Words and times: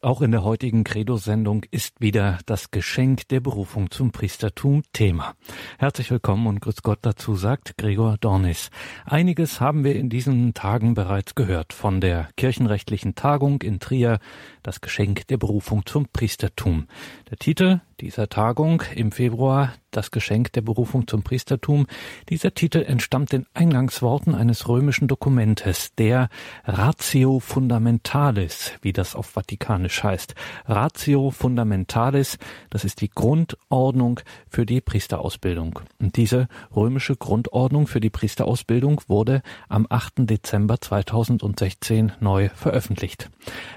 Auch 0.00 0.22
in 0.22 0.30
der 0.30 0.44
heutigen 0.44 0.84
Credo-Sendung 0.84 1.64
ist 1.72 2.00
wieder 2.00 2.38
das 2.46 2.70
Geschenk 2.70 3.26
der 3.30 3.40
Berufung 3.40 3.90
zum 3.90 4.12
Priestertum 4.12 4.84
Thema. 4.92 5.34
Herzlich 5.76 6.12
willkommen 6.12 6.46
und 6.46 6.60
Grüß 6.60 6.82
Gott 6.84 7.00
dazu, 7.02 7.34
sagt 7.34 7.76
Gregor 7.76 8.16
Dornis. 8.20 8.70
Einiges 9.06 9.60
haben 9.60 9.82
wir 9.82 9.96
in 9.96 10.08
diesen 10.08 10.54
Tagen 10.54 10.94
bereits 10.94 11.34
gehört 11.34 11.72
von 11.72 12.00
der 12.00 12.28
kirchenrechtlichen 12.36 13.16
Tagung 13.16 13.60
in 13.62 13.80
Trier, 13.80 14.20
das 14.62 14.80
Geschenk 14.80 15.26
der 15.26 15.36
Berufung 15.36 15.84
zum 15.84 16.06
Priestertum. 16.12 16.86
Der 17.28 17.38
Titel 17.38 17.80
dieser 18.00 18.28
Tagung 18.28 18.82
im 18.94 19.12
Februar, 19.12 19.72
das 19.90 20.10
Geschenk 20.10 20.52
der 20.52 20.60
Berufung 20.60 21.06
zum 21.06 21.22
Priestertum. 21.22 21.86
Dieser 22.28 22.54
Titel 22.54 22.84
entstammt 22.86 23.32
den 23.32 23.46
Eingangsworten 23.54 24.34
eines 24.34 24.68
römischen 24.68 25.08
Dokumentes, 25.08 25.94
der 25.96 26.28
Ratio 26.64 27.40
Fundamentalis, 27.40 28.72
wie 28.82 28.92
das 28.92 29.14
auf 29.14 29.26
Vatikanisch 29.26 30.02
heißt. 30.02 30.34
Ratio 30.66 31.30
Fundamentalis, 31.30 32.38
das 32.70 32.84
ist 32.84 33.00
die 33.00 33.10
Grundordnung 33.10 34.20
für 34.48 34.66
die 34.66 34.80
Priesterausbildung. 34.80 35.80
Und 35.98 36.16
diese 36.16 36.48
römische 36.74 37.16
Grundordnung 37.16 37.86
für 37.86 38.00
die 38.00 38.10
Priesterausbildung 38.10 39.00
wurde 39.08 39.42
am 39.68 39.86
8. 39.88 40.28
Dezember 40.28 40.80
2016 40.80 42.12
neu 42.20 42.50
veröffentlicht. 42.54 43.30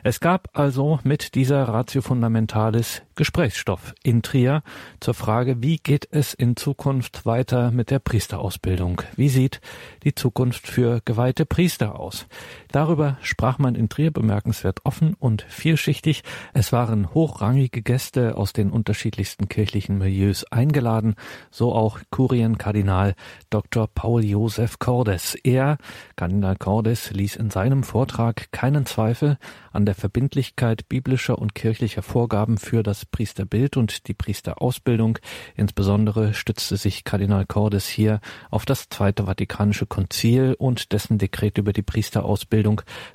Es 0.03 0.20
gab 0.20 0.50
also 0.53 1.00
mit 1.03 1.36
dieser 1.36 1.64
Ratio 1.64 2.02
Fundamentalis 2.02 3.02
Gesprächsstoff 3.16 3.94
in 4.12 4.22
Trier 4.22 4.62
zur 5.00 5.14
Frage, 5.14 5.64
wie 5.64 5.78
geht 5.78 6.08
es 6.12 6.34
in 6.34 6.58
Zukunft 6.58 7.26
weiter 7.26 7.72
mit 7.72 7.90
der 7.90 8.00
Priesterausbildung? 8.00 9.02
Wie 9.16 9.30
sieht 9.30 9.62
die 10.04 10.14
Zukunft 10.14 10.68
für 10.68 11.02
geweihte 11.06 11.46
Priester 11.46 11.98
aus? 11.98 12.28
Darüber 12.71 13.17
sprach 13.21 13.59
man 13.59 13.75
in 13.75 13.89
Trier 13.89 14.11
bemerkenswert 14.11 14.80
offen 14.85 15.13
und 15.20 15.41
vielschichtig. 15.41 16.23
Es 16.53 16.71
waren 16.71 17.13
hochrangige 17.13 17.81
Gäste 17.81 18.38
aus 18.38 18.53
den 18.53 18.70
unterschiedlichsten 18.70 19.49
kirchlichen 19.49 19.97
Milieus 19.97 20.45
eingeladen, 20.45 21.16
so 21.50 21.73
auch 21.73 22.00
Kurienkardinal 22.11 23.16
Dr. 23.50 23.88
Paul 23.94 24.23
Josef 24.23 24.80
Cordes. 24.80 25.36
Er, 25.36 25.78
Kardinal 26.16 26.55
Cordes, 26.55 27.11
ließ 27.11 27.36
in 27.36 27.50
seinem 27.50 27.83
Vortrag 27.83 28.53
keinen 28.53 28.85
Zweifel 28.85 29.38
an 29.73 29.85
der 29.85 29.95
Verbindlichkeit 29.95 30.88
biblischer 30.88 31.39
und 31.39 31.56
kirchlicher 31.56 32.03
Vorgaben 32.03 32.58
für 32.58 32.83
das 32.83 33.06
Priesterbild 33.06 33.75
und 33.75 34.08
die 34.08 34.13
Priesterausbildung. 34.13 35.19
Insbesondere 35.56 36.33
stützte 36.33 36.78
sich 36.78 37.03
Kardinal 37.03 37.45
Cordes 37.45 37.88
hier 37.88 38.22
auf 38.50 38.66
das 38.66 38.88
Zweite 38.88 39.25
Vatikanische 39.25 39.85
Konzil 39.88 40.56
und 40.58 40.94
dessen 40.94 41.17
Dekret 41.17 41.58
über 41.58 41.73
die 41.73 41.81
Priesterausbildung 41.81 42.61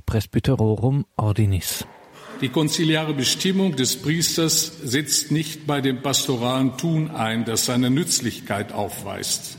Presbyterorum 0.07 1.07
Ordinis. 1.17 1.85
Die 2.41 2.51
konziliare 2.51 3.15
Bestimmung 3.15 3.77
des 3.77 3.97
Priesters 3.97 4.73
setzt 4.83 5.31
nicht 5.31 5.67
bei 5.67 5.81
dem 5.81 6.03
pastoralen 6.03 6.77
Tun 6.77 7.11
ein, 7.11 7.47
das 7.47 7.65
seine 7.65 7.89
Nützlichkeit 7.89 8.73
aufweist. 8.73 9.57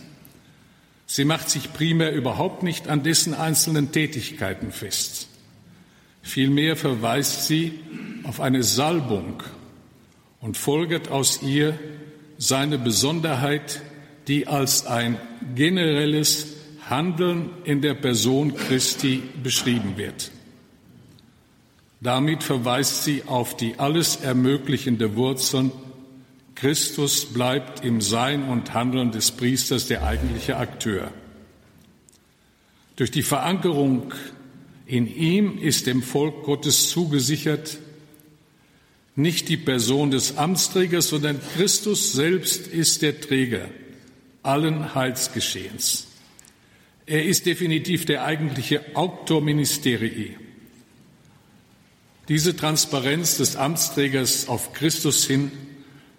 Sie 1.07 1.25
macht 1.25 1.49
sich 1.49 1.73
primär 1.73 2.13
überhaupt 2.13 2.61
nicht 2.61 2.87
an 2.87 3.01
dessen 3.01 3.33
einzelnen 3.33 3.91
Tätigkeiten 3.91 4.71
fest. 4.71 5.27
Vielmehr 6.21 6.75
verweist 6.75 7.47
sie 7.47 7.79
auf 8.23 8.41
eine 8.41 8.61
Salbung 8.61 9.41
und 10.41 10.57
folgert 10.57 11.09
aus 11.09 11.41
ihr 11.41 11.79
seine 12.37 12.77
Besonderheit, 12.77 13.81
die 14.27 14.47
als 14.47 14.85
ein 14.85 15.17
generelles 15.55 16.56
Handeln 16.89 17.49
in 17.63 17.81
der 17.81 17.93
Person 17.93 18.55
Christi 18.55 19.21
beschrieben 19.43 19.97
wird. 19.97 20.31
Damit 21.99 22.43
verweist 22.43 23.03
sie 23.03 23.23
auf 23.25 23.57
die 23.57 23.75
alles 23.79 24.17
ermöglichende 24.17 25.15
Wurzeln. 25.15 25.71
Christus 26.55 27.25
bleibt 27.25 27.83
im 27.83 28.01
Sein 28.01 28.43
und 28.43 28.73
Handeln 28.73 29.11
des 29.11 29.31
Priesters 29.31 29.87
der 29.87 30.03
eigentliche 30.03 30.57
Akteur. 30.57 31.11
Durch 32.95 33.11
die 33.11 33.23
Verankerung 33.23 34.13
in 34.85 35.07
ihm 35.07 35.57
ist 35.59 35.85
dem 35.85 36.01
Volk 36.01 36.43
Gottes 36.43 36.89
zugesichert, 36.89 37.77
nicht 39.15 39.49
die 39.49 39.57
Person 39.57 40.11
des 40.11 40.37
Amtsträgers, 40.37 41.09
sondern 41.09 41.39
Christus 41.55 42.13
selbst 42.13 42.67
ist 42.67 43.01
der 43.01 43.19
Träger 43.19 43.67
allen 44.43 44.95
Heilsgeschehens. 44.95 46.06
Er 47.07 47.23
ist 47.23 47.45
definitiv 47.45 48.05
der 48.05 48.25
eigentliche 48.25 48.83
Autor 48.93 49.41
Ministerii. 49.41 50.35
Diese 52.27 52.53
Transparenz 52.53 53.37
des 53.37 53.55
Amtsträgers 53.55 54.49
auf 54.49 54.73
Christus 54.73 55.25
hin 55.25 55.49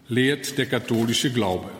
lehrt 0.08 0.56
der 0.56 0.64
katholische 0.64 1.30
Glaube. 1.30 1.70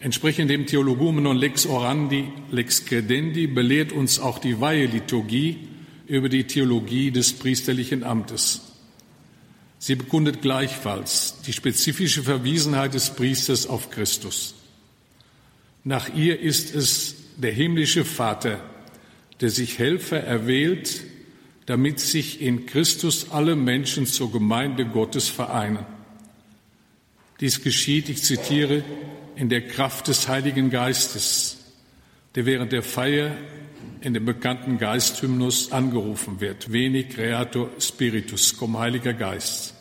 Entsprechend 0.00 0.50
dem 0.50 0.66
Theologumenon 0.66 1.38
Lex 1.38 1.64
Orandi, 1.64 2.28
Lex 2.50 2.84
Credendi 2.84 3.46
belehrt 3.46 3.92
uns 3.92 4.20
auch 4.20 4.38
die 4.38 4.60
Weiheliturgie 4.60 5.68
über 6.06 6.28
die 6.28 6.44
Theologie 6.44 7.10
des 7.10 7.32
priesterlichen 7.32 8.04
Amtes. 8.04 8.60
Sie 9.78 9.94
bekundet 9.94 10.42
gleichfalls 10.42 11.40
die 11.46 11.54
spezifische 11.54 12.22
Verwiesenheit 12.22 12.92
des 12.92 13.08
Priesters 13.14 13.66
auf 13.66 13.88
Christus. 13.90 14.56
Nach 15.84 16.14
ihr 16.14 16.38
ist 16.40 16.74
es 16.74 17.16
der 17.36 17.52
himmlische 17.52 18.04
Vater, 18.04 18.60
der 19.40 19.50
sich 19.50 19.78
Helfer 19.78 20.20
erwählt, 20.20 21.02
damit 21.66 22.00
sich 22.00 22.40
in 22.40 22.66
Christus 22.66 23.30
alle 23.30 23.56
Menschen 23.56 24.06
zur 24.06 24.30
Gemeinde 24.30 24.86
Gottes 24.86 25.28
vereinen. 25.28 25.84
Dies 27.40 27.62
geschieht, 27.62 28.08
ich 28.08 28.22
zitiere, 28.22 28.84
in 29.34 29.48
der 29.48 29.66
Kraft 29.66 30.08
des 30.08 30.28
Heiligen 30.28 30.70
Geistes, 30.70 31.58
der 32.34 32.46
während 32.46 32.72
der 32.72 32.82
Feier 32.82 33.36
in 34.00 34.14
dem 34.14 34.24
bekannten 34.24 34.78
Geisthymnus 34.78 35.72
angerufen 35.72 36.40
wird. 36.40 36.72
Veni 36.72 37.04
Creator 37.04 37.70
Spiritus, 37.80 38.56
komm 38.56 38.78
Heiliger 38.78 39.14
Geist. 39.14 39.74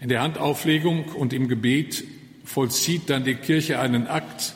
In 0.00 0.08
der 0.08 0.22
Handauflegung 0.22 1.04
und 1.04 1.32
im 1.32 1.48
Gebet 1.48 2.04
vollzieht 2.44 3.10
dann 3.10 3.24
die 3.24 3.34
Kirche 3.34 3.78
einen 3.78 4.06
Akt, 4.06 4.54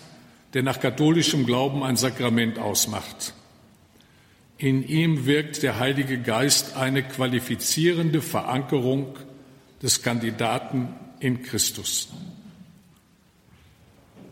der 0.54 0.62
nach 0.62 0.80
katholischem 0.80 1.46
Glauben 1.46 1.82
ein 1.82 1.96
Sakrament 1.96 2.58
ausmacht. 2.58 3.34
In 4.58 4.86
ihm 4.86 5.26
wirkt 5.26 5.62
der 5.62 5.78
Heilige 5.78 6.18
Geist 6.18 6.76
eine 6.76 7.02
qualifizierende 7.02 8.22
Verankerung 8.22 9.16
des 9.82 10.02
Kandidaten 10.02 10.88
in 11.20 11.42
Christus. 11.42 12.08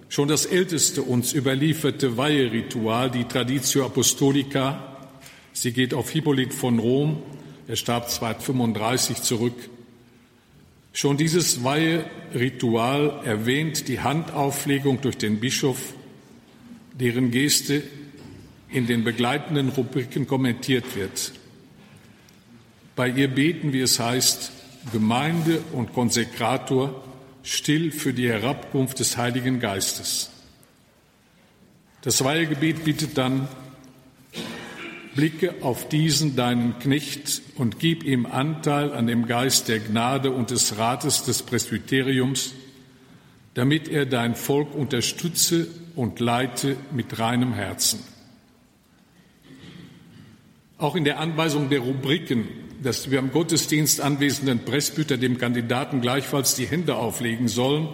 Schon 0.08 0.28
das 0.28 0.46
älteste 0.46 1.02
uns 1.02 1.32
überlieferte 1.32 2.16
Weiheritual, 2.16 3.10
die 3.10 3.24
Traditio 3.24 3.84
Apostolica, 3.84 4.96
sie 5.52 5.72
geht 5.72 5.92
auf 5.92 6.08
Hippolyt 6.10 6.54
von 6.54 6.78
Rom, 6.78 7.22
er 7.66 7.76
starb 7.76 8.08
235 8.08 9.22
zurück. 9.22 9.54
Schon 10.96 11.16
dieses 11.16 11.64
Weiheritual 11.64 13.20
erwähnt 13.24 13.88
die 13.88 13.98
Handauflegung 13.98 15.00
durch 15.00 15.18
den 15.18 15.40
Bischof, 15.40 15.92
deren 16.92 17.32
Geste 17.32 17.82
in 18.68 18.86
den 18.86 19.02
begleitenden 19.02 19.70
Rubriken 19.70 20.28
kommentiert 20.28 20.94
wird. 20.94 21.32
Bei 22.94 23.08
ihr 23.08 23.26
beten, 23.26 23.72
wie 23.72 23.80
es 23.80 23.98
heißt, 23.98 24.52
Gemeinde 24.92 25.64
und 25.72 25.92
Konsekrator 25.92 27.02
still 27.42 27.90
für 27.90 28.12
die 28.12 28.28
Herabkunft 28.28 29.00
des 29.00 29.16
Heiligen 29.16 29.58
Geistes. 29.58 30.30
Das 32.02 32.22
Weihegebet 32.22 32.84
bittet 32.84 33.18
dann, 33.18 33.48
blicke 35.14 35.54
auf 35.62 35.88
diesen 35.88 36.36
deinen 36.36 36.78
Knecht 36.78 37.42
und 37.56 37.78
gib 37.78 38.04
ihm 38.04 38.26
Anteil 38.26 38.92
an 38.92 39.06
dem 39.06 39.26
Geist 39.26 39.68
der 39.68 39.80
Gnade 39.80 40.30
und 40.30 40.50
des 40.50 40.78
Rates 40.78 41.24
des 41.24 41.42
Presbyteriums, 41.42 42.54
damit 43.54 43.88
er 43.88 44.06
dein 44.06 44.34
Volk 44.34 44.74
unterstütze 44.74 45.68
und 45.94 46.20
leite 46.20 46.76
mit 46.92 47.18
reinem 47.18 47.54
Herzen. 47.54 48.00
Auch 50.78 50.96
in 50.96 51.04
der 51.04 51.20
Anweisung 51.20 51.70
der 51.70 51.80
Rubriken 51.80 52.48
dass 52.84 53.10
wir 53.10 53.18
am 53.18 53.32
Gottesdienst 53.32 54.00
anwesenden 54.00 54.60
Presbyter 54.60 55.16
dem 55.16 55.38
Kandidaten 55.38 56.02
gleichfalls 56.02 56.54
die 56.54 56.66
Hände 56.66 56.96
auflegen 56.96 57.48
sollen, 57.48 57.88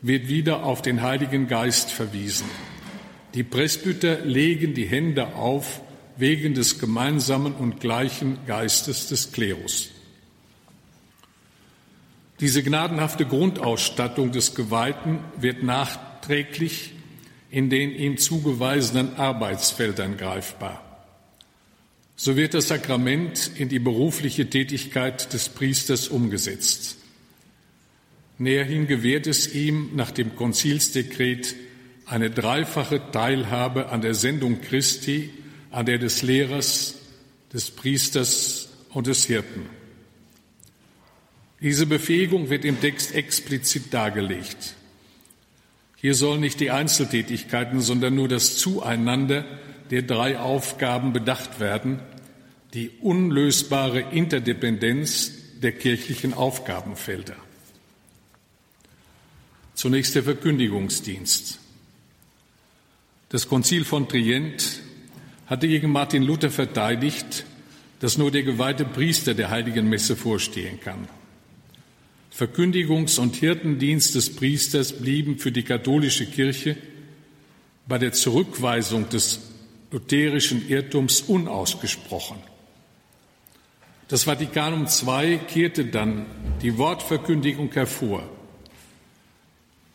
wird 0.00 0.28
wieder 0.28 0.64
auf 0.64 0.80
den 0.80 1.02
Heiligen 1.02 1.48
Geist 1.48 1.90
verwiesen. 1.90 2.46
Die 3.34 3.42
Presbyter 3.42 4.20
legen 4.20 4.72
die 4.72 4.86
Hände 4.86 5.34
auf 5.34 5.82
wegen 6.16 6.54
des 6.54 6.78
gemeinsamen 6.78 7.54
und 7.54 7.80
gleichen 7.80 8.38
Geistes 8.46 9.08
des 9.08 9.32
Klerus. 9.32 9.90
Diese 12.40 12.62
gnadenhafte 12.62 13.24
Grundausstattung 13.24 14.32
des 14.32 14.54
Geweihten 14.54 15.20
wird 15.38 15.62
nachträglich 15.62 16.92
in 17.50 17.70
den 17.70 17.92
ihm 17.92 18.18
zugewiesenen 18.18 19.16
Arbeitsfeldern 19.16 20.16
greifbar. 20.16 20.82
so 22.18 22.34
wird 22.36 22.54
das 22.54 22.68
Sakrament 22.68 23.50
in 23.56 23.68
die 23.68 23.78
berufliche 23.78 24.48
Tätigkeit 24.48 25.32
des 25.34 25.50
Priesters 25.50 26.08
umgesetzt. 26.08 26.96
Näherhin 28.38 28.86
gewährt 28.86 29.26
es 29.26 29.54
ihm 29.54 29.90
nach 29.94 30.10
dem 30.10 30.34
Konzilsdekret 30.34 31.54
eine 32.06 32.30
dreifache 32.30 33.00
Teilhabe 33.12 33.90
an 33.90 34.00
der 34.00 34.14
Sendung 34.14 34.60
Christi, 34.62 35.30
an 35.76 35.84
der 35.84 35.98
des 35.98 36.22
Lehrers, 36.22 36.94
des 37.52 37.70
Priesters 37.70 38.70
und 38.94 39.08
des 39.08 39.26
Hirten. 39.26 39.66
Diese 41.60 41.84
Befähigung 41.84 42.48
wird 42.48 42.64
im 42.64 42.80
Text 42.80 43.14
explizit 43.14 43.92
dargelegt. 43.92 44.74
Hier 45.96 46.14
sollen 46.14 46.40
nicht 46.40 46.60
die 46.60 46.70
Einzeltätigkeiten, 46.70 47.82
sondern 47.82 48.14
nur 48.14 48.26
das 48.26 48.56
Zueinander 48.56 49.44
der 49.90 50.00
drei 50.00 50.38
Aufgaben 50.38 51.12
bedacht 51.12 51.60
werden, 51.60 52.00
die 52.72 52.90
unlösbare 53.02 54.00
Interdependenz 54.00 55.32
der 55.60 55.72
kirchlichen 55.72 56.32
Aufgabenfelder. 56.32 57.36
Zunächst 59.74 60.14
der 60.14 60.22
Verkündigungsdienst. 60.22 61.58
Das 63.28 63.46
Konzil 63.46 63.84
von 63.84 64.08
Trient 64.08 64.85
hatte 65.46 65.68
gegen 65.68 65.90
Martin 65.90 66.22
Luther 66.22 66.50
verteidigt, 66.50 67.44
dass 68.00 68.18
nur 68.18 68.30
der 68.30 68.42
geweihte 68.42 68.84
Priester 68.84 69.34
der 69.34 69.50
heiligen 69.50 69.88
Messe 69.88 70.16
vorstehen 70.16 70.80
kann. 70.80 71.08
Verkündigungs- 72.36 73.18
und 73.18 73.36
Hirtendienst 73.36 74.14
des 74.14 74.36
Priesters 74.36 74.92
blieben 74.92 75.38
für 75.38 75.52
die 75.52 75.62
katholische 75.62 76.26
Kirche 76.26 76.76
bei 77.88 77.98
der 77.98 78.12
Zurückweisung 78.12 79.08
des 79.08 79.40
lutherischen 79.90 80.68
Irrtums 80.68 81.22
unausgesprochen. 81.22 82.36
Das 84.08 84.24
Vatikanum 84.24 84.86
II 84.86 85.38
kehrte 85.48 85.86
dann 85.86 86.26
die 86.62 86.76
Wortverkündigung 86.76 87.72
hervor. 87.72 88.28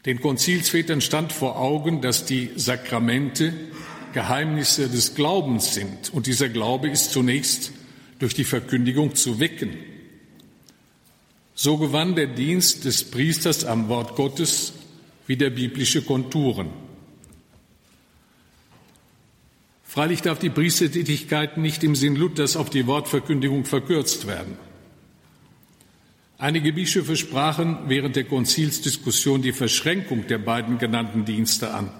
Den 0.06 0.20
Konzilsvätern 0.20 1.00
stand 1.02 1.32
vor 1.32 1.60
Augen, 1.60 2.02
dass 2.02 2.26
die 2.26 2.50
Sakramente 2.56 3.54
Geheimnisse 4.14 4.90
des 4.90 5.16
Glaubens 5.16 5.74
sind. 5.74 6.14
Und 6.14 6.28
dieser 6.28 6.50
Glaube 6.50 6.90
ist 6.90 7.12
zunächst 7.12 7.72
durch 8.20 8.34
die 8.34 8.44
Verkündigung 8.44 9.16
zu 9.16 9.40
wecken. 9.40 9.78
So 11.56 11.78
gewann 11.78 12.16
der 12.16 12.28
Dienst 12.28 12.86
des 12.86 13.04
Priesters 13.04 13.66
am 13.66 13.88
Wort 13.88 14.16
Gottes 14.16 14.74
wieder 15.28 15.50
biblische 15.50 16.02
Konturen. 16.02 16.70
Freilich 19.84 20.22
darf 20.22 20.40
die 20.40 20.50
Priestertätigkeit 20.50 21.58
nicht 21.58 21.84
im 21.84 21.96
Sinn 21.96 22.16
Luthers 22.16 22.56
auf 22.56 22.70
die 22.70 22.88
Wortverkündigung 22.88 23.66
verkürzt 23.66 24.26
werden. 24.26 24.58
Einige 26.38 26.74
Bischöfe 26.74 27.18
sprachen 27.18 27.78
während 27.88 28.16
der 28.16 28.24
Konzilsdiskussion 28.24 29.42
die 29.42 29.52
Verschränkung 29.52 30.26
der 30.28 30.40
beiden 30.40 30.80
genannten 30.80 31.26
Dienste 31.26 31.74
an. 31.74 31.92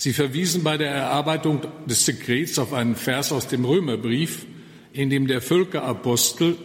Sie 0.00 0.12
verwiesen 0.12 0.62
bei 0.62 0.78
der 0.78 0.92
Erarbeitung 0.92 1.60
des 1.86 2.06
Sekrets 2.06 2.60
auf 2.60 2.72
einen 2.72 2.94
Vers 2.94 3.32
aus 3.32 3.48
dem 3.48 3.64
Römerbrief, 3.64 4.46
in 4.92 5.10
dem 5.10 5.26
der 5.26 5.42
Völkerapostel 5.42 6.56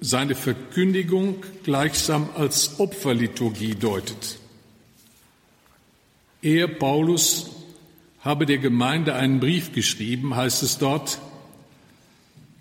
seine 0.00 0.34
Verkündigung 0.34 1.44
gleichsam 1.64 2.30
als 2.34 2.80
Opferliturgie 2.80 3.74
deutet. 3.74 4.38
Er, 6.40 6.66
Paulus, 6.66 7.50
habe 8.20 8.46
der 8.46 8.56
Gemeinde 8.56 9.14
einen 9.14 9.38
Brief 9.38 9.72
geschrieben, 9.72 10.34
heißt 10.34 10.62
es 10.62 10.78
dort, 10.78 11.18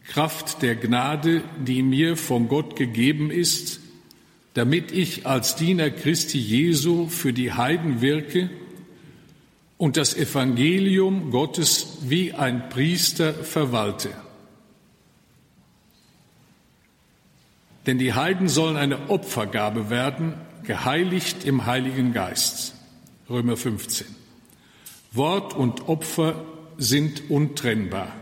Kraft 0.10 0.62
der 0.62 0.76
Gnade, 0.76 1.42
die 1.66 1.82
mir 1.84 2.18
von 2.18 2.50
Gott 2.50 2.76
gegeben 2.76 3.32
ist, 3.32 3.80
damit 4.56 4.92
ich 4.92 5.26
als 5.26 5.56
Diener 5.56 5.90
Christi 5.90 6.38
Jesu 6.38 7.08
für 7.08 7.32
die 7.32 7.54
Heiden 7.54 8.02
wirke, 8.02 8.50
und 9.78 9.98
das 9.98 10.16
Evangelium 10.16 11.32
Gottes 11.32 12.00
wie 12.02 12.34
ein 12.34 12.70
Priester 12.70 13.34
verwalte. 13.34 14.10
Denn 17.86 17.98
die 17.98 18.14
Heiden 18.14 18.50
sollen 18.50 18.76
eine 18.76 19.10
Opfergabe 19.10 19.90
werden, 19.90 20.34
geheiligt 20.64 21.46
im 21.46 21.66
Heiligen 21.66 22.12
Geist. 22.12 22.76
Römer 23.30 23.56
15. 23.56 24.08
Wort 25.14 25.54
und 25.54 25.88
Opfer 25.88 26.44
sind 26.78 27.30
untrennbar. 27.30 28.14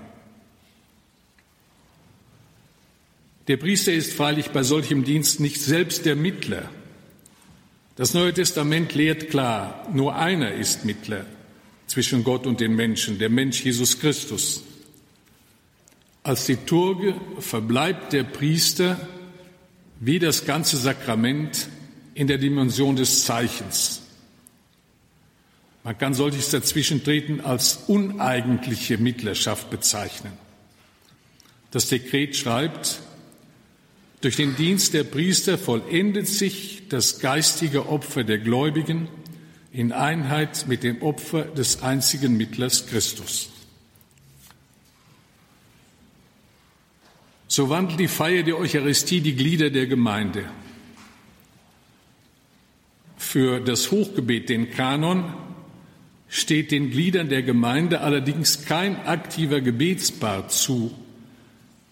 Der 3.48 3.58
Priester 3.58 3.94
ist 3.94 4.14
freilich 4.14 4.50
bei 4.52 4.64
solchem 4.64 5.04
Dienst 5.04 5.40
nicht 5.40 5.62
selbst 5.62 6.06
der 6.06 6.16
Mittler. 6.16 6.70
Das 7.96 8.14
Neue 8.14 8.34
Testament 8.34 8.94
lehrt 8.94 9.30
klar, 9.30 9.88
nur 9.94 10.16
einer 10.16 10.52
ist 10.54 10.84
Mittler, 10.84 11.26
zwischen 11.88 12.24
Gott 12.24 12.48
und 12.48 12.60
den 12.60 12.76
Menschen, 12.76 13.20
der 13.20 13.30
Mensch 13.30 13.64
Jesus 13.64 14.00
Christus. 14.00 14.64
Als 16.24 16.48
Liturge 16.48 17.16
verbleibt 17.40 18.14
der 18.14 18.24
Priester 18.24 19.08
wie 20.00 20.20
das 20.20 20.46
ganze 20.46 20.78
Sakrament 20.78 21.68
in 22.14 22.28
der 22.28 22.38
Dimension 22.38 22.96
des 22.96 23.26
Zeichens. 23.26 24.02
Man 25.84 25.98
kann 25.98 26.16
solches 26.16 26.50
Dazwischentreten 26.50 27.42
als 27.42 27.84
uneigentliche 27.88 28.98
Mittlerschaft 28.98 29.70
bezeichnen. 29.70 30.34
Das 31.70 31.90
Dekret 31.90 32.36
schreibt, 32.36 33.02
durch 34.22 34.36
den 34.36 34.56
Dienst 34.56 34.96
der 34.96 35.04
Priester 35.04 35.60
vollendet 35.60 36.28
sich 36.28 36.88
das 36.90 37.20
geistige 37.20 37.88
Opfer 37.88 38.24
der 38.24 38.40
Gläubigen, 38.40 39.08
in 39.76 39.92
Einheit 39.92 40.68
mit 40.68 40.84
dem 40.84 41.02
Opfer 41.02 41.44
des 41.44 41.84
einzigen 41.84 42.38
Mittlers 42.38 42.88
Christus. 42.88 43.50
So 47.48 47.70
wandelt 47.70 48.00
die 48.00 48.08
Feier 48.08 48.44
der 48.44 48.58
Eucharistie 48.58 49.20
die 49.20 49.36
Glieder 49.36 49.70
der 49.70 49.88
Gemeinde. 49.88 50.46
Für 53.18 53.60
das 53.60 53.92
Hochgebet, 53.92 54.48
den 54.48 54.72
Kanon, 54.72 55.34
steht 56.30 56.72
den 56.72 56.90
Gliedern 56.90 57.28
der 57.28 57.44
Gemeinde 57.44 58.00
allerdings 58.00 58.66
kein 58.66 59.06
aktiver 59.06 59.60
Gebetspaar 59.60 60.48
zu. 60.48 60.92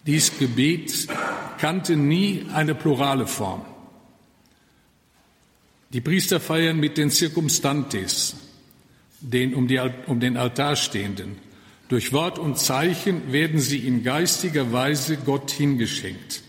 Dies 0.06 0.38
Gebet 0.38 1.08
kannte 1.60 1.98
nie 1.98 2.46
eine 2.54 2.76
plurale 2.76 3.28
Form. 3.28 3.66
Die 5.94 6.02
Priester 6.02 6.40
feiern 6.40 6.80
mit 6.80 6.98
den 6.98 7.12
Circumstantes, 7.12 8.36
den 9.22 9.54
um, 9.54 9.68
die, 9.68 9.80
um 10.08 10.20
den 10.20 10.38
Altar 10.38 10.76
stehenden. 10.76 11.38
Durch 11.88 12.12
Wort 12.12 12.40
und 12.40 12.58
Zeichen 12.58 13.32
werden 13.32 13.60
sie 13.60 13.78
in 13.78 14.04
geistiger 14.04 14.72
Weise 14.72 15.18
Gott 15.18 15.52
hingeschenkt. 15.52 16.42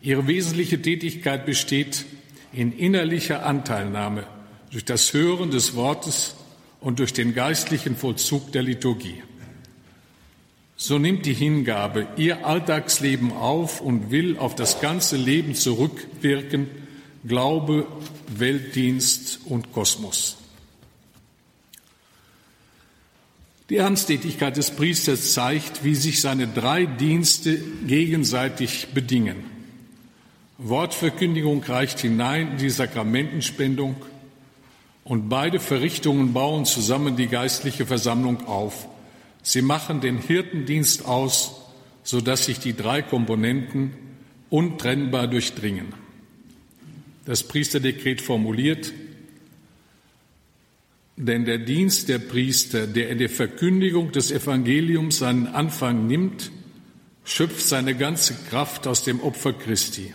Ihre 0.00 0.28
wesentliche 0.28 0.80
Tätigkeit 0.80 1.46
besteht 1.46 2.04
in 2.52 2.72
innerlicher 2.72 3.44
Anteilnahme 3.44 4.24
durch 4.70 4.84
das 4.84 5.12
Hören 5.12 5.50
des 5.50 5.74
Wortes 5.74 6.36
und 6.80 7.00
durch 7.00 7.12
den 7.12 7.34
geistlichen 7.34 7.96
Vollzug 7.96 8.52
der 8.52 8.62
Liturgie. 8.62 9.22
So 10.76 10.98
nimmt 10.98 11.26
die 11.26 11.34
Hingabe 11.34 12.06
ihr 12.16 12.46
Alltagsleben 12.46 13.32
auf 13.32 13.80
und 13.80 14.12
will 14.12 14.38
auf 14.38 14.54
das 14.54 14.80
ganze 14.80 15.16
Leben 15.16 15.54
zurückwirken, 15.54 16.68
Glaube, 17.26 17.86
Weltdienst 18.28 19.40
und 19.44 19.72
Kosmos. 19.72 20.38
Die 23.68 23.76
Ernsttätigkeit 23.76 24.56
des 24.56 24.70
Priesters 24.70 25.34
zeigt, 25.34 25.84
wie 25.84 25.94
sich 25.94 26.22
seine 26.22 26.48
drei 26.48 26.86
Dienste 26.86 27.58
gegenseitig 27.86 28.88
bedingen. 28.94 29.36
Wortverkündigung 30.56 31.62
reicht 31.62 32.00
hinein 32.00 32.52
in 32.52 32.56
die 32.56 32.70
Sakramentenspendung 32.70 33.96
und 35.04 35.28
beide 35.28 35.60
Verrichtungen 35.60 36.32
bauen 36.32 36.64
zusammen 36.64 37.16
die 37.16 37.28
geistliche 37.28 37.84
Versammlung 37.84 38.46
auf. 38.46 38.88
Sie 39.42 39.62
machen 39.62 40.00
den 40.00 40.18
Hirtendienst 40.18 41.04
aus, 41.04 41.52
sodass 42.02 42.46
sich 42.46 42.60
die 42.60 42.74
drei 42.74 43.02
Komponenten 43.02 43.92
untrennbar 44.48 45.28
durchdringen 45.28 45.92
das 47.30 47.44
Priesterdekret 47.44 48.20
formuliert, 48.20 48.92
denn 51.16 51.44
der 51.44 51.58
Dienst 51.58 52.08
der 52.08 52.18
Priester, 52.18 52.88
der 52.88 53.08
in 53.08 53.18
der 53.18 53.28
Verkündigung 53.28 54.10
des 54.10 54.32
Evangeliums 54.32 55.18
seinen 55.18 55.46
Anfang 55.46 56.08
nimmt, 56.08 56.50
schöpft 57.22 57.60
seine 57.60 57.94
ganze 57.94 58.34
Kraft 58.48 58.88
aus 58.88 59.04
dem 59.04 59.20
Opfer 59.20 59.52
Christi. 59.52 60.12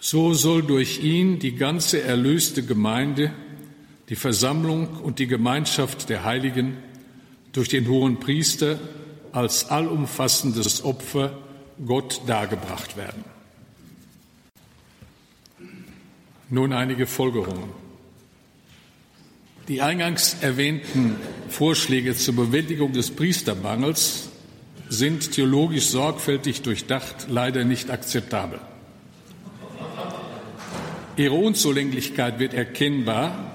So 0.00 0.34
soll 0.34 0.64
durch 0.64 1.04
ihn 1.04 1.38
die 1.38 1.54
ganze 1.54 2.02
erlöste 2.02 2.64
Gemeinde, 2.64 3.32
die 4.08 4.16
Versammlung 4.16 4.88
und 4.88 5.20
die 5.20 5.28
Gemeinschaft 5.28 6.08
der 6.08 6.24
Heiligen 6.24 6.78
durch 7.52 7.68
den 7.68 7.86
hohen 7.86 8.18
Priester 8.18 8.80
als 9.30 9.70
allumfassendes 9.70 10.82
Opfer 10.82 11.38
Gott 11.86 12.22
dargebracht 12.26 12.96
werden. 12.96 13.37
Nun 16.50 16.72
einige 16.72 17.06
Folgerungen. 17.06 17.70
Die 19.68 19.82
eingangs 19.82 20.36
erwähnten 20.40 21.16
Vorschläge 21.50 22.16
zur 22.16 22.36
Bewältigung 22.36 22.94
des 22.94 23.10
Priestermangels 23.10 24.30
sind 24.88 25.32
theologisch 25.32 25.88
sorgfältig 25.88 26.62
durchdacht, 26.62 27.26
leider 27.28 27.64
nicht 27.64 27.90
akzeptabel. 27.90 28.60
Ihre 31.18 31.34
Unzulänglichkeit 31.34 32.38
wird 32.38 32.54
erkennbar 32.54 33.52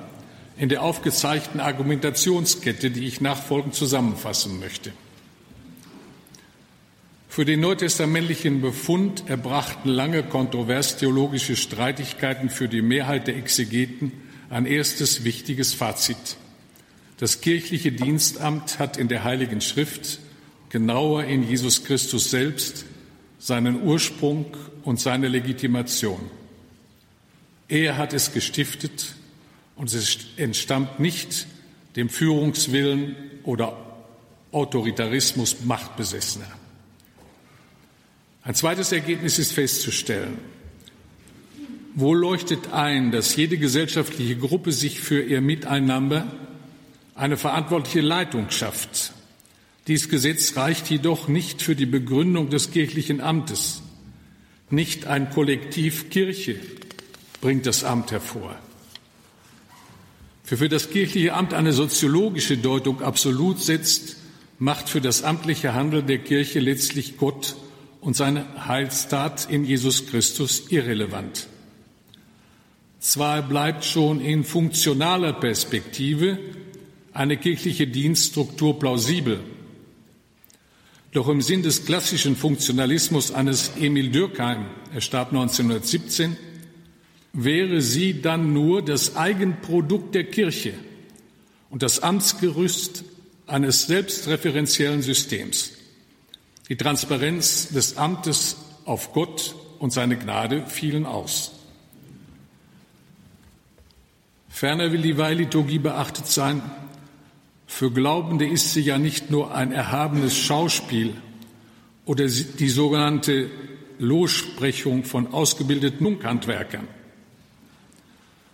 in 0.57 0.69
der 0.69 0.83
aufgezeichneten 0.83 1.62
Argumentationskette, 1.62 2.91
die 2.91 3.07
ich 3.07 3.21
nachfolgend 3.21 3.73
zusammenfassen 3.73 4.59
möchte. 4.59 4.91
Für 7.33 7.45
den 7.45 7.61
neutestamentlichen 7.61 8.61
Befund 8.61 9.27
erbrachten 9.27 9.89
lange 9.89 10.21
kontrovers 10.21 10.97
theologische 10.97 11.55
Streitigkeiten 11.55 12.51
für 12.51 12.69
die 12.69 12.83
Mehrheit 12.83 13.25
der 13.25 13.37
Exegeten 13.37 14.11
ein 14.51 14.67
erstes 14.67 15.23
wichtiges 15.23 15.73
Fazit. 15.73 16.37
Das 17.17 17.41
kirchliche 17.41 17.91
Dienstamt 17.91 18.77
hat 18.77 18.97
in 18.97 19.07
der 19.07 19.23
Heiligen 19.23 19.61
Schrift, 19.61 20.19
genauer 20.69 21.23
in 21.23 21.41
Jesus 21.41 21.83
Christus 21.83 22.29
selbst, 22.29 22.85
seinen 23.39 23.81
Ursprung 23.81 24.55
und 24.83 24.99
seine 24.99 25.27
Legitimation. 25.27 26.21
Er 27.67 27.97
hat 27.97 28.13
es 28.13 28.31
gestiftet 28.31 29.15
und 29.75 29.91
es 29.91 30.19
entstammt 30.37 30.99
nicht 30.99 31.47
dem 31.95 32.09
Führungswillen 32.09 33.15
oder 33.43 33.75
Autoritarismus 34.51 35.61
Machtbesessener. 35.63 36.62
Ein 38.45 38.55
zweites 38.55 38.91
Ergebnis 38.91 39.39
ist 39.39 39.53
festzustellen. 39.53 40.38
Wo 41.95 42.13
leuchtet 42.13 42.73
ein, 42.73 43.12
dass 43.12 43.35
jede 43.38 43.57
gesellschaftliche 43.57 44.35
Gruppe 44.35 44.73
sich 44.73 45.00
für 45.00 45.21
ihr 45.21 45.39
Miteinander 45.39 46.29
eine 47.15 47.38
verantwortliche 47.38 48.01
Leitung 48.01 48.50
schafft. 48.50 49.13
Dies 49.88 50.09
Gesetz 50.09 50.57
reicht 50.57 50.89
jedoch 50.89 51.29
nicht 51.29 51.62
für 51.62 51.75
die 51.75 51.85
Begründung 51.85 52.50
des 52.50 52.71
kirchlichen 52.71 53.21
Amtes. 53.21 53.81
Nicht 54.69 55.07
ein 55.07 55.29
Kollektiv 55.29 56.09
Kirche 56.09 56.55
bringt 57.39 57.65
das 57.65 57.83
Amt 57.85 58.12
hervor. 58.12 58.55
Für 60.43 60.57
für 60.57 60.69
das 60.69 60.89
kirchliche 60.89 61.33
Amt 61.33 61.53
eine 61.53 61.71
soziologische 61.71 62.57
Deutung 62.57 63.01
absolut 63.01 63.62
setzt, 63.62 64.17
macht 64.59 64.89
für 64.89 65.00
das 65.00 65.23
amtliche 65.23 65.73
Handeln 65.73 66.07
der 66.07 66.19
Kirche 66.19 66.59
letztlich 66.59 67.17
Gott 67.17 67.55
und 68.03 68.17
seine 68.17 68.67
Heilstat 68.67 69.50
in 69.50 69.63
Jesus 69.63 70.07
Christus 70.07 70.69
irrelevant. 70.69 71.48
Zwar 73.00 73.41
bleibt 73.41 73.86
schon 73.86 74.19
in 74.19 74.43
funktionaler 74.43 75.31
Perspektive 75.31 76.38
eine 77.13 77.38
kirchliche 77.38 77.88
Dienststruktur 77.88 78.77
plausibel, 78.77 79.39
doch 81.13 81.29
im 81.29 81.41
Sinn 81.41 81.63
des 81.63 81.86
klassischen 81.86 82.36
Funktionalismus 82.36 83.31
eines 83.31 83.72
Emil 83.79 84.10
Dürkheim, 84.10 84.65
er 84.93 85.01
starb 85.01 85.29
1917, 85.29 86.36
wäre 87.31 87.81
sie 87.81 88.22
dann 88.22 88.51
nur 88.51 88.81
das 88.81 89.15
Eigenprodukt 89.15 90.13
der 90.13 90.25
Kirche 90.25 90.74
und 91.69 91.83
das 91.83 92.01
Amtsgerüst 92.01 93.05
eines 93.48 93.88
selbstreferenziellen 93.88 95.01
Systems. 95.01 95.82
Die 96.70 96.77
Transparenz 96.77 97.70
des 97.70 97.98
Amtes 97.98 98.55
auf 98.86 99.12
Gott 99.12 99.55
und 99.79 99.91
seine 99.91 100.17
Gnade 100.17 100.65
fielen 100.67 101.05
aus. 101.05 101.51
Ferner 104.48 104.91
will 104.93 105.01
die 105.01 105.17
Weihliturgie 105.17 105.79
beachtet 105.79 106.27
sein. 106.27 106.62
Für 107.67 107.91
Glaubende 107.91 108.48
ist 108.48 108.72
sie 108.72 108.82
ja 108.82 108.98
nicht 108.98 109.29
nur 109.29 109.53
ein 109.53 109.74
erhabenes 109.74 110.38
Schauspiel 110.38 111.15
oder 112.05 112.27
die 112.27 112.70
sogenannte 112.70 113.50
Lossprechung 114.00 115.03
von 115.03 115.34
ausgebildeten 115.34 116.03
Munkhandwerkern. 116.03 116.88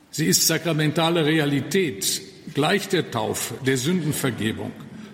Sie 0.10 0.25
ist 0.25 0.48
sakramentale 0.48 1.25
Realität, 1.25 2.22
gleich 2.56 2.88
der 2.89 3.12
Taufe, 3.12 3.54
der 3.63 3.78
Sündenvergebung, 3.78 4.72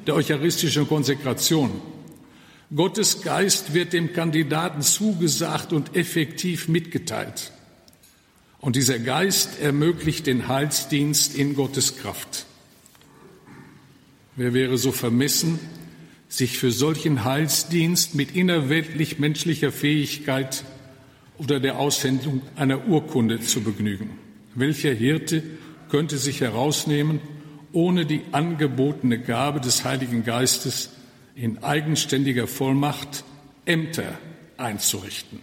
der 0.08 0.16
eucharistischen 0.16 0.88
Konsekration 0.88 1.82
Gottes 2.74 3.22
Geist 3.22 3.74
wird 3.74 3.94
dem 3.94 4.14
Kandidaten 4.14 4.82
zugesagt 4.82 5.72
und 5.72 5.96
effektiv 5.96 6.68
mitgeteilt. 6.68 7.52
Und 8.60 8.76
dieser 8.76 8.98
Geist 8.98 9.60
ermöglicht 9.62 10.26
den 10.26 10.48
Heilsdienst 10.48 11.36
in 11.36 11.56
Gottes 11.56 11.98
Kraft. 11.98 12.48
Wer 14.36 14.54
wäre 14.56 14.78
so 14.78 14.92
vermessen, 14.92 15.60
sich 16.28 16.58
für 16.58 16.72
solchen 16.72 17.24
Heilsdienst 17.24 18.16
mit 18.16 18.36
innerweltlich 18.36 19.20
menschlicher 19.20 19.72
Fähigkeit 19.72 20.64
oder 21.38 21.60
der 21.60 21.78
Aussendung 21.78 22.42
einer 22.56 22.88
Urkunde 22.88 23.40
zu 23.40 23.62
begnügen? 23.62 24.10
Welcher 24.56 24.94
Hirte 24.94 25.44
könnte 25.90 26.18
sich 26.18 26.42
herausnehmen, 26.42 27.22
ohne 27.72 28.08
die 28.08 28.22
angebotene 28.32 29.20
Gabe 29.20 29.62
des 29.62 29.84
Heiligen 29.84 30.24
Geistes 30.24 30.90
in 31.36 31.64
eigenständiger 31.64 32.48
Vollmacht 32.48 33.24
Ämter 33.66 34.18
einzurichten. 34.58 35.42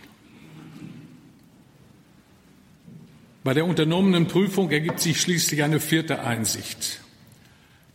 Bei 3.44 3.54
der 3.54 3.66
unternommenen 3.66 4.26
Prüfung 4.26 4.70
ergibt 4.70 5.00
sich 5.00 5.20
schließlich 5.20 5.62
eine 5.62 5.80
vierte 5.80 6.22
Einsicht. 6.22 7.00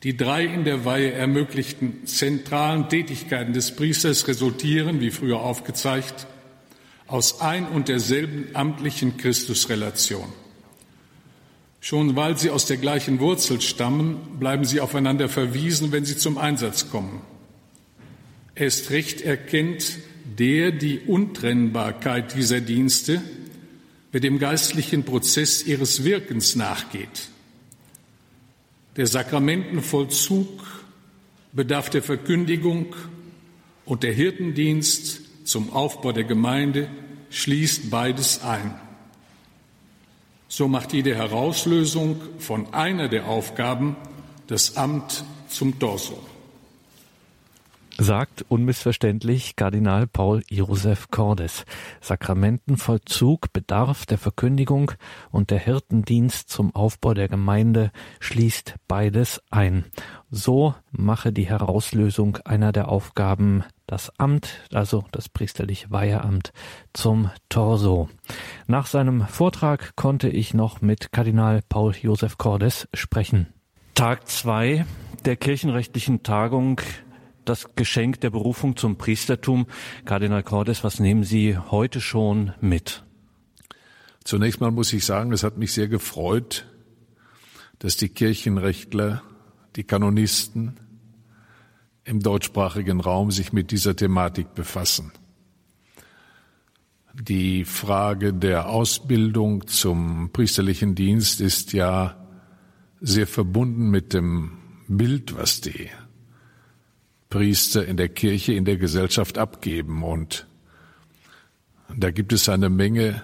Die 0.04 0.16
drei 0.16 0.46
in 0.46 0.64
der 0.64 0.86
Weihe 0.86 1.12
ermöglichten 1.14 2.06
zentralen 2.06 2.88
Tätigkeiten 2.90 3.54
des 3.54 3.76
Priesters 3.76 4.28
resultieren, 4.28 5.00
wie 5.00 5.10
früher 5.10 5.40
aufgezeigt, 5.40 6.28
aus 7.08 7.42
ein 7.42 7.66
und 7.68 7.88
derselben 7.88 8.50
amtlichen 8.54 9.18
Christusrelation. 9.18 10.32
Schon 11.80 12.16
weil 12.16 12.38
sie 12.38 12.50
aus 12.50 12.66
der 12.66 12.78
gleichen 12.78 13.20
Wurzel 13.20 13.62
stammen, 13.62 14.38
bleiben 14.40 14.66
sie 14.66 14.82
aufeinander 14.82 15.30
verwiesen, 15.30 15.92
wenn 15.92 16.06
sie 16.06 16.18
zum 16.18 16.38
Einsatz 16.38 16.92
kommen. 16.92 17.22
Erst 18.60 18.90
recht 18.90 19.22
erkennt 19.22 20.00
der 20.38 20.72
die 20.72 21.00
Untrennbarkeit 21.00 22.36
dieser 22.36 22.60
Dienste, 22.60 23.22
wer 24.12 24.20
dem 24.20 24.40
geistlichen 24.40 25.04
Prozess 25.04 25.64
ihres 25.64 26.04
Wirkens 26.04 26.56
nachgeht. 26.56 27.30
Der 28.96 29.06
Sakramentenvollzug 29.06 30.48
bedarf 31.54 31.92
der 31.92 32.02
Verkündigung 32.02 32.96
und 33.86 34.02
der 34.02 34.14
Hirtendienst 34.14 35.22
zum 35.44 35.72
Aufbau 35.72 36.12
der 36.12 36.24
Gemeinde 36.24 36.90
schließt 37.30 37.92
beides 37.92 38.42
ein. 38.42 38.74
So 40.48 40.68
macht 40.68 40.94
jede 40.94 41.14
Herauslösung 41.14 42.20
von 42.40 42.74
einer 42.74 43.08
der 43.08 43.28
Aufgaben 43.28 43.96
das 44.48 44.78
Amt 44.78 45.24
zum 45.48 45.78
Torso 45.78 46.24
sagt 47.98 48.46
unmissverständlich 48.48 49.56
Kardinal 49.56 50.08
Paul 50.08 50.44
Josef 50.50 51.10
Cordes. 51.10 51.66
Sakramentenvollzug 52.02 53.52
bedarf 53.54 54.06
der 54.06 54.18
Verkündigung 54.18 54.92
und 55.32 55.52
der 55.52 55.60
Hirtendienst 55.60 56.50
zum 56.50 56.76
Aufbau 56.76 57.14
der 57.14 57.28
Gemeinde 57.28 57.92
schließt 58.20 58.76
beides 58.88 59.42
ein. 59.50 59.86
So 60.30 60.76
mache 60.92 61.32
die 61.34 61.48
Herauslösung 61.48 62.38
einer 62.46 62.72
der 62.72 62.90
Aufgaben 62.90 63.64
das 63.88 64.12
Amt, 64.20 64.68
also 64.74 65.06
das 65.12 65.30
priesterliche 65.30 65.90
Weiheamt, 65.90 66.52
zum 66.94 67.32
Torso. 67.50 68.10
Nach 68.68 68.86
seinem 68.86 69.22
Vortrag 69.22 69.96
konnte 69.96 70.30
ich 70.30 70.54
noch 70.54 70.82
mit 70.82 71.12
Kardinal 71.12 71.62
Paul 71.68 71.96
Josef 71.96 72.38
Cordes 72.38 72.88
sprechen. 72.94 73.48
Tag 73.96 74.28
zwei 74.28 74.86
der 75.26 75.38
kirchenrechtlichen 75.38 76.22
Tagung 76.24 76.82
das 77.50 77.76
Geschenk 77.76 78.22
der 78.22 78.30
Berufung 78.30 78.76
zum 78.76 78.98
Priestertum. 78.98 79.68
Kardinal 80.06 80.44
Cordes, 80.44 80.84
was 80.84 81.00
nehmen 81.00 81.24
Sie 81.24 81.58
heute 81.58 82.02
schon 82.02 82.54
mit? 82.62 83.04
Zunächst 84.24 84.60
mal 84.60 84.72
muss 84.72 84.92
ich 84.94 85.06
sagen, 85.06 85.32
es 85.32 85.44
hat 85.44 85.58
mich 85.58 85.72
sehr 85.72 85.88
gefreut, 85.88 86.66
dass 87.80 87.96
die 87.96 88.10
Kirchenrechtler, 88.10 89.24
die 89.76 89.84
Kanonisten 89.84 90.80
im 92.04 92.22
deutschsprachigen 92.22 93.00
Raum 93.00 93.32
sich 93.32 93.54
mit 93.54 93.72
dieser 93.72 93.96
Thematik 93.96 94.54
befassen. 94.54 95.12
Die 97.14 97.66
Frage 97.66 98.34
der 98.34 98.70
Ausbildung 98.70 99.68
zum 99.68 100.30
priesterlichen 100.32 100.94
Dienst 100.96 101.42
ist 101.42 101.74
ja 101.74 102.28
sehr 103.00 103.28
verbunden 103.28 103.90
mit 103.90 104.14
dem 104.14 104.58
Bild, 104.88 105.36
was 105.38 105.62
die 105.62 105.90
Priester 107.30 107.86
in 107.86 107.98
der 107.98 108.10
Kirche, 108.10 108.54
in 108.54 108.66
der 108.66 108.78
Gesellschaft 108.78 109.38
abgeben. 109.38 110.04
Und 110.04 110.48
da 111.96 112.12
gibt 112.12 112.34
es 112.34 112.50
eine 112.50 112.70
Menge 112.70 113.22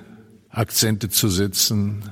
Akzente 0.50 1.10
zu 1.10 1.30
setzen, 1.30 2.10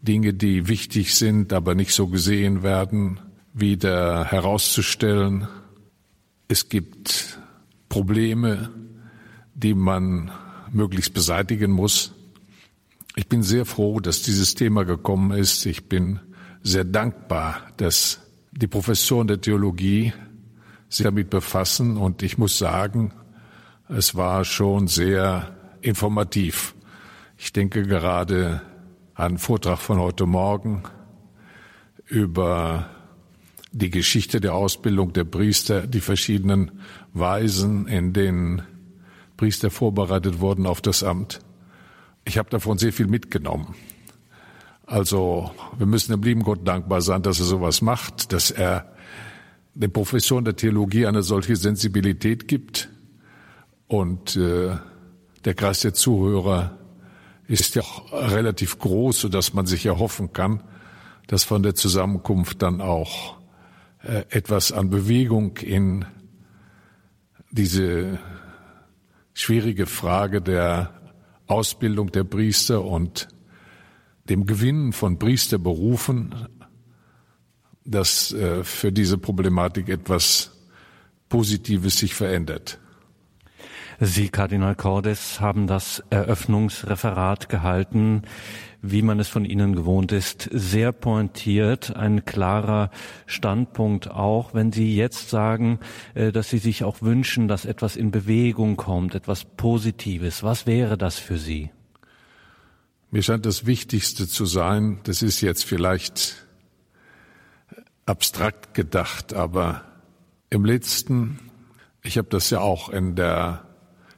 Dinge, 0.00 0.34
die 0.34 0.68
wichtig 0.68 1.14
sind, 1.14 1.52
aber 1.52 1.74
nicht 1.74 1.92
so 1.92 2.08
gesehen 2.08 2.62
werden, 2.62 3.20
wieder 3.52 4.24
herauszustellen. 4.24 5.46
Es 6.48 6.68
gibt 6.68 7.38
Probleme, 7.88 8.70
die 9.54 9.74
man 9.74 10.30
möglichst 10.72 11.14
beseitigen 11.14 11.70
muss. 11.70 12.12
Ich 13.14 13.28
bin 13.28 13.42
sehr 13.42 13.66
froh, 13.66 14.00
dass 14.00 14.22
dieses 14.22 14.54
Thema 14.54 14.84
gekommen 14.84 15.36
ist. 15.38 15.66
Ich 15.66 15.88
bin 15.88 16.18
sehr 16.62 16.84
dankbar, 16.84 17.68
dass 17.76 18.20
die 18.52 18.66
Professoren 18.66 19.28
der 19.28 19.40
Theologie 19.40 20.12
sich 20.94 21.04
damit 21.04 21.30
befassen. 21.30 21.96
Und 21.96 22.22
ich 22.22 22.38
muss 22.38 22.58
sagen, 22.58 23.12
es 23.88 24.14
war 24.14 24.44
schon 24.44 24.88
sehr 24.88 25.54
informativ. 25.80 26.74
Ich 27.36 27.52
denke 27.52 27.82
gerade 27.82 28.62
an 29.14 29.38
Vortrag 29.38 29.78
von 29.78 29.98
heute 29.98 30.26
Morgen 30.26 30.84
über 32.06 32.86
die 33.72 33.90
Geschichte 33.90 34.40
der 34.40 34.54
Ausbildung 34.54 35.12
der 35.12 35.24
Priester, 35.24 35.86
die 35.86 36.00
verschiedenen 36.00 36.72
Weisen, 37.14 37.86
in 37.86 38.12
denen 38.12 38.62
Priester 39.36 39.70
vorbereitet 39.70 40.40
wurden 40.40 40.66
auf 40.66 40.80
das 40.80 41.02
Amt. 41.02 41.40
Ich 42.24 42.38
habe 42.38 42.50
davon 42.50 42.78
sehr 42.78 42.92
viel 42.92 43.06
mitgenommen. 43.06 43.74
Also 44.86 45.50
wir 45.78 45.86
müssen 45.86 46.12
dem 46.12 46.22
lieben 46.22 46.42
Gott 46.42 46.66
dankbar 46.68 47.00
sein, 47.00 47.22
dass 47.22 47.40
er 47.40 47.46
sowas 47.46 47.80
macht, 47.80 48.32
dass 48.32 48.50
er 48.50 48.91
den 49.74 49.92
Professoren 49.92 50.44
der 50.44 50.56
Theologie 50.56 51.06
eine 51.06 51.22
solche 51.22 51.56
Sensibilität 51.56 52.48
gibt. 52.48 52.90
Und 53.86 54.36
äh, 54.36 54.76
der 55.44 55.54
Kreis 55.54 55.80
der 55.80 55.94
Zuhörer 55.94 56.78
ist 57.46 57.74
ja 57.74 57.82
auch 57.82 58.12
relativ 58.12 58.78
groß, 58.78 59.20
sodass 59.20 59.54
man 59.54 59.66
sich 59.66 59.86
erhoffen 59.86 60.32
kann, 60.32 60.62
dass 61.26 61.44
von 61.44 61.62
der 61.62 61.74
Zusammenkunft 61.74 62.62
dann 62.62 62.80
auch 62.80 63.36
äh, 64.02 64.24
etwas 64.30 64.72
an 64.72 64.90
Bewegung 64.90 65.56
in 65.58 66.04
diese 67.50 68.18
schwierige 69.34 69.86
Frage 69.86 70.40
der 70.40 70.94
Ausbildung 71.46 72.10
der 72.12 72.24
Priester 72.24 72.84
und 72.84 73.28
dem 74.28 74.46
Gewinnen 74.46 74.92
von 74.92 75.18
Priesterberufen, 75.18 76.34
dass 77.84 78.32
äh, 78.32 78.64
für 78.64 78.92
diese 78.92 79.18
Problematik 79.18 79.88
etwas 79.88 80.52
Positives 81.28 81.98
sich 81.98 82.14
verändert. 82.14 82.78
Sie, 84.00 84.28
Kardinal 84.28 84.74
Cordes, 84.74 85.40
haben 85.40 85.66
das 85.66 86.02
Eröffnungsreferat 86.10 87.48
gehalten 87.48 88.22
wie 88.82 89.02
man 89.02 89.20
es 89.20 89.28
von 89.28 89.44
Ihnen 89.44 89.74
gewohnt 89.74 90.10
ist, 90.10 90.50
sehr 90.52 90.92
pointiert, 90.92 91.94
ein 91.96 92.24
klarer 92.24 92.90
Standpunkt 93.26 94.10
auch, 94.10 94.54
wenn 94.54 94.72
Sie 94.72 94.96
jetzt 94.96 95.30
sagen, 95.30 95.78
äh, 96.14 96.32
dass 96.32 96.50
Sie 96.50 96.58
sich 96.58 96.82
auch 96.82 97.00
wünschen, 97.00 97.46
dass 97.46 97.64
etwas 97.64 97.96
in 97.96 98.10
Bewegung 98.10 98.76
kommt, 98.76 99.14
etwas 99.14 99.44
Positives. 99.44 100.42
Was 100.42 100.66
wäre 100.66 100.98
das 100.98 101.18
für 101.18 101.38
Sie? 101.38 101.70
Mir 103.12 103.22
scheint 103.22 103.46
das 103.46 103.66
Wichtigste 103.66 104.26
zu 104.26 104.46
sein, 104.46 104.98
das 105.04 105.22
ist 105.22 105.40
jetzt 105.42 105.64
vielleicht 105.64 106.46
abstrakt 108.06 108.74
gedacht, 108.74 109.34
aber 109.34 109.82
im 110.50 110.64
letzten, 110.64 111.38
ich 112.02 112.18
habe 112.18 112.28
das 112.28 112.50
ja 112.50 112.60
auch 112.60 112.88
in 112.88 113.14
der 113.14 113.64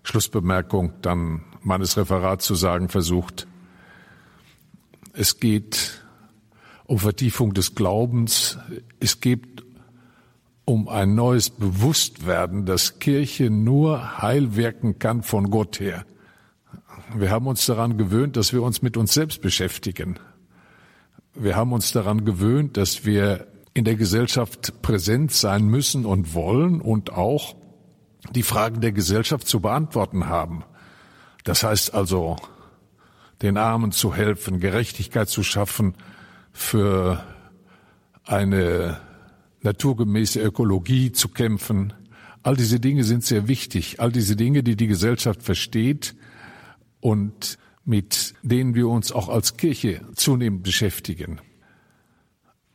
Schlussbemerkung 0.02 0.92
dann 1.02 1.44
meines 1.62 1.96
Referats 1.96 2.44
zu 2.44 2.54
sagen 2.54 2.88
versucht, 2.88 3.46
es 5.12 5.38
geht 5.38 6.02
um 6.86 6.98
Vertiefung 6.98 7.54
des 7.54 7.74
Glaubens. 7.74 8.58
Es 9.00 9.20
geht 9.20 9.64
um 10.64 10.88
ein 10.88 11.14
neues 11.14 11.50
Bewusstwerden, 11.50 12.66
dass 12.66 12.98
Kirche 12.98 13.50
nur 13.50 14.22
heil 14.22 14.56
wirken 14.56 14.98
kann 14.98 15.22
von 15.22 15.50
Gott 15.50 15.80
her. 15.80 16.04
Wir 17.14 17.30
haben 17.30 17.46
uns 17.46 17.66
daran 17.66 17.96
gewöhnt, 17.96 18.36
dass 18.36 18.52
wir 18.52 18.62
uns 18.62 18.82
mit 18.82 18.96
uns 18.96 19.14
selbst 19.14 19.40
beschäftigen. 19.40 20.18
Wir 21.34 21.56
haben 21.56 21.72
uns 21.72 21.92
daran 21.92 22.24
gewöhnt, 22.24 22.76
dass 22.76 23.04
wir 23.04 23.46
in 23.74 23.84
der 23.84 23.96
Gesellschaft 23.96 24.80
präsent 24.82 25.32
sein 25.32 25.66
müssen 25.66 26.06
und 26.06 26.32
wollen 26.32 26.80
und 26.80 27.12
auch 27.12 27.56
die 28.30 28.44
Fragen 28.44 28.80
der 28.80 28.92
Gesellschaft 28.92 29.48
zu 29.48 29.60
beantworten 29.60 30.28
haben. 30.28 30.64
Das 31.42 31.64
heißt 31.64 31.92
also, 31.92 32.36
den 33.42 33.56
Armen 33.56 33.92
zu 33.92 34.14
helfen, 34.14 34.60
Gerechtigkeit 34.60 35.28
zu 35.28 35.42
schaffen, 35.42 35.94
für 36.52 37.22
eine 38.24 39.00
naturgemäße 39.62 40.40
Ökologie 40.40 41.10
zu 41.10 41.28
kämpfen. 41.28 41.92
All 42.44 42.56
diese 42.56 42.78
Dinge 42.78 43.02
sind 43.02 43.24
sehr 43.24 43.48
wichtig. 43.48 44.00
All 44.00 44.12
diese 44.12 44.36
Dinge, 44.36 44.62
die 44.62 44.76
die 44.76 44.86
Gesellschaft 44.86 45.42
versteht 45.42 46.14
und 47.00 47.58
mit 47.84 48.34
denen 48.42 48.74
wir 48.74 48.88
uns 48.88 49.10
auch 49.10 49.28
als 49.28 49.56
Kirche 49.56 50.00
zunehmend 50.14 50.62
beschäftigen. 50.62 51.40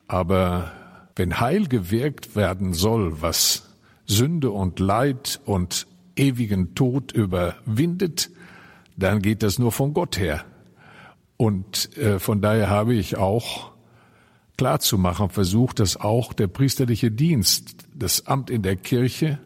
Aber 0.08 0.72
wenn 1.20 1.42
Heil 1.42 1.68
gewirkt 1.68 2.38
werden 2.38 2.74
soll, 2.74 3.22
was 3.22 3.76
Sünde 4.06 4.52
und 4.52 4.80
Leid 4.80 5.42
und 5.44 5.86
ewigen 6.16 6.76
Tod 6.76 7.12
überwindet, 7.12 8.32
dann 8.96 9.22
geht 9.22 9.44
das 9.44 9.60
nur 9.60 9.74
von 9.74 9.94
Gott 9.94 10.18
her. 10.18 10.46
Und 11.36 11.96
äh, 11.98 12.20
von 12.20 12.42
daher 12.42 12.70
habe 12.70 12.96
ich 12.96 13.18
auch 13.18 13.74
klarzumachen 14.58 15.30
versucht, 15.30 15.80
dass 15.82 15.98
auch 15.98 16.32
der 16.32 16.48
priesterliche 16.48 17.12
Dienst, 17.12 17.76
das 17.94 18.26
Amt 18.26 18.50
in 18.50 18.62
der 18.62 18.78
Kirche, 18.78 19.40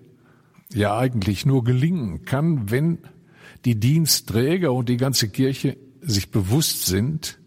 ja 0.72 0.96
eigentlich 0.96 1.44
nur 1.44 1.64
gelingen 1.64 2.24
kann, 2.24 2.70
wenn 2.70 3.00
die 3.66 3.80
Dienstträger 3.80 4.72
und 4.74 4.90
die 4.90 4.98
ganze 4.98 5.28
Kirche 5.30 5.78
sich 6.02 6.30
bewusst 6.30 6.86
sind, 6.86 7.40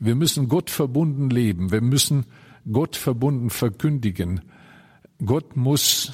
wir 0.00 0.16
müssen 0.16 0.48
Gott 0.48 0.70
verbunden 0.70 1.30
leben, 1.30 1.70
wir 1.70 1.82
müssen 1.82 2.26
Gott 2.70 2.96
verbunden 2.96 3.50
verkündigen. 3.50 4.40
Gott 5.24 5.56
muss 5.56 6.12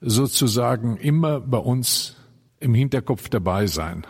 sozusagen 0.00 0.96
immer 0.96 1.40
bei 1.40 1.58
uns 1.58 2.16
im 2.60 2.74
Hinterkopf 2.74 3.28
dabei 3.28 3.66
sein. 3.66 4.06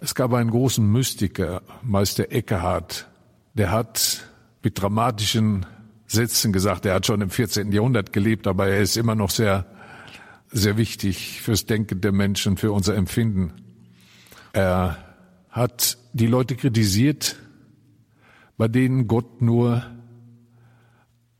Es 0.00 0.14
gab 0.14 0.32
einen 0.32 0.50
großen 0.50 0.90
Mystiker, 0.90 1.62
Meister 1.82 2.30
Eckehard, 2.30 3.08
der 3.54 3.70
hat 3.70 4.24
mit 4.62 4.80
dramatischen 4.80 5.66
Sätzen 6.06 6.52
gesagt, 6.52 6.86
er 6.86 6.94
hat 6.94 7.06
schon 7.06 7.20
im 7.20 7.30
14. 7.30 7.72
Jahrhundert 7.72 8.12
gelebt, 8.12 8.46
aber 8.46 8.68
er 8.68 8.80
ist 8.80 8.96
immer 8.96 9.14
noch 9.14 9.30
sehr, 9.30 9.66
sehr 10.50 10.76
wichtig 10.76 11.40
fürs 11.40 11.66
Denken 11.66 12.00
der 12.00 12.12
Menschen, 12.12 12.56
für 12.56 12.72
unser 12.72 12.96
Empfinden. 12.96 13.52
Er 14.52 14.96
hat 15.50 15.98
die 16.12 16.26
Leute 16.26 16.56
kritisiert, 16.56 17.36
bei 18.56 18.68
denen 18.68 19.06
Gott 19.06 19.42
nur 19.42 19.84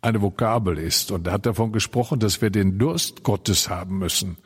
eine 0.03 0.23
Vokabel 0.23 0.79
ist. 0.79 1.11
Und 1.11 1.27
er 1.27 1.35
hat 1.35 1.47
davon 1.47 1.73
gesprochen, 1.73 2.21
dass 2.21 2.41
wir 2.41 2.51
den 2.51 2.79
Durst 2.79 3.23
Gottes 3.23 3.69
haben 3.69 3.99
müssen. 3.99 4.37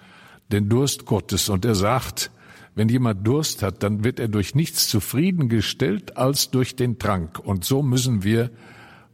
Den 0.51 0.69
Durst 0.69 1.07
Gottes. 1.07 1.49
Und 1.49 1.65
er 1.65 1.75
sagt, 1.75 2.31
wenn 2.75 2.89
jemand 2.89 3.27
Durst 3.27 3.63
hat, 3.63 3.83
dann 3.83 4.03
wird 4.03 4.19
er 4.19 4.29
durch 4.29 4.55
nichts 4.55 4.89
zufriedengestellt 4.89 6.17
als 6.17 6.51
durch 6.51 6.75
den 6.77 6.99
Trank. 6.99 7.39
Und 7.39 7.65
so 7.65 7.83
müssen 7.83 8.25
wir 8.25 8.51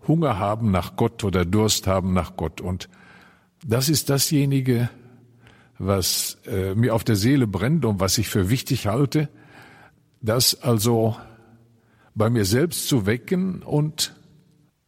Hunger 0.08 0.38
haben 0.38 0.70
nach 0.70 0.96
Gott 0.96 1.24
oder 1.24 1.44
Durst 1.44 1.86
haben 1.86 2.14
nach 2.14 2.36
Gott. 2.36 2.60
Und 2.60 2.88
das 3.66 3.88
ist 3.90 4.08
dasjenige, 4.08 4.88
was 5.78 6.38
äh, 6.46 6.74
mir 6.74 6.94
auf 6.94 7.04
der 7.04 7.16
Seele 7.16 7.46
brennt 7.46 7.84
und 7.84 8.00
was 8.00 8.18
ich 8.18 8.28
für 8.28 8.48
wichtig 8.50 8.86
halte, 8.86 9.28
das 10.22 10.62
also 10.62 11.16
bei 12.14 12.30
mir 12.30 12.44
selbst 12.44 12.88
zu 12.88 13.06
wecken 13.06 13.62
und 13.62 14.14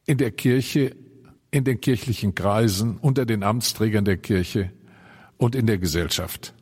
in 0.05 0.19
der 0.19 0.33
Kirche, 0.33 0.97
in 1.53 1.63
den 1.65 1.81
kirchlichen 1.81 2.35
Kreisen, 2.35 2.97
unter 2.97 3.25
den 3.25 3.45
Amtsträgern 3.45 4.05
der 4.05 4.17
Kirche 4.17 4.73
und 5.37 5.55
in 5.55 5.67
der 5.67 5.79
Gesellschaft. 5.79 6.55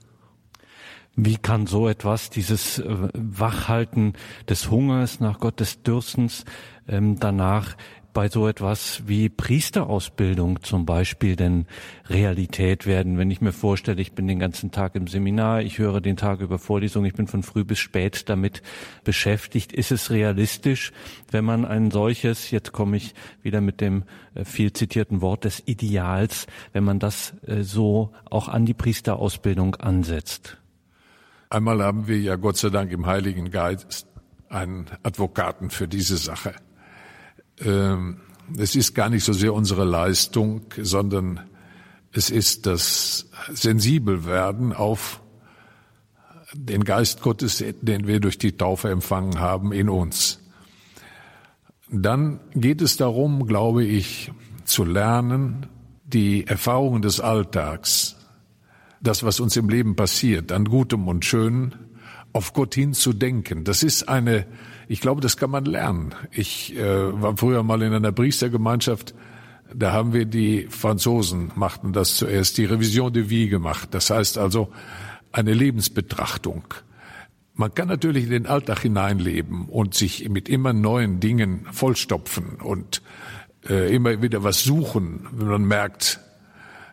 Wie 1.17 1.37
kann 1.37 1.67
so 1.67 1.89
etwas, 1.89 2.31
dieses 2.31 2.79
äh, 2.79 3.09
Wachhalten 3.15 4.15
des 4.49 4.71
Hungers 4.71 5.21
nach 5.21 5.39
Gottes 5.39 5.83
Dürstens, 5.83 6.45
ähm, 6.89 7.19
danach 7.19 7.77
bei 8.13 8.29
so 8.29 8.49
etwas 8.49 9.03
wie 9.07 9.29
Priesterausbildung 9.29 10.63
zum 10.63 10.87
Beispiel 10.87 11.37
denn 11.37 11.67
Realität 12.09 12.87
werden? 12.87 13.19
Wenn 13.19 13.31
ich 13.31 13.41
mir 13.41 13.53
vorstelle, 13.53 14.01
ich 14.01 14.13
bin 14.13 14.27
den 14.27 14.39
ganzen 14.39 14.71
Tag 14.71 14.95
im 14.95 15.07
Seminar, 15.07 15.63
ich 15.63 15.79
höre 15.79 16.01
den 16.01 16.17
Tag 16.17 16.41
über 16.41 16.59
Vorlesungen, 16.59 17.07
ich 17.07 17.15
bin 17.15 17.27
von 17.27 17.43
früh 17.43 17.65
bis 17.65 17.79
spät 17.79 18.29
damit 18.29 18.63
beschäftigt. 19.05 19.73
Ist 19.73 19.93
es 19.93 20.11
realistisch, 20.11 20.93
wenn 21.31 21.45
man 21.45 21.65
ein 21.65 21.91
solches, 21.91 22.51
jetzt 22.51 22.73
komme 22.73 22.97
ich 22.97 23.15
wieder 23.43 23.61
mit 23.61 23.81
dem 23.81 24.05
äh, 24.35 24.45
viel 24.45 24.73
zitierten 24.73 25.21
Wort 25.21 25.45
des 25.45 25.63
Ideals, 25.67 26.47
wenn 26.73 26.85
man 26.85 26.99
das 26.99 27.35
äh, 27.47 27.63
so 27.63 28.13
auch 28.29 28.49
an 28.49 28.67
die 28.67 28.75
Priesterausbildung 28.75 29.77
ansetzt? 29.77 30.57
Einmal 31.49 31.83
haben 31.83 32.07
wir 32.07 32.19
ja 32.19 32.37
Gott 32.37 32.57
sei 32.57 32.71
Dank 32.71 32.93
im 32.93 33.07
Heiligen 33.07 33.51
Geist 33.51 34.07
einen 34.49 34.87
Advokaten 35.03 35.71
für 35.71 35.89
diese 35.89 36.17
Sache. 36.17 36.55
Ähm, 37.65 38.21
es 38.57 38.75
ist 38.75 38.95
gar 38.95 39.09
nicht 39.09 39.25
so 39.25 39.33
sehr 39.33 39.55
unsere 39.55 39.85
Leistung, 39.85 40.63
sondern 40.81 41.41
es 42.13 42.31
ist 42.31 42.67
das 42.67 43.31
Sensibelwerden 43.53 44.73
auf 44.73 45.21
den 46.53 46.85
Geist 46.85 47.23
Gottes, 47.23 47.65
den 47.81 48.07
wir 48.07 48.21
durch 48.21 48.39
die 48.39 48.57
Taufe 48.57 48.91
empfangen 48.91 49.39
haben, 49.39 49.73
in 49.73 49.89
uns. 49.89 50.41
Dann 51.91 52.41
geht 52.55 52.83
es 52.83 52.97
darum, 52.97 53.47
glaube 53.47 53.85
ich, 53.85 54.33
zu 54.65 54.85
lernen, 54.85 55.67
die 56.05 56.47
Erfahrungen 56.47 57.03
des 57.03 57.21
Alltags, 57.21 58.17
das, 59.01 59.23
was 59.23 59.41
uns 59.41 59.57
im 59.57 59.69
Leben 59.69 59.97
passiert, 59.97 60.53
an 60.53 60.65
Gutem 60.65 61.09
und 61.09 61.25
Schönen, 61.25 61.75
auf 62.33 62.53
Gott 62.53 62.75
hin 62.75 62.95
zu 62.95 63.13
denken. 63.13 63.65
Das 63.65 63.83
ist 63.83 64.09
eine, 64.09 64.47
ich 64.91 65.01
glaube, 65.01 65.21
das 65.21 65.37
kann 65.37 65.51
man 65.51 65.67
lernen. 65.67 66.17
Ich 66.33 66.75
äh, 66.75 67.23
war 67.23 67.37
früher 67.37 67.63
mal 67.63 67.81
in 67.83 67.93
einer 67.93 68.11
Priestergemeinschaft, 68.11 69.15
da 69.73 69.93
haben 69.93 70.13
wir 70.13 70.25
die 70.25 70.67
Franzosen 70.69 71.53
machten 71.55 71.93
das 71.93 72.17
zuerst, 72.17 72.59
die 72.59 72.65
Revision 72.65 73.13
de 73.13 73.29
Vie 73.29 73.49
gemacht. 73.49 73.91
Das 73.93 74.11
heißt 74.11 74.37
also 74.37 74.73
eine 75.31 75.55
Lebensbetrachtung. 75.55 76.65
Man 77.55 77.73
kann 77.73 77.87
natürlich 77.87 78.25
in 78.25 78.31
den 78.31 78.47
Alltag 78.47 78.81
hineinleben 78.81 79.67
und 79.67 79.95
sich 79.95 80.29
mit 80.29 80.49
immer 80.49 80.73
neuen 80.73 81.21
Dingen 81.21 81.69
vollstopfen 81.71 82.57
und 82.61 83.01
äh, 83.69 83.95
immer 83.95 84.23
wieder 84.23 84.43
was 84.43 84.65
suchen, 84.65 85.29
wenn 85.31 85.47
man 85.47 85.65
merkt, 85.67 86.19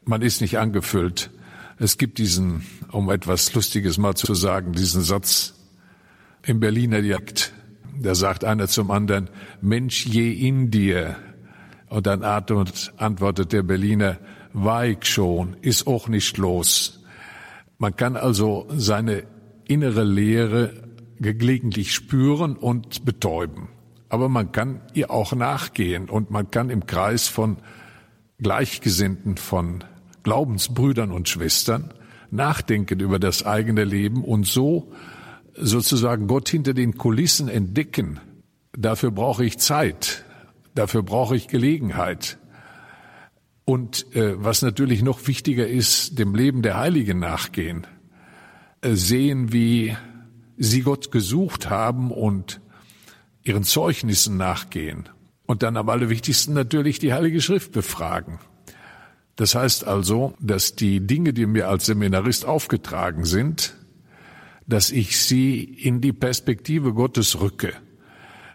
man 0.06 0.22
ist 0.22 0.42
nicht 0.42 0.60
angefüllt. 0.60 1.32
Es 1.80 1.98
gibt 1.98 2.20
diesen, 2.20 2.64
um 2.92 3.10
etwas 3.10 3.56
Lustiges 3.56 3.98
mal 3.98 4.14
zu 4.14 4.36
sagen, 4.36 4.74
diesen 4.74 5.02
Satz 5.02 5.56
im 6.44 6.60
Berliner 6.60 7.02
Dialekt. 7.02 7.54
Da 8.00 8.16
sagt 8.16 8.44
einer 8.44 8.68
zum 8.68 8.92
anderen, 8.92 9.30
Mensch 9.62 10.06
je 10.06 10.32
in 10.32 10.72
dir. 10.72 11.16
Und 11.90 12.06
dann 12.06 12.24
antwortet 12.24 13.54
der 13.54 13.64
Berliner, 13.64 14.18
weig 14.54 15.06
schon, 15.06 15.56
ist 15.62 15.88
auch 15.88 16.08
nicht 16.08 16.38
los. 16.38 17.04
Man 17.78 17.96
kann 17.96 18.16
also 18.16 18.68
seine 18.76 19.24
innere 19.68 20.04
Lehre 20.04 20.74
gelegentlich 21.20 21.94
spüren 21.94 22.56
und 22.56 23.06
betäuben. 23.06 23.70
Aber 24.10 24.30
man 24.30 24.52
kann 24.52 24.82
ihr 24.94 25.12
auch 25.12 25.34
nachgehen 25.34 26.10
und 26.10 26.32
man 26.32 26.50
kann 26.52 26.70
im 26.70 26.86
Kreis 26.86 27.28
von 27.28 27.58
Gleichgesinnten, 28.40 29.38
von 29.38 29.84
Glaubensbrüdern 30.24 31.12
und 31.12 31.28
Schwestern 31.28 31.94
nachdenken 32.32 33.00
über 33.00 33.20
das 33.20 33.46
eigene 33.46 33.84
Leben 33.84 34.24
und 34.24 34.46
so 34.46 34.92
sozusagen 35.58 36.28
Gott 36.28 36.50
hinter 36.50 36.74
den 36.74 36.98
Kulissen 36.98 37.50
entdecken. 37.50 38.20
Dafür 38.74 39.12
brauche 39.12 39.44
ich 39.44 39.58
Zeit, 39.58 40.24
dafür 40.76 41.04
brauche 41.04 41.36
ich 41.36 41.48
Gelegenheit. 41.48 42.38
Und 43.66 44.16
äh, 44.16 44.42
was 44.42 44.62
natürlich 44.62 45.02
noch 45.02 45.28
wichtiger 45.28 45.68
ist, 45.68 46.20
dem 46.20 46.36
Leben 46.36 46.62
der 46.62 46.78
Heiligen 46.78 47.20
nachgehen, 47.20 47.86
äh, 48.82 48.94
sehen, 48.94 49.52
wie 49.52 49.96
sie 50.58 50.82
Gott 50.82 51.12
gesucht 51.12 51.70
haben 51.70 52.12
und 52.12 52.62
ihren 53.44 53.64
Zeugnissen 53.64 54.38
nachgehen. 54.38 55.10
Und 55.46 55.64
dann 55.64 55.78
am 55.78 55.90
allerwichtigsten 55.90 56.54
natürlich 56.54 57.00
die 57.00 57.14
Heilige 57.14 57.42
Schrift 57.42 57.72
befragen. 57.72 58.40
Das 59.36 59.54
heißt 59.54 59.86
also, 59.86 60.34
dass 60.40 60.76
die 60.76 61.06
Dinge, 61.06 61.32
die 61.32 61.46
mir 61.46 61.70
als 61.70 61.86
Seminarist 61.86 62.46
aufgetragen 62.46 63.24
sind, 63.24 63.77
dass 64.68 64.92
ich 64.92 65.20
sie 65.20 65.64
in 65.64 66.02
die 66.02 66.14
Perspektive 66.14 66.94
Gottes 66.94 67.40
rücke, 67.40 67.74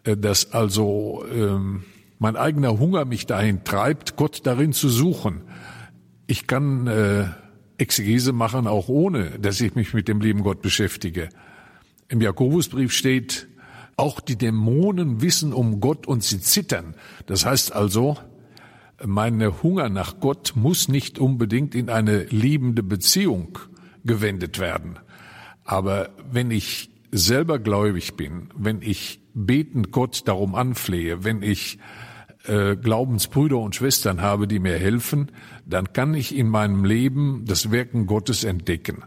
äh, 0.05 0.17
dass 0.17 0.53
also 0.53 1.25
ähm, 1.33 1.85
mein 2.19 2.37
eigener 2.37 2.79
Hunger 2.79 3.05
mich 3.05 3.27
dahin 3.27 3.65
treibt, 3.65 4.17
Gott 4.17 4.43
darin 4.45 4.73
zu 4.73 4.89
suchen. 4.89 5.43
Ich 6.27 6.47
kann 6.47 6.87
äh, 6.87 7.25
Exegese 7.79 8.33
machen, 8.33 8.67
auch 8.67 8.89
ohne, 8.89 9.39
dass 9.41 9.61
ich 9.61 9.75
mich 9.75 9.93
mit 9.93 10.07
dem 10.07 10.21
lieben 10.21 10.43
Gott 10.43 10.63
beschäftige. 10.63 11.31
Im 12.09 12.21
Jakobusbrief 12.21 12.93
steht, 12.93 13.49
auch 13.97 14.21
die 14.21 14.37
Dämonen 14.37 15.21
wissen 15.21 15.53
um 15.53 15.81
Gott 15.81 16.07
und 16.07 16.23
sie 16.23 16.41
zittern. 16.41 16.95
Das 17.27 17.45
heißt 17.45 17.73
also, 17.73 18.19
mein 19.05 19.43
Hunger 19.63 19.89
nach 19.89 20.21
Gott 20.21 20.53
muss 20.55 20.89
nicht 20.89 21.19
unbedingt 21.19 21.75
in 21.75 21.91
eine 21.91 22.25
liebende 22.25 22.83
Beziehung 22.83 23.59
gewendet 24.05 24.59
werden. 24.61 24.99
Aber 25.65 26.11
wenn 26.31 26.51
ich 26.51 26.91
selber 27.11 27.59
gläubig 27.59 28.15
bin, 28.17 28.49
wenn 28.57 28.83
ich 28.83 29.21
betend 29.35 29.93
Gott 29.93 30.27
darum 30.27 30.55
anflehe, 30.55 31.25
wenn 31.25 31.43
ich 31.43 31.79
äh, 32.45 32.77
Glaubensbrüder 32.77 33.59
und 33.59 33.75
Schwestern 33.75 34.21
habe, 34.21 34.49
die 34.49 34.59
mir 34.59 34.79
helfen, 34.79 35.31
dann 35.67 35.93
kann 35.93 36.15
ich 36.15 36.35
in 36.35 36.49
meinem 36.49 36.85
Leben 36.85 37.45
das 37.47 37.71
Wirken 37.71 38.07
Gottes 38.07 38.45
entdecken. 38.45 39.05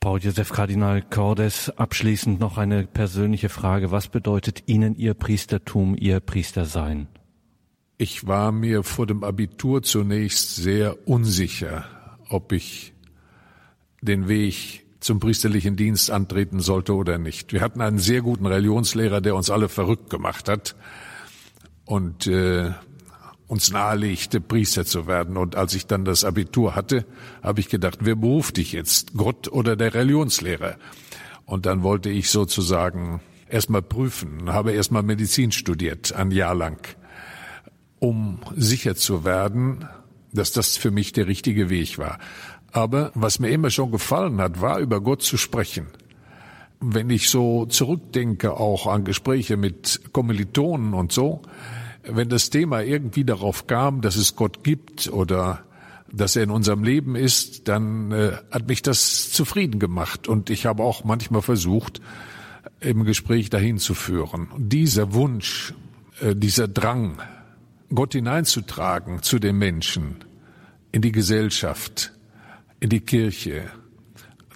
Paul 0.00 0.20
Josef 0.20 0.50
Kardinal 0.50 1.02
Cordes, 1.02 1.70
abschließend 1.70 2.38
noch 2.38 2.56
eine 2.56 2.86
persönliche 2.86 3.48
Frage. 3.48 3.90
Was 3.90 4.06
bedeutet 4.08 4.62
Ihnen 4.66 4.96
Ihr 4.96 5.14
Priestertum, 5.14 5.96
Ihr 5.98 6.20
Priestersein? 6.20 7.08
Ich 7.96 8.28
war 8.28 8.52
mir 8.52 8.84
vor 8.84 9.08
dem 9.08 9.24
Abitur 9.24 9.82
zunächst 9.82 10.54
sehr 10.54 11.08
unsicher, 11.08 11.84
ob 12.28 12.52
ich 12.52 12.94
den 14.00 14.28
Weg 14.28 14.84
zum 15.00 15.20
priesterlichen 15.20 15.76
Dienst 15.76 16.10
antreten 16.10 16.60
sollte 16.60 16.94
oder 16.94 17.18
nicht. 17.18 17.52
Wir 17.52 17.60
hatten 17.60 17.80
einen 17.80 17.98
sehr 17.98 18.20
guten 18.22 18.46
Religionslehrer, 18.46 19.20
der 19.20 19.36
uns 19.36 19.50
alle 19.50 19.68
verrückt 19.68 20.10
gemacht 20.10 20.48
hat 20.48 20.74
und 21.84 22.26
äh, 22.26 22.72
uns 23.46 23.70
nahelegte, 23.70 24.40
Priester 24.40 24.84
zu 24.84 25.06
werden. 25.06 25.36
Und 25.36 25.56
als 25.56 25.74
ich 25.74 25.86
dann 25.86 26.04
das 26.04 26.24
Abitur 26.24 26.74
hatte, 26.74 27.06
habe 27.42 27.60
ich 27.60 27.68
gedacht, 27.68 28.00
wer 28.02 28.16
beruft 28.16 28.56
dich 28.56 28.72
jetzt, 28.72 29.14
Gott 29.14 29.48
oder 29.48 29.76
der 29.76 29.94
Religionslehrer? 29.94 30.76
Und 31.46 31.64
dann 31.64 31.82
wollte 31.82 32.10
ich 32.10 32.30
sozusagen 32.30 33.20
erstmal 33.48 33.82
prüfen, 33.82 34.52
habe 34.52 34.72
erstmal 34.72 35.02
Medizin 35.02 35.52
studiert, 35.52 36.12
ein 36.12 36.30
Jahr 36.30 36.54
lang 36.54 36.78
um 37.98 38.40
sicher 38.56 38.94
zu 38.94 39.24
werden, 39.24 39.88
dass 40.32 40.52
das 40.52 40.76
für 40.76 40.90
mich 40.90 41.12
der 41.12 41.26
richtige 41.26 41.70
Weg 41.70 41.98
war. 41.98 42.18
Aber 42.72 43.12
was 43.14 43.38
mir 43.38 43.48
immer 43.48 43.70
schon 43.70 43.90
gefallen 43.90 44.40
hat, 44.40 44.60
war 44.60 44.78
über 44.78 45.00
Gott 45.00 45.22
zu 45.22 45.36
sprechen. 45.36 45.86
Wenn 46.80 47.10
ich 47.10 47.28
so 47.28 47.66
zurückdenke, 47.66 48.52
auch 48.52 48.86
an 48.86 49.04
Gespräche 49.04 49.56
mit 49.56 50.12
Kommilitonen 50.12 50.94
und 50.94 51.12
so, 51.12 51.42
wenn 52.04 52.28
das 52.28 52.50
Thema 52.50 52.82
irgendwie 52.82 53.24
darauf 53.24 53.66
kam, 53.66 54.00
dass 54.00 54.16
es 54.16 54.36
Gott 54.36 54.62
gibt 54.62 55.10
oder 55.12 55.64
dass 56.10 56.36
er 56.36 56.44
in 56.44 56.50
unserem 56.50 56.84
Leben 56.84 57.16
ist, 57.16 57.68
dann 57.68 58.12
äh, 58.12 58.32
hat 58.50 58.68
mich 58.68 58.82
das 58.82 59.30
zufrieden 59.30 59.78
gemacht. 59.78 60.26
Und 60.28 60.48
ich 60.48 60.64
habe 60.64 60.82
auch 60.82 61.04
manchmal 61.04 61.42
versucht, 61.42 62.00
im 62.80 63.04
Gespräch 63.04 63.50
dahin 63.50 63.78
zu 63.78 63.94
führen. 63.94 64.48
dieser 64.56 65.12
Wunsch, 65.12 65.74
äh, 66.20 66.34
dieser 66.34 66.68
Drang, 66.68 67.18
Gott 67.94 68.12
hineinzutragen 68.12 69.22
zu 69.22 69.38
den 69.38 69.58
Menschen, 69.58 70.16
in 70.92 71.02
die 71.02 71.12
Gesellschaft, 71.12 72.12
die 72.82 73.00
Kirche. 73.00 73.64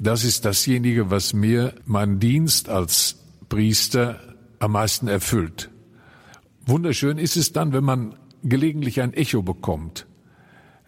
Das 0.01 0.25
ist 0.25 0.45
dasjenige, 0.45 1.11
was 1.11 1.33
mir 1.33 1.75
meinen 1.87 2.19
Dienst 2.19 2.69
als 2.69 3.17
Priester 3.49 4.21
am 4.59 4.73
meisten 4.73 5.09
erfüllt. 5.09 5.71
Wunderschön 6.67 7.19
ist 7.19 7.37
es 7.37 7.53
dann, 7.53 7.73
wenn 7.73 7.85
man 7.85 8.15
gelegentlich 8.43 9.01
ein 9.01 9.13
Echo 9.13 9.43
bekommt. 9.43 10.07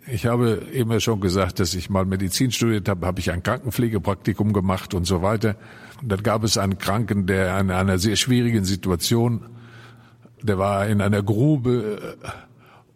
Ich 0.06 0.26
habe 0.26 0.50
immer 0.72 1.00
schon 1.00 1.20
gesagt, 1.20 1.60
dass 1.60 1.74
ich 1.74 1.88
mal 1.88 2.04
Medizin 2.04 2.52
studiert 2.52 2.88
habe, 2.88 3.06
habe 3.06 3.20
ich 3.20 3.30
ein 3.30 3.42
Krankenpflegepraktikum 3.42 4.52
gemacht 4.52 4.94
und 4.94 5.06
so 5.06 5.22
weiter. 5.22 5.56
Und 6.02 6.12
dann 6.12 6.22
gab 6.22 6.44
es 6.44 6.58
einen 6.58 6.78
Kranken, 6.78 7.26
der 7.26 7.58
in 7.58 7.70
einer 7.70 7.98
sehr 7.98 8.16
schwierigen 8.16 8.64
Situation 8.64 9.46
der 10.44 10.58
war 10.58 10.86
in 10.86 11.00
einer 11.00 11.22
Grube 11.22 12.16
äh, 12.22 12.28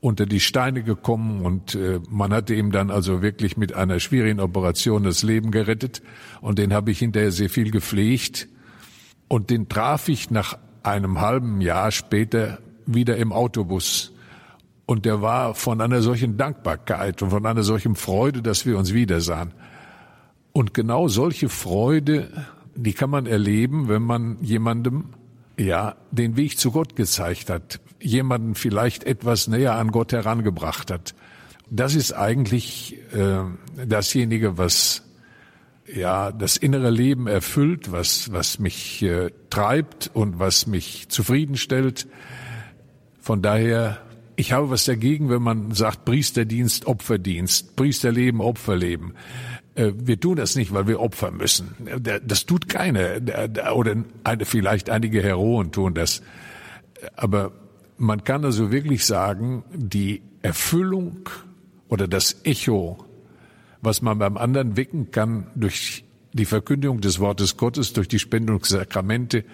unter 0.01 0.27
die 0.27 0.41
Steine 0.41 0.83
gekommen 0.83 1.45
und 1.45 1.75
äh, 1.75 2.01
man 2.09 2.33
hatte 2.33 2.55
ihm 2.55 2.71
dann 2.71 2.91
also 2.91 3.21
wirklich 3.21 3.57
mit 3.57 3.75
einer 3.75 3.99
schwierigen 3.99 4.39
Operation 4.39 5.03
das 5.03 5.23
Leben 5.23 5.51
gerettet 5.51 6.03
und 6.41 6.59
den 6.59 6.73
habe 6.73 6.91
ich 6.93 7.01
hinterher 7.01 7.33
sehr 7.33 7.51
viel 7.51 7.71
gepflegt 7.71 8.49
und 9.27 9.51
den 9.51 9.69
traf 9.69 10.09
ich 10.09 10.31
nach 10.31 10.57
einem 10.83 11.21
halben 11.21 11.61
Jahr 11.61 11.91
später 11.91 12.59
wieder 12.87 13.17
im 13.17 13.33
Autobus. 13.33 14.13
Und 14.87 15.05
der 15.05 15.21
war 15.21 15.55
von 15.55 15.81
einer 15.83 16.01
solchen 16.01 16.39
Dankbarkeit 16.39 17.21
und 17.23 17.31
von 17.31 17.45
einer 17.45 17.63
solchen 17.63 17.95
Freude, 17.95 18.41
dass 18.41 18.65
wir 18.65 18.79
uns 18.79 18.95
wiedersahen. 18.95 19.53
Und 20.53 20.73
genau 20.73 21.09
solche 21.09 21.51
Freude, 21.51 22.31
die 22.75 22.95
kann 22.95 23.11
man 23.11 23.27
erleben, 23.27 23.89
wenn 23.89 24.03
man 24.03 24.39
jemandem 24.41 25.11
ja 25.59 25.97
den 26.11 26.37
Weg 26.37 26.59
zu 26.59 26.71
Gott 26.71 26.97
gezeigt 26.97 27.51
hat, 27.51 27.81
jemanden 28.01 28.55
vielleicht 28.55 29.05
etwas 29.05 29.49
näher 29.49 29.75
an 29.75 29.91
Gott 29.91 30.13
herangebracht 30.13 30.91
hat. 30.91 31.15
Das 31.71 31.95
ist 31.95 32.13
eigentlich 32.13 32.97
äh, 33.13 33.45
dasjenige, 33.87 34.57
was 34.57 35.03
ja 35.93 36.33
das 36.33 36.57
innere 36.57 36.91
Leben 36.91 37.27
erfüllt, 37.27 37.93
was 37.93 38.33
was 38.33 38.59
mich 38.59 39.03
äh, 39.03 39.31
treibt 39.51 40.11
und 40.13 40.39
was 40.39 40.67
mich 40.67 41.09
zufriedenstellt. 41.09 42.07
Von 43.21 43.43
daher, 43.43 43.99
ich 44.37 44.53
habe 44.53 44.71
was 44.71 44.85
dagegen, 44.85 45.29
wenn 45.29 45.43
man 45.43 45.73
sagt 45.73 46.05
Priesterdienst, 46.05 46.87
Opferdienst, 46.87 47.77
Priesterleben, 47.77 48.41
Opferleben. 48.41 49.15
Äh, 49.75 49.93
wir 49.95 50.19
tun 50.19 50.37
das 50.37 50.57
nicht, 50.57 50.73
weil 50.73 50.87
wir 50.87 51.01
opfern 51.01 51.37
müssen. 51.37 51.77
Das 52.03 52.47
tut 52.47 52.69
keine 52.69 53.23
oder 53.75 53.97
vielleicht 54.45 54.89
einige 54.89 55.23
Heroen 55.23 55.73
tun 55.73 55.95
das. 55.95 56.23
Aber 57.15 57.53
man 57.99 58.25
kann 58.25 58.45
also 58.45 58.71
wirklich 58.71 59.05
sagen, 59.05 59.65
die 59.75 60.23
Erfüllung 60.41 61.29
oder 61.89 62.09
das 62.09 62.45
Echo, 62.45 63.05
was 63.83 64.03
man 64.03 64.19
beim 64.19 64.37
anderen 64.37 64.77
wecken 64.77 65.11
kann 65.11 65.49
durch 65.55 66.05
die 66.33 66.45
Verkündigung 66.45 67.01
des 67.01 67.19
Wortes 67.19 67.57
Gottes, 67.57 67.93
durch 67.93 68.09
die 68.09 68.19
Spendungssakramente, 68.19 69.45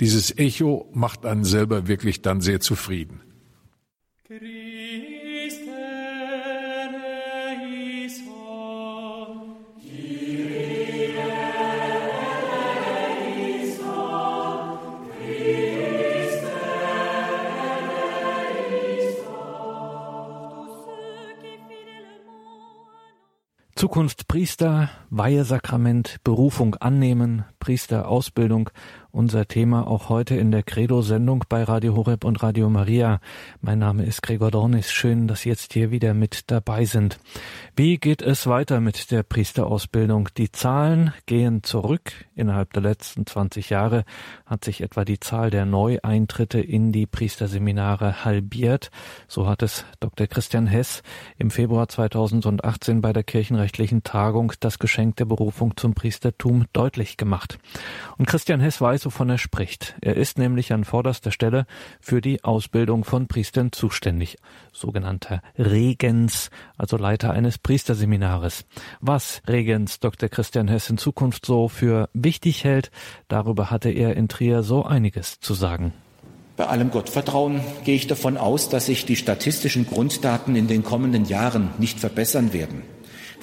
dieses 0.00 0.36
Echo 0.36 0.88
macht 0.92 1.24
einen 1.24 1.44
selber 1.44 1.88
wirklich 1.88 2.22
dann 2.22 2.40
sehr 2.40 2.60
zufrieden. 2.60 3.20
Zukunft 23.76 24.28
Priester, 24.28 24.88
Weihesakrament, 25.10 26.18
Berufung 26.22 26.76
annehmen, 26.76 27.44
Priesterausbildung 27.64 28.68
unser 29.14 29.46
Thema 29.46 29.86
auch 29.86 30.08
heute 30.08 30.34
in 30.34 30.50
der 30.50 30.64
Credo-Sendung 30.64 31.44
bei 31.48 31.62
Radio 31.62 31.94
Horeb 31.94 32.24
und 32.24 32.42
Radio 32.42 32.68
Maria. 32.68 33.20
Mein 33.60 33.78
Name 33.78 34.04
ist 34.04 34.22
Gregor 34.22 34.50
Dornis. 34.50 34.90
Schön, 34.90 35.28
dass 35.28 35.42
Sie 35.42 35.50
jetzt 35.50 35.72
hier 35.72 35.92
wieder 35.92 36.14
mit 36.14 36.50
dabei 36.50 36.84
sind. 36.84 37.20
Wie 37.76 37.98
geht 37.98 38.22
es 38.22 38.48
weiter 38.48 38.80
mit 38.80 39.12
der 39.12 39.22
Priesterausbildung? 39.22 40.30
Die 40.36 40.50
Zahlen 40.50 41.12
gehen 41.26 41.62
zurück. 41.62 42.12
Innerhalb 42.34 42.72
der 42.72 42.82
letzten 42.82 43.24
20 43.24 43.70
Jahre 43.70 44.04
hat 44.46 44.64
sich 44.64 44.80
etwa 44.80 45.04
die 45.04 45.20
Zahl 45.20 45.50
der 45.50 45.64
Neueintritte 45.64 46.58
in 46.58 46.90
die 46.90 47.06
Priesterseminare 47.06 48.24
halbiert. 48.24 48.90
So 49.28 49.46
hat 49.46 49.62
es 49.62 49.84
Dr. 50.00 50.26
Christian 50.26 50.66
Hess 50.66 51.04
im 51.38 51.52
Februar 51.52 51.88
2018 51.88 53.00
bei 53.00 53.12
der 53.12 53.22
kirchenrechtlichen 53.22 54.02
Tagung 54.02 54.52
das 54.58 54.80
Geschenk 54.80 55.14
der 55.16 55.26
Berufung 55.26 55.76
zum 55.76 55.94
Priestertum 55.94 56.64
deutlich 56.72 57.16
gemacht. 57.16 57.53
Und 58.18 58.26
Christian 58.26 58.60
Hess 58.60 58.80
weiß, 58.80 59.06
wovon 59.06 59.30
er 59.30 59.38
spricht. 59.38 59.94
Er 60.00 60.16
ist 60.16 60.38
nämlich 60.38 60.72
an 60.72 60.84
vorderster 60.84 61.30
Stelle 61.30 61.66
für 62.00 62.20
die 62.20 62.44
Ausbildung 62.44 63.04
von 63.04 63.26
Priestern 63.26 63.72
zuständig, 63.72 64.36
sogenannter 64.72 65.42
Regens, 65.58 66.50
also 66.76 66.96
Leiter 66.96 67.32
eines 67.32 67.58
Priesterseminares. 67.58 68.64
Was 69.00 69.42
Regens 69.48 70.00
Dr. 70.00 70.28
Christian 70.28 70.68
Hess 70.68 70.90
in 70.90 70.98
Zukunft 70.98 71.46
so 71.46 71.68
für 71.68 72.08
wichtig 72.12 72.64
hält, 72.64 72.90
darüber 73.28 73.70
hatte 73.70 73.90
er 73.90 74.16
in 74.16 74.28
Trier 74.28 74.62
so 74.62 74.84
einiges 74.84 75.40
zu 75.40 75.54
sagen. 75.54 75.92
Bei 76.56 76.66
allem 76.66 76.92
Gottvertrauen 76.92 77.60
gehe 77.84 77.96
ich 77.96 78.06
davon 78.06 78.36
aus, 78.36 78.68
dass 78.68 78.86
sich 78.86 79.06
die 79.06 79.16
statistischen 79.16 79.86
Grunddaten 79.86 80.54
in 80.54 80.68
den 80.68 80.84
kommenden 80.84 81.24
Jahren 81.24 81.70
nicht 81.78 81.98
verbessern 81.98 82.52
werden. 82.52 82.82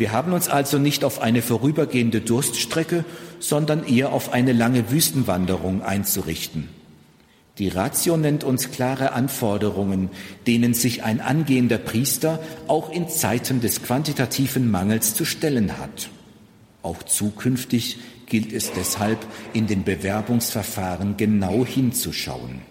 Wir 0.01 0.13
haben 0.13 0.33
uns 0.33 0.49
also 0.49 0.79
nicht 0.79 1.03
auf 1.03 1.21
eine 1.21 1.43
vorübergehende 1.43 2.21
Durststrecke, 2.21 3.05
sondern 3.39 3.85
eher 3.85 4.11
auf 4.11 4.33
eine 4.33 4.51
lange 4.51 4.89
Wüstenwanderung 4.89 5.83
einzurichten. 5.83 6.69
Die 7.59 7.67
Ratio 7.67 8.17
nennt 8.17 8.43
uns 8.43 8.71
klare 8.71 9.11
Anforderungen, 9.11 10.09
denen 10.47 10.73
sich 10.73 11.03
ein 11.03 11.21
angehender 11.21 11.77
Priester 11.77 12.39
auch 12.67 12.89
in 12.89 13.09
Zeiten 13.09 13.61
des 13.61 13.83
quantitativen 13.83 14.71
Mangels 14.71 15.13
zu 15.13 15.23
stellen 15.23 15.77
hat. 15.77 16.09
Auch 16.81 17.03
zukünftig 17.03 17.99
gilt 18.25 18.53
es 18.53 18.71
deshalb, 18.71 19.19
in 19.53 19.67
den 19.67 19.83
Bewerbungsverfahren 19.83 21.15
genau 21.15 21.63
hinzuschauen. 21.63 22.70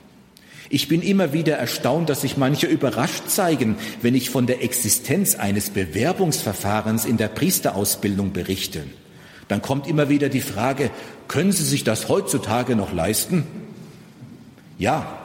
Ich 0.73 0.87
bin 0.87 1.03
immer 1.03 1.33
wieder 1.33 1.57
erstaunt, 1.57 2.09
dass 2.09 2.21
sich 2.21 2.37
manche 2.37 2.69
überrascht 2.69 3.25
zeigen, 3.27 3.75
wenn 4.03 4.15
ich 4.15 4.31
von 4.31 4.47
der 4.47 4.63
Existenz 4.63 5.35
eines 5.35 5.71
Bewerbungsverfahrens 5.71 7.07
in 7.07 7.17
der 7.17 7.27
Priesterausbildung 7.27 8.33
berichte. 8.33 8.85
Dann 9.49 9.63
kommt 9.63 9.89
immer 9.89 10.09
wieder 10.09 10.29
die 10.29 10.41
Frage, 10.41 10.93
können 11.27 11.51
Sie 11.51 11.65
sich 11.65 11.83
das 11.83 12.09
heutzutage 12.09 12.77
noch 12.77 12.93
leisten? 12.93 13.49
Ja, 14.79 15.19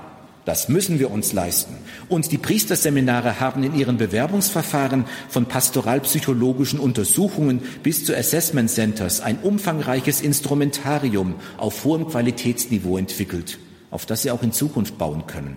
das 0.45 0.67
müssen 0.67 0.97
wir 0.97 1.12
uns 1.12 1.31
leisten. 1.31 1.75
Und 2.10 2.31
die 2.31 2.39
Priesterseminare 2.39 3.39
haben 3.39 3.63
in 3.63 3.75
ihren 3.75 3.97
Bewerbungsverfahren 3.97 5.05
von 5.29 5.45
pastoralpsychologischen 5.45 6.79
Untersuchungen 6.79 7.62
bis 7.84 8.03
zu 8.03 8.17
Assessment 8.17 8.71
Centers 8.71 9.21
ein 9.21 9.38
umfangreiches 9.38 10.21
Instrumentarium 10.21 11.36
auf 11.58 11.84
hohem 11.84 12.08
Qualitätsniveau 12.08 12.97
entwickelt 12.97 13.60
auf 13.95 14.05
das 14.05 14.23
sie 14.23 14.31
auch 14.31 14.43
in 14.43 14.51
Zukunft 14.51 14.97
bauen 14.97 15.25
können 15.25 15.55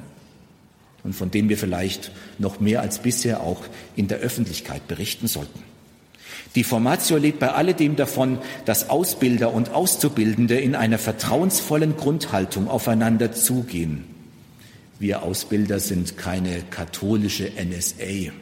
und 1.03 1.13
von 1.13 1.33
dem 1.33 1.49
wir 1.49 1.59
vielleicht 1.59 2.13
noch 2.39 2.61
mehr 2.61 2.83
als 2.83 3.01
bisher 3.01 3.41
auch 3.41 3.63
in 3.97 4.07
der 4.07 4.19
Öffentlichkeit 4.19 4.87
berichten 4.87 5.27
sollten. 5.27 5.65
Die 6.55 6.63
Formatio 6.63 7.17
lebt 7.17 7.41
bei 7.41 7.51
alledem 7.51 7.97
davon, 7.97 8.39
dass 8.65 8.91
Ausbilder 8.91 9.53
und 9.53 9.71
Auszubildende 9.75 10.57
in 10.57 10.77
einer 10.77 10.99
vertrauensvollen 10.99 11.97
Grundhaltung 11.97 12.69
aufeinander 12.69 13.33
zugehen. 13.33 14.05
Wir 15.01 15.25
Ausbilder 15.25 15.81
sind 15.81 16.17
keine 16.17 16.63
katholische 16.71 17.51
NSA 17.51 18.33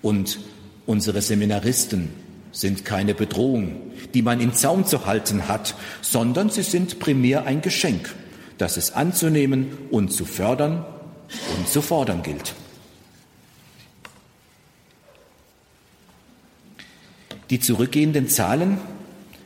und 0.00 0.40
unsere 0.86 1.20
Seminaristen 1.20 2.08
sind 2.52 2.86
keine 2.86 3.14
Bedrohung, 3.14 3.82
die 4.14 4.22
man 4.22 4.40
im 4.40 4.54
Zaum 4.54 4.86
zu 4.86 5.04
halten 5.04 5.46
hat, 5.46 5.74
sondern 6.00 6.48
sie 6.48 6.62
sind 6.62 7.00
primär 7.00 7.44
ein 7.44 7.60
Geschenk 7.60 8.14
das 8.60 8.76
es 8.76 8.92
anzunehmen 8.92 9.66
und 9.90 10.12
zu 10.12 10.24
fördern 10.24 10.84
und 11.56 11.68
zu 11.68 11.82
fordern 11.82 12.22
gilt. 12.22 12.54
Die 17.50 17.58
zurückgehenden 17.58 18.28
Zahlen 18.28 18.78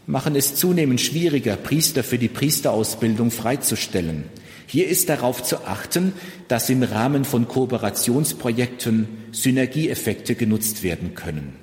machen 0.07 0.37
es 0.37 0.57
zunehmend 0.57 1.01
schwieriger, 1.01 1.57
Priester 1.57 2.05
für 2.05 2.19
die 2.19 2.29
Priesterausbildung 2.29 3.31
freizustellen. 3.31 4.25
Hier 4.67 4.89
ist 4.89 5.09
darauf 5.09 5.43
zu 5.43 5.65
achten, 5.65 6.13
dass 6.49 6.69
im 6.69 6.83
Rahmen 6.83 7.25
von 7.25 7.49
Kooperationsprojekten 7.49 9.09
Synergieeffekte 9.33 10.35
genutzt 10.35 10.83
werden 10.83 11.15
können. 11.15 11.57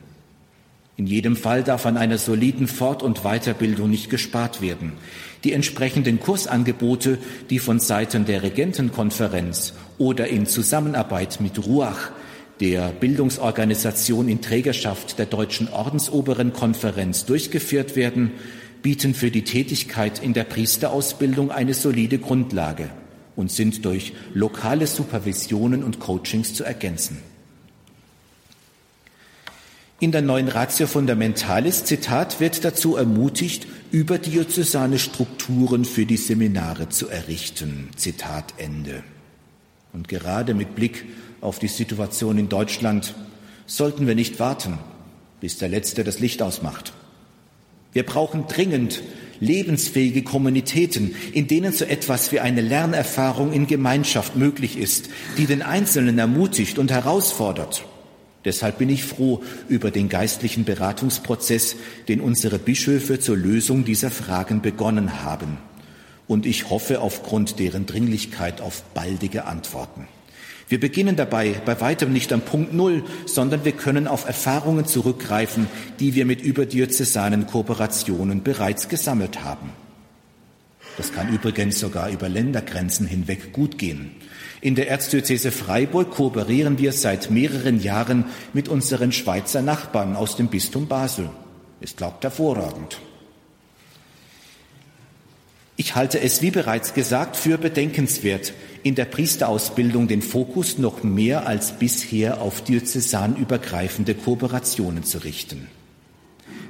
In 0.98 1.08
jedem 1.08 1.36
Fall 1.36 1.64
darf 1.64 1.86
an 1.86 1.98
einer 1.98 2.18
soliden 2.18 2.68
Fort- 2.68 3.04
und 3.04 3.24
Weiterbildung 3.24 3.90
nicht 3.90 4.10
gespart 4.10 4.62
werden. 4.62 4.94
Die 5.44 5.54
entsprechenden 5.54 6.20
Kursangebote, 6.20 7.18
die 7.50 7.60
von 7.60 7.80
Seiten 7.80 8.26
der 8.26 8.44
Regentenkonferenz 8.44 9.74
oder 9.98 10.28
in 10.28 10.46
Zusammenarbeit 10.46 11.42
mit 11.42 11.66
Ruach, 11.66 12.12
der 12.60 12.90
Bildungsorganisation 12.90 14.30
in 14.30 14.42
Trägerschaft 14.42 15.18
der 15.18 15.26
Deutschen 15.26 15.68
Ordensoberen 15.68 16.54
Konferenz 16.54 17.26
durchgeführt 17.26 17.96
werden, 17.96 18.32
bieten 18.84 19.16
für 19.16 19.32
die 19.32 19.44
Tätigkeit 19.44 20.20
in 20.24 20.34
der 20.34 20.44
Priesterausbildung 20.44 21.52
eine 21.52 21.74
solide 21.74 22.20
Grundlage 22.20 22.90
und 23.36 23.52
sind 23.52 23.84
durch 23.86 24.14
lokale 24.34 24.86
Supervisionen 24.86 25.84
und 25.84 26.00
Coachings 26.00 26.54
zu 26.54 26.64
ergänzen. 26.64 27.18
In 30.02 30.12
der 30.12 30.24
neuen 30.24 30.48
Ratio 30.48 30.88
Fundamentalis, 30.88 31.84
Zitat, 31.86 32.40
wird 32.40 32.66
dazu 32.66 32.96
ermutigt, 32.96 33.68
überdiözesane 33.92 34.98
Strukturen 34.98 35.86
für 35.86 36.08
die 36.08 36.18
Seminare 36.18 36.90
zu 36.90 37.08
errichten. 37.08 37.88
Zitat 37.96 38.56
Ende. 38.58 39.04
Und 39.94 40.08
gerade 40.08 40.56
mit 40.56 40.74
Blick 40.74 41.06
auf 41.40 41.60
die 41.60 41.68
Situation 41.68 42.40
in 42.40 42.50
Deutschland 42.50 43.14
sollten 43.68 44.08
wir 44.08 44.16
nicht 44.16 44.40
warten, 44.40 44.80
bis 45.40 45.60
der 45.60 45.70
Letzte 45.70 46.04
das 46.04 46.18
Licht 46.18 46.42
ausmacht. 46.42 46.94
Wir 47.94 48.04
brauchen 48.04 48.48
dringend 48.48 49.04
lebensfähige 49.40 50.24
Kommunitäten, 50.24 51.14
in 51.32 51.48
denen 51.48 51.74
so 51.74 51.86
etwas 51.86 52.32
wie 52.32 52.40
eine 52.40 52.62
Lernerfahrung 52.62 53.54
in 53.54 53.68
Gemeinschaft 53.68 54.36
möglich 54.36 54.80
ist, 54.80 55.10
die 55.38 55.46
den 55.46 55.62
Einzelnen 55.62 56.18
ermutigt 56.18 56.80
und 56.80 56.90
herausfordert. 56.90 57.86
Deshalb 58.44 58.80
bin 58.80 58.90
ich 58.90 59.04
froh 59.04 59.44
über 59.68 59.92
den 59.92 60.10
geistlichen 60.10 60.66
Beratungsprozess, 60.66 61.76
den 62.08 62.22
unsere 62.22 62.58
Bischöfe 62.58 63.20
zur 63.20 63.38
Lösung 63.38 63.86
dieser 63.86 64.10
Fragen 64.10 64.62
begonnen 64.62 65.24
haben. 65.24 65.58
Und 66.28 66.46
ich 66.46 66.70
hoffe 66.70 67.02
aufgrund 67.02 67.60
deren 67.60 67.86
Dringlichkeit 67.86 68.62
auf 68.62 68.84
baldige 68.94 69.46
Antworten. 69.46 70.08
Wir 70.70 70.80
beginnen 70.80 71.18
dabei 71.18 71.62
bei 71.66 71.82
weitem 71.82 72.14
nicht 72.14 72.32
am 72.32 72.40
Punkt 72.40 72.74
Null, 72.74 73.04
sondern 73.26 73.66
wir 73.66 73.74
können 73.74 74.08
auf 74.08 74.26
Erfahrungen 74.26 74.86
zurückgreifen, 74.86 75.68
die 76.00 76.16
wir 76.16 76.26
mit 76.26 76.42
überdiözesanen 76.42 77.46
Kooperationen 77.46 78.42
bereits 78.42 78.88
gesammelt 78.88 79.44
haben. 79.44 79.72
Das 80.96 81.12
kann 81.12 81.34
übrigens 81.34 81.80
sogar 81.80 82.10
über 82.10 82.30
Ländergrenzen 82.30 83.06
hinweg 83.06 83.52
gut 83.52 83.78
gehen. 83.78 84.12
In 84.62 84.76
der 84.76 84.90
Erzdiözese 84.90 85.52
Freiburg 85.52 86.12
kooperieren 86.12 86.78
wir 86.78 86.94
seit 86.94 87.32
mehreren 87.32 87.82
Jahren 87.82 88.26
mit 88.54 88.70
unseren 88.70 89.12
Schweizer 89.12 89.64
Nachbarn 89.64 90.16
aus 90.16 90.36
dem 90.36 90.50
Bistum 90.50 90.88
Basel. 90.88 91.32
Es 91.82 91.96
glaubt 91.96 92.24
hervorragend. 92.24 93.00
Ich 95.78 95.96
halte 95.96 96.20
es, 96.20 96.44
wie 96.44 96.52
bereits 96.52 96.94
gesagt, 96.94 97.38
für 97.38 97.58
bedenkenswert, 97.58 98.54
in 98.84 98.94
der 98.94 99.06
Priesterausbildung 99.06 100.08
den 100.08 100.22
Fokus 100.22 100.78
noch 100.78 101.02
mehr 101.02 101.48
als 101.48 101.80
bisher 101.80 102.40
auf 102.40 102.64
diözesanübergreifende 102.64 104.14
Kooperationen 104.14 105.04
zu 105.04 105.24
richten. 105.24 105.70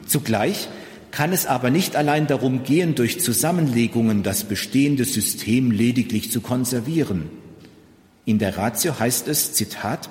Zugleich 0.08 0.70
kann 1.12 1.34
es 1.34 1.46
aber 1.46 1.70
nicht 1.72 1.98
allein 1.98 2.26
darum 2.26 2.64
gehen, 2.64 2.96
durch 2.96 3.20
Zusammenlegungen 3.20 4.24
das 4.24 4.46
bestehende 4.46 5.04
System 5.04 5.72
lediglich 5.72 6.32
zu 6.32 6.40
konservieren. 6.40 7.41
In 8.26 8.40
der 8.40 8.58
Ratio 8.58 9.00
heißt 9.00 9.28
es, 9.28 9.54
Zitat, 9.54 10.10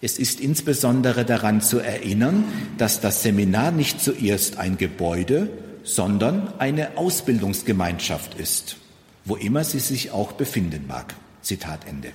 es 0.00 0.18
ist 0.18 0.40
insbesondere 0.40 1.24
daran 1.24 1.60
zu 1.60 1.78
erinnern, 1.78 2.44
dass 2.78 3.00
das 3.00 3.22
Seminar 3.22 3.70
nicht 3.70 4.00
zuerst 4.00 4.58
ein 4.58 4.76
Gebäude, 4.76 5.48
sondern 5.82 6.52
eine 6.58 6.96
Ausbildungsgemeinschaft 6.96 8.34
ist 8.34 8.76
wo 9.24 9.36
immer 9.36 9.64
sie 9.64 9.78
sich 9.78 10.10
auch 10.10 10.32
befinden 10.32 10.86
mag. 10.86 11.14
Zitat 11.42 11.86
Ende. 11.86 12.12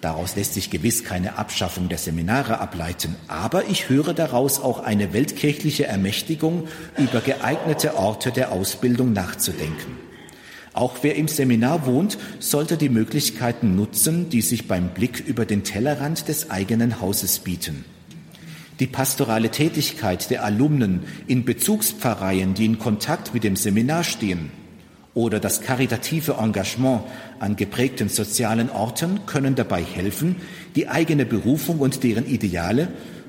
Daraus 0.00 0.36
lässt 0.36 0.54
sich 0.54 0.70
gewiss 0.70 1.04
keine 1.04 1.38
Abschaffung 1.38 1.88
der 1.88 1.98
Seminare 1.98 2.60
ableiten, 2.60 3.16
aber 3.28 3.66
ich 3.66 3.88
höre 3.88 4.12
daraus 4.12 4.60
auch 4.60 4.80
eine 4.80 5.12
weltkirchliche 5.14 5.86
Ermächtigung, 5.86 6.68
über 6.98 7.20
geeignete 7.20 7.96
Orte 7.96 8.30
der 8.30 8.52
Ausbildung 8.52 9.12
nachzudenken. 9.12 10.05
Auch 10.76 10.98
wer 11.00 11.16
im 11.16 11.26
Seminar 11.26 11.86
wohnt, 11.86 12.18
sollte 12.38 12.76
die 12.76 12.90
Möglichkeiten 12.90 13.76
nutzen, 13.76 14.28
die 14.28 14.42
sich 14.42 14.68
beim 14.68 14.90
Blick 14.90 15.24
über 15.26 15.46
den 15.46 15.64
Tellerrand 15.64 16.28
des 16.28 16.50
eigenen 16.50 17.00
Hauses 17.00 17.38
bieten. 17.38 17.86
Die 18.78 18.86
pastorale 18.86 19.48
Tätigkeit 19.48 20.28
der 20.28 20.44
Alumnen 20.44 21.04
in 21.26 21.46
Bezugspfarreien, 21.46 22.52
die 22.52 22.66
in 22.66 22.78
Kontakt 22.78 23.32
mit 23.32 23.42
dem 23.42 23.56
Seminar 23.56 24.04
stehen, 24.04 24.50
oder 25.14 25.40
das 25.40 25.62
karitative 25.62 26.32
Engagement 26.34 27.04
an 27.40 27.56
geprägten 27.56 28.10
sozialen 28.10 28.68
Orten 28.68 29.20
können 29.24 29.54
dabei 29.54 29.82
helfen, 29.82 30.36
die 30.74 30.88
eigene 30.88 31.24
Berufung 31.24 31.78
und 31.78 32.04
deren 32.04 32.26
Ideale 32.26 32.88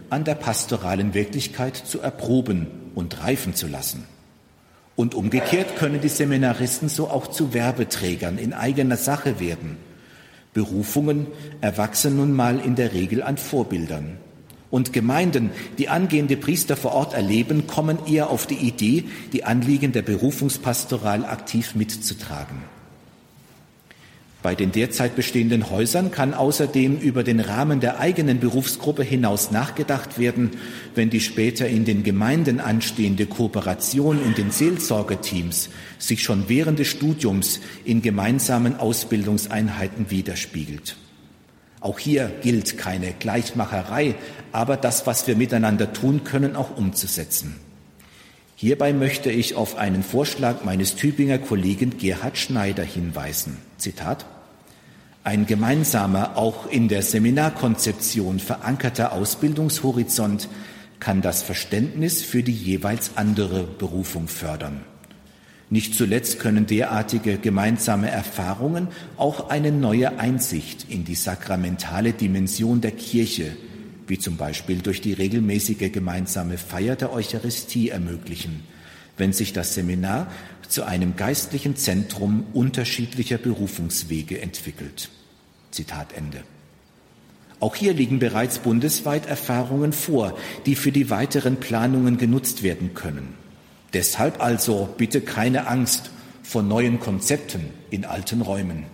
an 0.10 0.26
der 0.26 0.36
pastoralen 0.36 1.14
Wirklichkeit 1.14 1.78
zu 1.78 2.02
erproben 2.02 2.68
und 2.94 3.24
reifen 3.24 3.56
zu 3.56 3.68
lassen. 3.68 4.04
Und 4.98 5.14
umgekehrt 5.14 5.76
können 5.76 6.02
die 6.02 6.10
Seminaristen 6.10 6.90
so 6.90 7.08
auch 7.08 7.28
zu 7.28 7.54
Werbeträgern 7.54 8.40
in 8.40 8.52
eigener 8.52 8.98
Sache 8.98 9.40
werden. 9.40 9.78
Berufungen 10.54 11.28
erwachsen 11.62 12.18
nun 12.18 12.34
mal 12.34 12.60
in 12.60 12.76
der 12.76 12.94
Regel 12.94 13.22
an 13.22 13.38
Vorbildern. 13.38 14.18
Und 14.72 14.94
Gemeinden, 14.94 15.52
die 15.78 15.88
angehende 15.88 16.36
Priester 16.36 16.76
vor 16.76 16.94
Ort 16.94 17.14
erleben, 17.14 17.68
kommen 17.68 18.00
eher 18.08 18.32
auf 18.32 18.48
die 18.48 18.56
Idee, 18.56 19.04
die 19.34 19.44
Anliegen 19.44 19.92
der 19.92 20.02
Berufungspastoral 20.02 21.26
aktiv 21.26 21.76
mitzutragen. 21.76 22.64
Bei 24.48 24.56
den 24.56 24.72
derzeit 24.72 25.18
bestehenden 25.18 25.70
Häusern 25.70 26.10
kann 26.10 26.34
außerdem 26.34 27.00
über 27.00 27.26
den 27.26 27.42
Rahmen 27.42 27.82
der 27.82 28.00
eigenen 28.00 28.40
Berufsgruppe 28.40 29.04
hinaus 29.04 29.52
nachgedacht 29.52 30.20
werden, 30.20 30.52
wenn 30.96 31.10
die 31.10 31.20
später 31.20 31.68
in 31.68 31.84
den 31.84 32.04
Gemeinden 32.04 32.62
anstehende 32.62 33.26
Kooperation 33.26 34.24
in 34.24 34.36
den 34.36 34.52
Seelsorgeteams 34.52 35.68
sich 35.98 36.24
schon 36.24 36.46
während 36.48 36.80
des 36.80 36.88
Studiums 36.88 37.60
in 37.84 38.02
gemeinsamen 38.02 38.80
Ausbildungseinheiten 38.80 40.12
widerspiegelt. 40.12 40.96
Auch 41.82 42.00
hier 42.00 42.32
gilt 42.42 42.78
keine 42.78 43.12
Gleichmacherei, 43.20 44.16
aber 44.54 44.78
das, 44.78 45.06
was 45.06 45.28
wir 45.28 45.36
miteinander 45.36 45.92
tun 45.92 46.24
können, 46.24 46.56
auch 46.56 46.78
umzusetzen. 46.78 47.58
Hierbei 48.56 48.94
möchte 48.94 49.30
ich 49.30 49.56
auf 49.56 49.76
einen 49.76 50.04
Vorschlag 50.04 50.64
meines 50.64 50.96
Tübinger 50.96 51.38
Kollegen 51.38 51.98
Gerhard 51.98 52.38
Schneider 52.38 52.84
hinweisen. 52.84 53.58
Zitat. 53.78 54.26
Ein 55.28 55.46
gemeinsamer, 55.46 56.38
auch 56.38 56.68
in 56.68 56.88
der 56.88 57.02
Seminarkonzeption 57.02 58.40
verankerter 58.40 59.12
Ausbildungshorizont 59.12 60.48
kann 61.02 61.22
das 61.22 61.44
Verständnis 61.44 62.22
für 62.22 62.44
die 62.44 62.54
jeweils 62.54 63.12
andere 63.18 63.66
Berufung 63.66 64.30
fördern. 64.30 64.86
Nicht 65.70 65.96
zuletzt 65.96 66.40
können 66.40 66.66
derartige 66.66 67.40
gemeinsame 67.40 68.10
Erfahrungen 68.10 68.88
auch 69.18 69.50
eine 69.50 69.74
neue 69.74 70.18
Einsicht 70.18 70.86
in 70.88 71.04
die 71.04 71.16
sakramentale 71.16 72.14
Dimension 72.14 72.80
der 72.80 72.92
Kirche, 72.92 73.58
wie 74.08 74.20
zum 74.20 74.38
Beispiel 74.38 74.78
durch 74.78 75.02
die 75.02 75.12
regelmäßige 75.12 75.92
gemeinsame 75.92 76.58
Feier 76.58 76.96
der 76.96 77.12
Eucharistie 77.12 77.90
ermöglichen, 77.90 78.64
wenn 79.18 79.34
sich 79.34 79.54
das 79.54 79.74
Seminar 79.74 80.32
zu 80.68 80.84
einem 80.84 81.16
geistlichen 81.16 81.76
Zentrum 81.76 82.46
unterschiedlicher 82.54 83.38
Berufungswege 83.38 84.42
entwickelt. 84.42 85.10
Zitat 85.72 86.14
Ende. 86.14 86.44
Auch 87.60 87.76
hier 87.76 87.94
liegen 87.94 88.20
bereits 88.20 88.60
bundesweit 88.60 89.26
Erfahrungen 89.26 89.92
vor, 89.92 90.38
die 90.66 90.76
für 90.76 90.92
die 90.92 91.10
weiteren 91.10 91.58
Planungen 91.58 92.18
genutzt 92.18 92.62
werden 92.62 92.94
können. 92.94 93.34
Deshalb 93.94 94.42
also 94.42 94.94
bitte 94.98 95.22
keine 95.22 95.68
Angst 95.68 96.12
vor 96.44 96.62
neuen 96.62 97.00
Konzepten 97.00 97.72
in 97.90 98.06
alten 98.06 98.42
Räumen. 98.42 98.86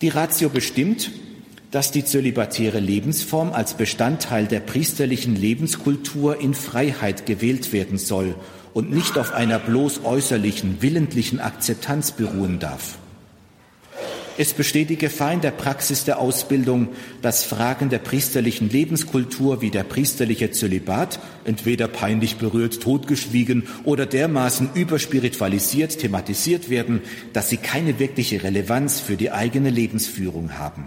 Die 0.00 0.08
Ratio 0.08 0.48
bestimmt, 0.48 1.10
dass 1.74 1.90
die 1.90 2.04
zölibatäre 2.04 2.78
Lebensform 2.78 3.52
als 3.52 3.74
Bestandteil 3.74 4.46
der 4.46 4.60
priesterlichen 4.60 5.34
Lebenskultur 5.34 6.40
in 6.40 6.54
Freiheit 6.54 7.26
gewählt 7.26 7.72
werden 7.72 7.98
soll 7.98 8.36
und 8.74 8.92
nicht 8.92 9.18
auf 9.18 9.32
einer 9.32 9.58
bloß 9.58 10.04
äußerlichen, 10.04 10.82
willentlichen 10.82 11.40
Akzeptanz 11.40 12.12
beruhen 12.12 12.60
darf. 12.60 12.98
Es 14.38 14.52
besteht 14.52 14.88
die 14.88 14.96
Gefahr 14.96 15.32
in 15.32 15.40
der 15.40 15.50
Praxis 15.50 16.04
der 16.04 16.20
Ausbildung, 16.20 16.90
dass 17.22 17.42
Fragen 17.42 17.88
der 17.88 17.98
priesterlichen 17.98 18.70
Lebenskultur 18.70 19.60
wie 19.60 19.70
der 19.70 19.82
priesterliche 19.82 20.52
Zölibat 20.52 21.18
entweder 21.44 21.88
peinlich 21.88 22.36
berührt, 22.36 22.82
totgeschwiegen 22.82 23.64
oder 23.82 24.06
dermaßen 24.06 24.70
überspiritualisiert 24.74 25.98
thematisiert 25.98 26.70
werden, 26.70 27.02
dass 27.32 27.50
sie 27.50 27.56
keine 27.56 27.98
wirkliche 27.98 28.44
Relevanz 28.44 29.00
für 29.00 29.16
die 29.16 29.32
eigene 29.32 29.70
Lebensführung 29.70 30.56
haben. 30.56 30.86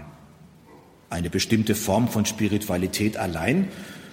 Eine 1.10 1.30
bestimmte 1.30 1.74
Form 1.74 2.08
von 2.08 2.26
Spiritualität 2.26 3.16
allein 3.16 3.68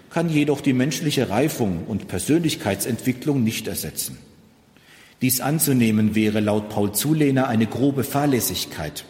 kann 0.10 0.30
jedoch 0.30 0.62
die 0.62 0.74
menschliche 0.74 1.30
Reifung 1.30 1.86
und 1.88 2.08
Persönlichkeitsentwicklung 2.08 3.44
nicht 3.44 3.68
ersetzen. 3.68 4.18
Dies 5.22 5.42
anzunehmen 5.42 6.16
wäre 6.16 6.40
laut 6.40 6.70
Paul 6.70 6.94
Zulehner 6.94 7.48
eine 7.48 7.68
grobe 7.68 8.04
Fahrlässigkeit 8.04 9.06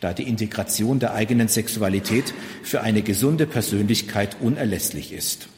da 0.00 0.12
die 0.12 0.28
Integration 0.28 0.98
der 0.98 1.14
eigenen 1.14 1.48
Sexualität 1.48 2.34
für 2.62 2.82
eine 2.82 3.02
gesunde 3.02 3.46
Persönlichkeit 3.46 4.36
unerlässlich 4.40 5.12
ist. 5.12 5.48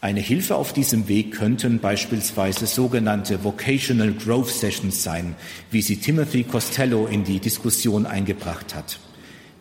Eine 0.00 0.20
Hilfe 0.20 0.54
auf 0.54 0.72
diesem 0.72 1.08
Weg 1.08 1.32
könnten 1.32 1.80
beispielsweise 1.80 2.66
sogenannte 2.66 3.42
Vocational 3.42 4.12
Growth 4.12 4.50
Sessions 4.50 5.02
sein, 5.02 5.34
wie 5.70 5.82
sie 5.82 5.96
Timothy 5.96 6.44
Costello 6.44 7.06
in 7.06 7.24
die 7.24 7.40
Diskussion 7.40 8.06
eingebracht 8.06 8.76
hat. 8.76 9.00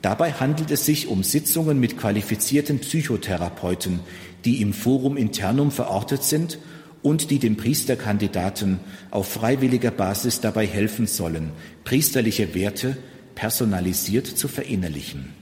Dabei 0.02 0.32
handelt 0.34 0.72
es 0.72 0.86
sich 0.86 1.08
um 1.08 1.24
Sitzungen 1.24 1.80
mit 1.80 1.98
qualifizierten 1.98 2.80
Psychotherapeuten, 2.80 4.00
die 4.46 4.62
im 4.62 4.74
Forum 4.74 5.18
Internum 5.18 5.72
verortet 5.72 6.24
sind 6.24 6.60
und 7.02 7.32
die 7.32 7.40
dem 7.40 7.58
Priesterkandidaten 7.58 8.80
auf 9.12 9.28
freiwilliger 9.28 9.92
Basis 9.92 10.40
dabei 10.40 10.68
helfen 10.68 11.08
sollen, 11.08 11.52
priesterliche 11.84 12.54
Werte 12.54 12.98
personalisiert 13.36 14.28
zu 14.28 14.48
verinnerlichen. 14.48 15.34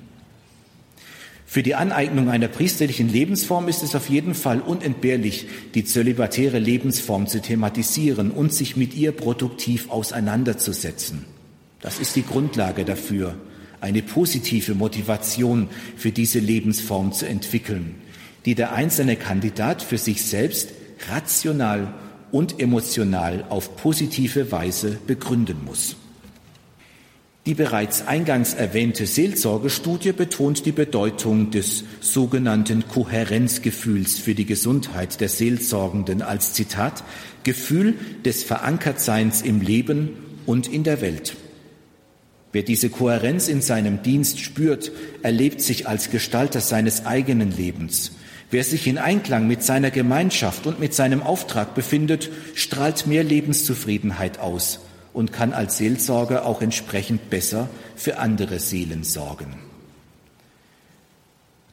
Für 1.45 1.63
die 1.63 1.75
Aneignung 1.75 2.29
einer 2.29 2.47
priesterlichen 2.47 3.07
Lebensform 3.07 3.67
ist 3.67 3.83
es 3.83 3.95
auf 3.95 4.09
jeden 4.09 4.33
Fall 4.33 4.59
unentbehrlich, 4.59 5.47
die 5.73 5.85
zölibatäre 5.85 6.59
Lebensform 6.59 7.27
zu 7.27 7.41
thematisieren 7.41 8.31
und 8.31 8.53
sich 8.53 8.75
mit 8.75 8.93
ihr 8.95 9.11
produktiv 9.11 9.89
auseinanderzusetzen. 9.89 11.23
Das 11.81 11.99
ist 11.99 12.15
die 12.15 12.25
Grundlage 12.25 12.83
dafür, 12.83 13.35
eine 13.85 14.01
positive 14.01 14.73
Motivation 14.73 15.69
für 15.95 16.11
diese 16.11 16.39
Lebensform 16.39 17.13
zu 17.13 17.27
entwickeln, 17.27 17.93
die 18.45 18.55
der 18.55 18.73
einzelne 18.73 19.15
Kandidat 19.15 19.83
für 19.83 19.99
sich 19.99 20.23
selbst 20.23 20.69
rational 21.07 21.93
und 22.31 22.59
emotional 22.59 23.45
auf 23.49 23.77
positive 23.77 24.51
Weise 24.51 24.97
begründen 25.05 25.63
muss. 25.63 25.97
Die 27.45 27.53
bereits 27.53 28.07
eingangs 28.07 28.55
erwähnte 28.55 29.05
Seelsorgestudie 29.05 30.13
betont 30.13 30.65
die 30.65 30.71
Bedeutung 30.71 31.51
des 31.51 31.83
sogenannten 32.01 32.87
Kohärenzgefühls 32.87 34.17
für 34.17 34.33
die 34.33 34.47
Gesundheit 34.47 35.21
der 35.21 35.29
Seelsorgenden 35.29 36.23
als 36.23 36.53
Zitat 36.53 37.03
Gefühl 37.43 37.93
des 38.25 38.43
Verankertseins 38.43 39.43
im 39.43 39.61
Leben 39.61 40.09
und 40.47 40.67
in 40.73 40.83
der 40.83 41.01
Welt. 41.01 41.35
Wer 42.55 42.63
diese 42.63 42.89
Kohärenz 42.89 43.49
in 43.49 43.61
seinem 43.61 44.01
Dienst 44.01 44.39
spürt, 44.39 44.93
erlebt 45.23 45.59
sich 45.59 45.89
als 45.89 46.09
Gestalter 46.09 46.61
seines 46.61 47.05
eigenen 47.05 47.51
Lebens. 47.51 48.13
Wer 48.49 48.63
sich 48.63 48.87
in 48.87 48.97
Einklang 48.97 49.45
mit 49.45 49.61
seiner 49.61 49.91
Gemeinschaft 49.91 50.65
und 50.65 50.79
mit 50.79 50.93
seinem 50.93 51.21
Auftrag 51.21 51.75
befindet, 51.75 52.29
strahlt 52.53 53.07
mehr 53.07 53.25
Lebenszufriedenheit 53.25 54.39
aus 54.39 54.79
und 55.11 55.33
kann 55.33 55.51
als 55.51 55.79
Seelsorger 55.79 56.45
auch 56.45 56.61
entsprechend 56.61 57.29
besser 57.29 57.67
für 57.97 58.19
andere 58.19 58.59
Seelen 58.59 59.03
sorgen. 59.03 59.57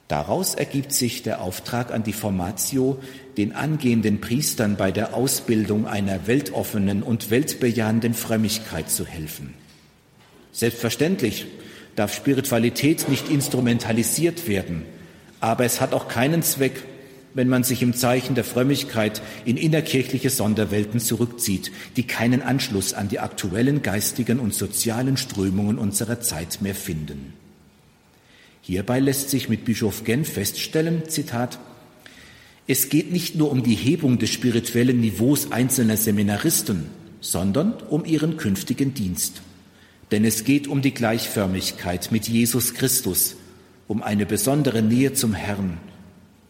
Daraus 0.09 0.57
ergibt 0.57 0.93
sich 0.93 1.23
der 1.23 1.43
Auftrag 1.43 1.93
an 1.93 2.03
die 2.03 2.13
Formatio, 2.13 2.99
den 3.37 3.53
angehenden 3.53 4.21
Priestern 4.21 4.75
bei 4.75 4.91
der 4.91 5.15
Ausbildung 5.15 5.87
einer 5.87 6.27
weltoffenen 6.27 7.05
und 7.05 7.31
weltbejahenden 7.31 8.15
Frömmigkeit 8.15 8.91
zu 8.91 9.07
helfen. 9.07 9.62
Selbstverständlich 10.53 11.47
darf 11.97 12.15
Spiritualität 12.15 13.09
nicht 13.09 13.31
instrumentalisiert 13.31 14.47
werden, 14.47 14.85
aber 15.41 15.65
es 15.65 15.81
hat 15.81 15.93
auch 15.93 16.09
keinen 16.09 16.43
Zweck, 16.43 16.85
wenn 17.35 17.49
man 17.49 17.65
sich 17.65 17.83
im 17.83 17.95
Zeichen 17.95 18.35
der 18.35 18.45
Frömmigkeit 18.45 19.23
in 19.45 19.57
innerkirchliche 19.57 20.31
Sonderwelten 20.31 21.01
zurückzieht, 21.01 21.73
die 21.97 22.07
keinen 22.07 22.43
Anschluss 22.43 22.93
an 22.93 23.09
die 23.09 23.21
aktuellen 23.21 23.83
geistigen 23.83 24.39
und 24.39 24.55
sozialen 24.55 25.17
Strömungen 25.17 25.79
unserer 25.79 26.21
Zeit 26.21 26.61
mehr 26.61 26.75
finden. 26.75 27.33
Hierbei 28.61 29.01
lässt 29.01 29.31
sich 29.31 29.49
mit 29.49 29.65
Bischof 29.65 30.05
Genf 30.05 30.35
feststellen, 30.35 31.09
Zitat, 31.09 31.59
es 32.67 32.91
geht 32.91 33.11
nicht 33.11 33.35
nur 33.35 33.51
um 33.51 33.65
die 33.65 33.75
Hebung 33.75 34.19
des 34.19 34.31
spirituellen 34.31 35.01
Niveaus 35.01 35.51
einzelner 35.51 35.97
Seminaristen, 35.97 36.87
sondern 37.21 37.75
um 37.89 38.05
ihren 38.05 38.37
künftigen 38.37 38.95
Dienst. 38.95 39.43
Denn 40.13 40.27
es 40.27 40.45
geht 40.45 40.69
um 40.69 40.83
die 40.83 40.93
Gleichförmigkeit 40.93 42.13
mit 42.13 42.29
Jesus 42.29 42.75
Christus, 42.75 43.37
um 43.89 44.03
eine 44.03 44.27
besondere 44.27 44.83
Nähe 44.83 45.15
zum 45.15 45.33
Herrn, 45.33 45.79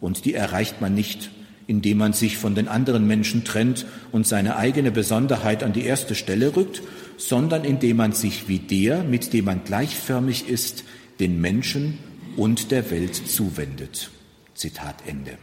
und 0.01 0.25
die 0.25 0.33
erreicht 0.33 0.81
man 0.81 0.93
nicht, 0.93 1.31
indem 1.65 1.97
man 1.99 2.11
sich 2.11 2.37
von 2.37 2.55
den 2.55 2.67
anderen 2.67 3.07
Menschen 3.07 3.45
trennt 3.45 3.85
und 4.11 4.27
seine 4.27 4.57
eigene 4.57 4.91
Besonderheit 4.91 5.63
an 5.63 5.71
die 5.71 5.85
erste 5.85 6.13
Stelle 6.13 6.57
rückt, 6.57 6.81
sondern 7.15 7.63
indem 7.63 7.97
man 7.97 8.11
sich 8.11 8.49
wie 8.49 8.59
der, 8.59 9.03
mit 9.03 9.31
dem 9.31 9.45
man 9.45 9.63
gleichförmig 9.63 10.49
ist, 10.49 10.83
den 11.21 11.39
Menschen 11.39 11.99
und 12.35 12.69
der 12.69 12.91
Welt 12.91 13.15
zuwendet. 13.15 14.11
Zitat 14.55 14.95
Ende. 15.07 15.37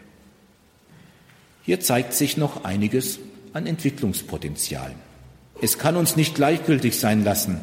Hier 1.63 1.81
zeigt 1.81 2.13
sich 2.13 2.37
noch 2.37 2.65
einiges 2.65 3.19
an 3.55 3.67
Entwicklungspotenzial. 3.67 4.95
Es 5.63 5.79
kann 5.79 5.97
uns 5.97 6.17
nicht 6.17 6.35
gleichgültig 6.35 6.99
sein 6.99 7.25
lassen, 7.25 7.61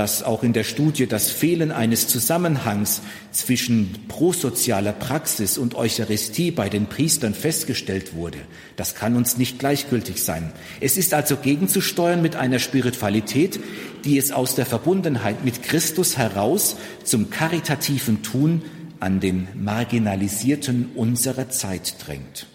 dass 0.00 0.22
auch 0.22 0.42
in 0.42 0.54
der 0.54 0.64
Studie 0.64 1.06
das 1.06 1.28
Fehlen 1.28 1.70
eines 1.70 2.08
Zusammenhangs 2.08 3.02
zwischen 3.32 4.06
prosozialer 4.08 4.94
Praxis 4.94 5.58
und 5.58 5.74
Eucharistie 5.74 6.50
bei 6.50 6.70
den 6.70 6.86
Priestern 6.86 7.34
festgestellt 7.34 8.14
wurde. 8.14 8.38
Das 8.76 8.94
kann 8.94 9.14
uns 9.14 9.36
nicht 9.36 9.58
gleichgültig 9.58 10.24
sein. 10.24 10.54
Es 10.80 10.96
ist 10.96 11.12
also 11.12 11.36
gegenzusteuern 11.36 12.22
mit 12.22 12.34
einer 12.34 12.60
Spiritualität, 12.60 13.60
die 14.06 14.16
es 14.16 14.32
aus 14.32 14.54
der 14.54 14.64
Verbundenheit 14.64 15.44
mit 15.44 15.62
Christus 15.62 16.16
heraus 16.16 16.76
zum 17.04 17.28
karitativen 17.28 18.22
Tun 18.22 18.62
an 19.00 19.20
den 19.20 19.48
Marginalisierten 19.54 20.92
unserer 20.94 21.50
Zeit 21.50 21.96
drängt. 22.06 22.46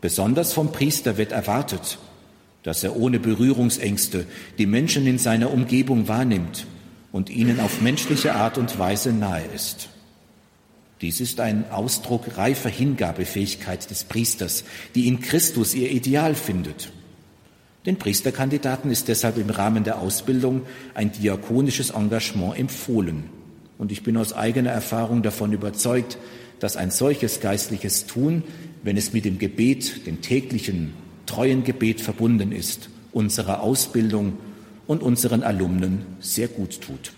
Besonders 0.00 0.54
vom 0.54 0.72
Priester 0.72 1.18
wird 1.18 1.32
erwartet, 1.32 1.98
dass 2.64 2.82
er 2.82 2.96
ohne 2.96 3.20
Berührungsängste 3.20 4.26
die 4.58 4.66
Menschen 4.66 5.06
in 5.06 5.18
seiner 5.18 5.52
Umgebung 5.52 6.08
wahrnimmt 6.08 6.66
und 7.12 7.30
ihnen 7.30 7.60
auf 7.60 7.80
menschliche 7.80 8.34
Art 8.34 8.58
und 8.58 8.76
Weise 8.78 9.12
nahe 9.12 9.44
ist. 9.54 9.90
Dies 11.00 11.20
ist 11.20 11.38
ein 11.40 11.70
Ausdruck 11.70 12.38
reifer 12.38 12.70
Hingabefähigkeit 12.70 13.88
des 13.90 14.04
Priesters, 14.04 14.64
die 14.94 15.06
in 15.06 15.20
Christus 15.20 15.74
ihr 15.74 15.90
Ideal 15.90 16.34
findet. 16.34 16.90
Den 17.84 17.96
Priesterkandidaten 17.96 18.90
ist 18.90 19.08
deshalb 19.08 19.36
im 19.36 19.50
Rahmen 19.50 19.84
der 19.84 19.98
Ausbildung 19.98 20.62
ein 20.94 21.12
diakonisches 21.12 21.90
Engagement 21.90 22.58
empfohlen. 22.58 23.24
Und 23.76 23.92
ich 23.92 24.02
bin 24.02 24.16
aus 24.16 24.32
eigener 24.32 24.70
Erfahrung 24.70 25.22
davon 25.22 25.52
überzeugt, 25.52 26.16
dass 26.60 26.78
ein 26.78 26.90
solches 26.90 27.40
geistliches 27.40 28.06
Tun, 28.06 28.42
wenn 28.82 28.96
es 28.96 29.12
mit 29.12 29.26
dem 29.26 29.38
Gebet, 29.38 30.06
dem 30.06 30.22
täglichen 30.22 30.94
treuen 31.26 31.64
Gebet 31.64 32.00
verbunden 32.00 32.52
ist, 32.52 32.88
unserer 33.12 33.60
Ausbildung 33.60 34.38
und 34.86 35.02
unseren 35.02 35.42
Alumnen 35.42 36.04
sehr 36.20 36.48
gut 36.48 36.80
tut. 36.80 37.12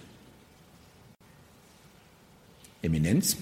Eminenz, 2.82 3.36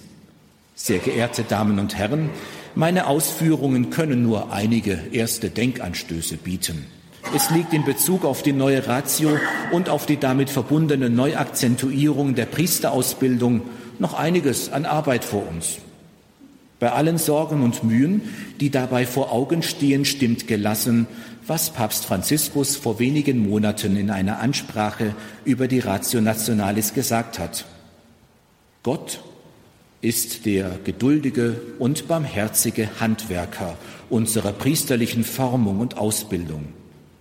sehr 0.74 0.98
geehrte 0.98 1.44
Damen 1.44 1.78
und 1.78 1.96
Herren, 1.96 2.30
meine 2.74 3.06
Ausführungen 3.06 3.90
können 3.90 4.22
nur 4.22 4.52
einige 4.52 4.98
erste 5.12 5.50
Denkanstöße 5.50 6.38
bieten. 6.38 6.86
Es 7.34 7.50
liegt 7.50 7.72
in 7.72 7.84
Bezug 7.84 8.24
auf 8.24 8.42
die 8.42 8.52
neue 8.52 8.86
Ratio 8.86 9.38
und 9.70 9.88
auf 9.88 10.06
die 10.06 10.18
damit 10.18 10.50
verbundene 10.50 11.10
Neuakzentuierung 11.10 12.34
der 12.34 12.46
Priesterausbildung 12.46 13.62
noch 13.98 14.14
einiges 14.14 14.72
an 14.72 14.86
Arbeit 14.86 15.24
vor 15.24 15.46
uns. 15.48 15.78
Bei 16.84 16.92
allen 16.92 17.16
Sorgen 17.16 17.62
und 17.62 17.82
Mühen, 17.82 18.20
die 18.60 18.68
dabei 18.68 19.06
vor 19.06 19.32
Augen 19.32 19.62
stehen, 19.62 20.04
stimmt 20.04 20.46
gelassen, 20.46 21.06
was 21.46 21.70
Papst 21.70 22.04
Franziskus 22.04 22.76
vor 22.76 22.98
wenigen 22.98 23.38
Monaten 23.38 23.96
in 23.96 24.10
einer 24.10 24.38
Ansprache 24.40 25.14
über 25.46 25.66
die 25.66 25.78
Ratio 25.78 26.20
Nationalis 26.20 26.92
gesagt 26.92 27.38
hat. 27.38 27.64
Gott 28.82 29.22
ist 30.02 30.44
der 30.44 30.78
geduldige 30.84 31.58
und 31.78 32.06
barmherzige 32.06 33.00
Handwerker 33.00 33.78
unserer 34.10 34.52
priesterlichen 34.52 35.24
Formung 35.24 35.80
und 35.80 35.96
Ausbildung. 35.96 36.66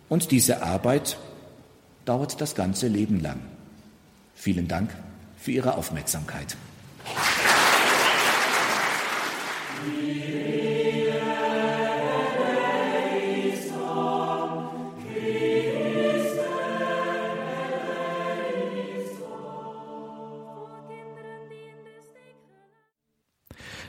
Und 0.10 0.32
diese 0.32 0.62
Arbeit 0.62 1.16
dauert 2.04 2.42
das 2.42 2.56
ganze 2.56 2.90
Leben 2.90 3.22
lang. 3.22 3.40
Vielen 4.36 4.68
Dank 4.68 4.90
für 5.38 5.52
Ihre 5.52 5.78
Aufmerksamkeit. 5.78 6.58
Amém. 9.84 10.53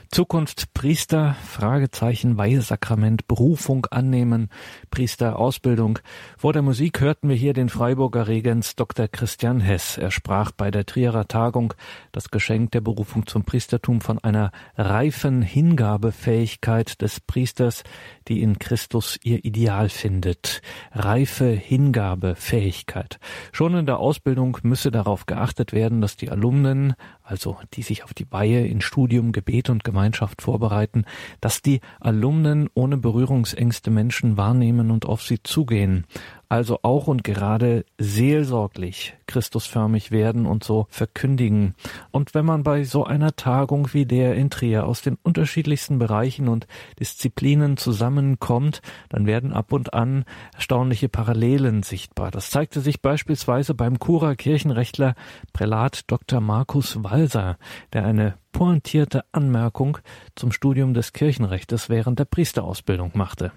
Zukunft 0.09 0.73
Priester, 0.73 1.35
Fragezeichen, 1.45 2.37
Weihesakrament, 2.37 3.27
Berufung 3.27 3.85
annehmen, 3.87 4.49
Priesterausbildung. 4.91 5.99
Vor 6.37 6.53
der 6.53 6.61
Musik 6.61 7.01
hörten 7.01 7.29
wir 7.29 7.35
hier 7.35 7.53
den 7.53 7.69
Freiburger 7.69 8.27
Regens 8.27 8.75
Dr. 8.75 9.07
Christian 9.07 9.59
Hess. 9.59 9.97
Er 9.97 10.11
sprach 10.11 10.51
bei 10.51 10.71
der 10.71 10.85
Trierer 10.85 11.27
Tagung 11.27 11.73
das 12.11 12.29
Geschenk 12.29 12.71
der 12.71 12.81
Berufung 12.81 13.27
zum 13.27 13.43
Priestertum 13.43 14.01
von 14.01 14.19
einer 14.19 14.51
reifen 14.77 15.41
Hingabefähigkeit 15.41 17.01
des 17.01 17.19
Priesters, 17.19 17.83
die 18.27 18.41
in 18.41 18.59
Christus 18.59 19.19
ihr 19.23 19.43
Ideal 19.45 19.89
findet. 19.89 20.61
Reife 20.93 21.49
Hingabefähigkeit. 21.49 23.19
Schon 23.51 23.75
in 23.75 23.85
der 23.85 23.99
Ausbildung 23.99 24.57
müsse 24.63 24.91
darauf 24.91 25.25
geachtet 25.25 25.73
werden, 25.73 26.01
dass 26.01 26.17
die 26.17 26.29
Alumnen, 26.29 26.95
also 27.25 27.57
die 27.73 27.81
sich 27.81 28.03
auf 28.03 28.13
die 28.13 28.31
Weihe 28.31 28.65
in 28.65 28.81
Studium, 28.81 29.31
Gebet 29.31 29.69
und 29.69 29.83
Gemeinschaft 29.83 30.41
vorbereiten, 30.41 31.05
dass 31.41 31.61
die 31.61 31.81
Alumnen 31.99 32.69
ohne 32.73 32.97
Berührungsängste 32.97 33.89
Menschen 33.89 34.37
wahrnehmen 34.37 34.91
und 34.91 35.05
auf 35.05 35.23
sie 35.23 35.41
zugehen. 35.41 36.05
Also 36.49 36.79
auch 36.83 37.07
und 37.07 37.23
gerade 37.23 37.85
seelsorglich 37.97 39.15
Christusförmig 39.27 40.11
werden 40.11 40.45
und 40.45 40.63
so 40.63 40.87
verkündigen. 40.89 41.75
Und 42.11 42.33
wenn 42.33 42.45
man 42.45 42.63
bei 42.63 42.83
so 42.83 43.03
einer 43.03 43.35
Tagung 43.35 43.93
wie 43.93 44.05
der 44.05 44.35
in 44.35 44.49
Trier 44.49 44.85
aus 44.85 45.01
den 45.01 45.17
unterschiedlichsten 45.23 45.99
Bereichen 45.99 46.47
und 46.47 46.67
Disziplinen 46.99 47.77
zusammenkommt, 47.77 48.81
dann 49.09 49.25
werden 49.25 49.53
ab 49.53 49.73
und 49.73 49.93
an 49.93 50.25
erstaunliche 50.53 51.09
Parallelen 51.09 51.83
sichtbar. 51.83 52.31
Das 52.31 52.51
zeigte 52.51 52.81
sich 52.81 53.01
beispielsweise 53.01 53.73
beim 53.73 53.99
Churer 53.99 54.35
Kirchenrechtler 54.35 55.15
Prälat 55.53 56.03
Dr. 56.07 56.41
Markus 56.41 57.03
Walser, 57.03 57.57
der 57.93 58.05
eine 58.05 58.35
pointierte 58.51 59.25
Anmerkung 59.31 59.97
zum 60.35 60.51
Studium 60.51 60.93
des 60.93 61.11
Kirchenrechtes 61.13 61.89
während 61.89 62.19
der 62.19 62.25
Priesterausbildung 62.25 63.11
machte. 63.13 63.51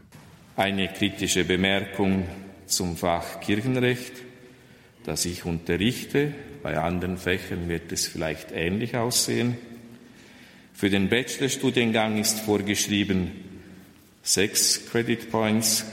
Eine 0.57 0.89
kritische 0.89 1.45
Bemerkung 1.45 2.25
zum 2.69 2.97
Fach 2.97 3.41
Kirchenrecht, 3.41 4.13
das 5.05 5.25
ich 5.25 5.45
unterrichte. 5.45 6.33
Bei 6.63 6.79
anderen 6.79 7.17
Fächern 7.17 7.69
wird 7.69 7.91
es 7.93 8.07
vielleicht 8.07 8.53
ähnlich 8.53 8.97
aussehen. 8.97 9.57
Für 10.75 10.91
den 10.91 11.09
Bachelorstudiengang 11.09 12.19
ist 12.19 12.41
vorgeschrieben 12.41 13.33
sechs 14.23 14.87
Credit 14.87 15.31
Points, 15.31 15.85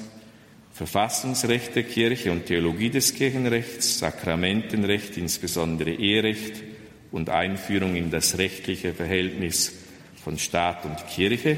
Verfassungsrecht 0.73 1.75
der 1.75 1.83
Kirche 1.83 2.31
und 2.31 2.47
Theologie 2.47 2.89
des 2.89 3.13
Kirchenrechts, 3.13 3.99
Sakramentenrecht, 3.99 5.15
insbesondere 5.17 5.91
Eherecht 5.91 6.61
und 7.11 7.29
Einführung 7.29 7.95
in 7.95 8.11
das 8.11 8.37
rechtliche 8.37 8.93
Verhältnis 8.93 9.73
von 10.21 10.37
Staat 10.37 10.85
und 10.85 11.07
Kirche. 11.07 11.57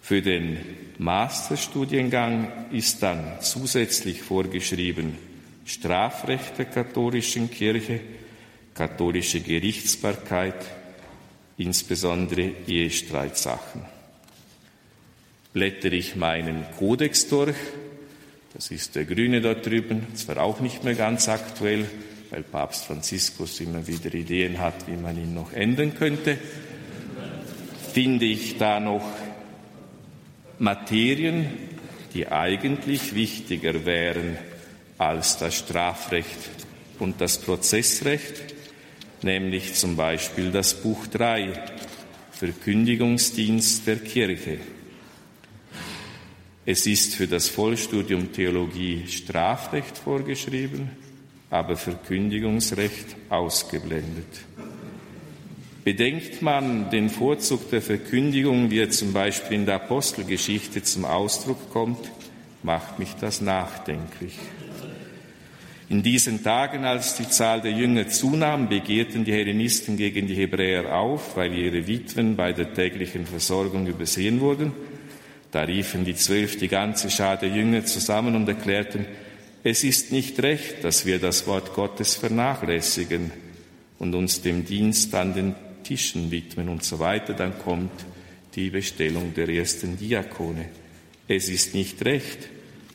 Für 0.00 0.22
den 0.22 0.56
Masterstudiengang 1.02 2.70
ist 2.70 3.02
dann 3.02 3.40
zusätzlich 3.40 4.22
vorgeschrieben. 4.22 5.18
Strafrecht 5.64 6.58
der 6.58 6.66
katholischen 6.66 7.50
Kirche, 7.50 7.98
katholische 8.72 9.40
Gerichtsbarkeit, 9.40 10.64
insbesondere 11.58 12.52
Ehestreitsachen. 12.68 13.82
Blättere 15.52 15.96
ich 15.96 16.14
meinen 16.14 16.64
Kodex 16.78 17.28
durch, 17.28 17.56
das 18.54 18.70
ist 18.70 18.94
der 18.94 19.04
grüne 19.04 19.40
da 19.40 19.54
drüben, 19.54 20.14
zwar 20.14 20.38
auch 20.38 20.60
nicht 20.60 20.84
mehr 20.84 20.94
ganz 20.94 21.28
aktuell, 21.28 21.84
weil 22.30 22.44
Papst 22.44 22.84
Franziskus 22.84 23.58
immer 23.58 23.88
wieder 23.88 24.14
Ideen 24.14 24.60
hat, 24.60 24.86
wie 24.86 24.96
man 24.96 25.16
ihn 25.16 25.34
noch 25.34 25.52
ändern 25.52 25.94
könnte, 25.94 26.38
finde 27.92 28.24
ich 28.24 28.56
da 28.56 28.78
noch 28.78 29.04
Materien, 30.62 31.46
die 32.14 32.28
eigentlich 32.28 33.16
wichtiger 33.16 33.84
wären 33.84 34.38
als 34.96 35.36
das 35.36 35.56
Strafrecht 35.56 36.38
und 37.00 37.20
das 37.20 37.38
Prozessrecht, 37.38 38.54
nämlich 39.22 39.74
zum 39.74 39.96
Beispiel 39.96 40.52
das 40.52 40.74
Buch 40.74 41.08
3, 41.08 41.52
Verkündigungsdienst 42.30 43.88
der 43.88 43.96
Kirche. 43.96 44.58
Es 46.64 46.86
ist 46.86 47.16
für 47.16 47.26
das 47.26 47.48
Vollstudium 47.48 48.32
Theologie 48.32 49.08
Strafrecht 49.08 49.98
vorgeschrieben, 49.98 50.90
aber 51.50 51.76
Verkündigungsrecht 51.76 53.16
ausgeblendet. 53.28 54.44
Bedenkt 55.84 56.42
man 56.42 56.90
den 56.90 57.10
Vorzug 57.10 57.68
der 57.70 57.82
Verkündigung, 57.82 58.70
wie 58.70 58.78
er 58.78 58.90
zum 58.90 59.12
Beispiel 59.12 59.56
in 59.56 59.66
der 59.66 59.76
Apostelgeschichte 59.76 60.82
zum 60.84 61.04
Ausdruck 61.04 61.72
kommt, 61.72 62.10
macht 62.62 63.00
mich 63.00 63.14
das 63.20 63.40
nachdenklich. 63.40 64.38
In 65.88 66.04
diesen 66.04 66.44
Tagen, 66.44 66.84
als 66.84 67.16
die 67.16 67.28
Zahl 67.28 67.60
der 67.60 67.72
Jünger 67.72 68.08
zunahm, 68.08 68.68
begehrten 68.68 69.24
die 69.24 69.32
Hellenisten 69.32 69.96
gegen 69.96 70.28
die 70.28 70.34
Hebräer 70.34 70.96
auf, 70.96 71.36
weil 71.36 71.52
ihre 71.52 71.86
Witwen 71.88 72.36
bei 72.36 72.52
der 72.52 72.72
täglichen 72.72 73.26
Versorgung 73.26 73.86
übersehen 73.86 74.40
wurden. 74.40 74.72
Da 75.50 75.62
riefen 75.62 76.04
die 76.04 76.14
Zwölf 76.14 76.56
die 76.56 76.68
ganze 76.68 77.10
Schar 77.10 77.36
der 77.36 77.50
Jünger 77.50 77.84
zusammen 77.84 78.36
und 78.36 78.48
erklärten, 78.48 79.04
es 79.64 79.84
ist 79.84 80.12
nicht 80.12 80.42
recht, 80.42 80.82
dass 80.82 81.06
wir 81.06 81.18
das 81.18 81.46
Wort 81.46 81.74
Gottes 81.74 82.14
vernachlässigen 82.14 83.32
und 83.98 84.14
uns 84.14 84.40
dem 84.42 84.64
Dienst 84.64 85.14
an 85.14 85.34
den 85.34 85.54
Tischen 85.82 86.30
widmen 86.30 86.68
und 86.68 86.84
so 86.84 86.98
weiter. 86.98 87.34
Dann 87.34 87.58
kommt 87.58 88.04
die 88.54 88.70
Bestellung 88.70 89.34
der 89.34 89.48
ersten 89.48 89.96
Diakone. 89.96 90.66
Es 91.28 91.48
ist 91.48 91.74
nicht 91.74 92.04
recht, 92.04 92.48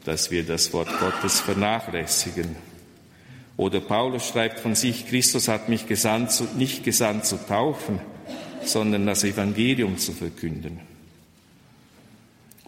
dass 0.05 0.31
wir 0.31 0.43
das 0.43 0.71
Wort 0.73 0.89
Gottes 0.99 1.39
vernachlässigen. 1.39 2.55
Oder 3.57 3.79
Paulus 3.79 4.27
schreibt 4.27 4.59
von 4.59 4.75
sich, 4.75 5.07
Christus 5.07 5.47
hat 5.47 5.67
mich 5.67 5.87
gesandt, 5.87 6.55
nicht 6.57 6.83
gesandt 6.83 7.25
zu 7.25 7.37
taufen, 7.37 7.99
sondern 8.63 9.07
das 9.07 9.23
Evangelium 9.23 9.97
zu 9.97 10.13
verkünden. 10.13 10.79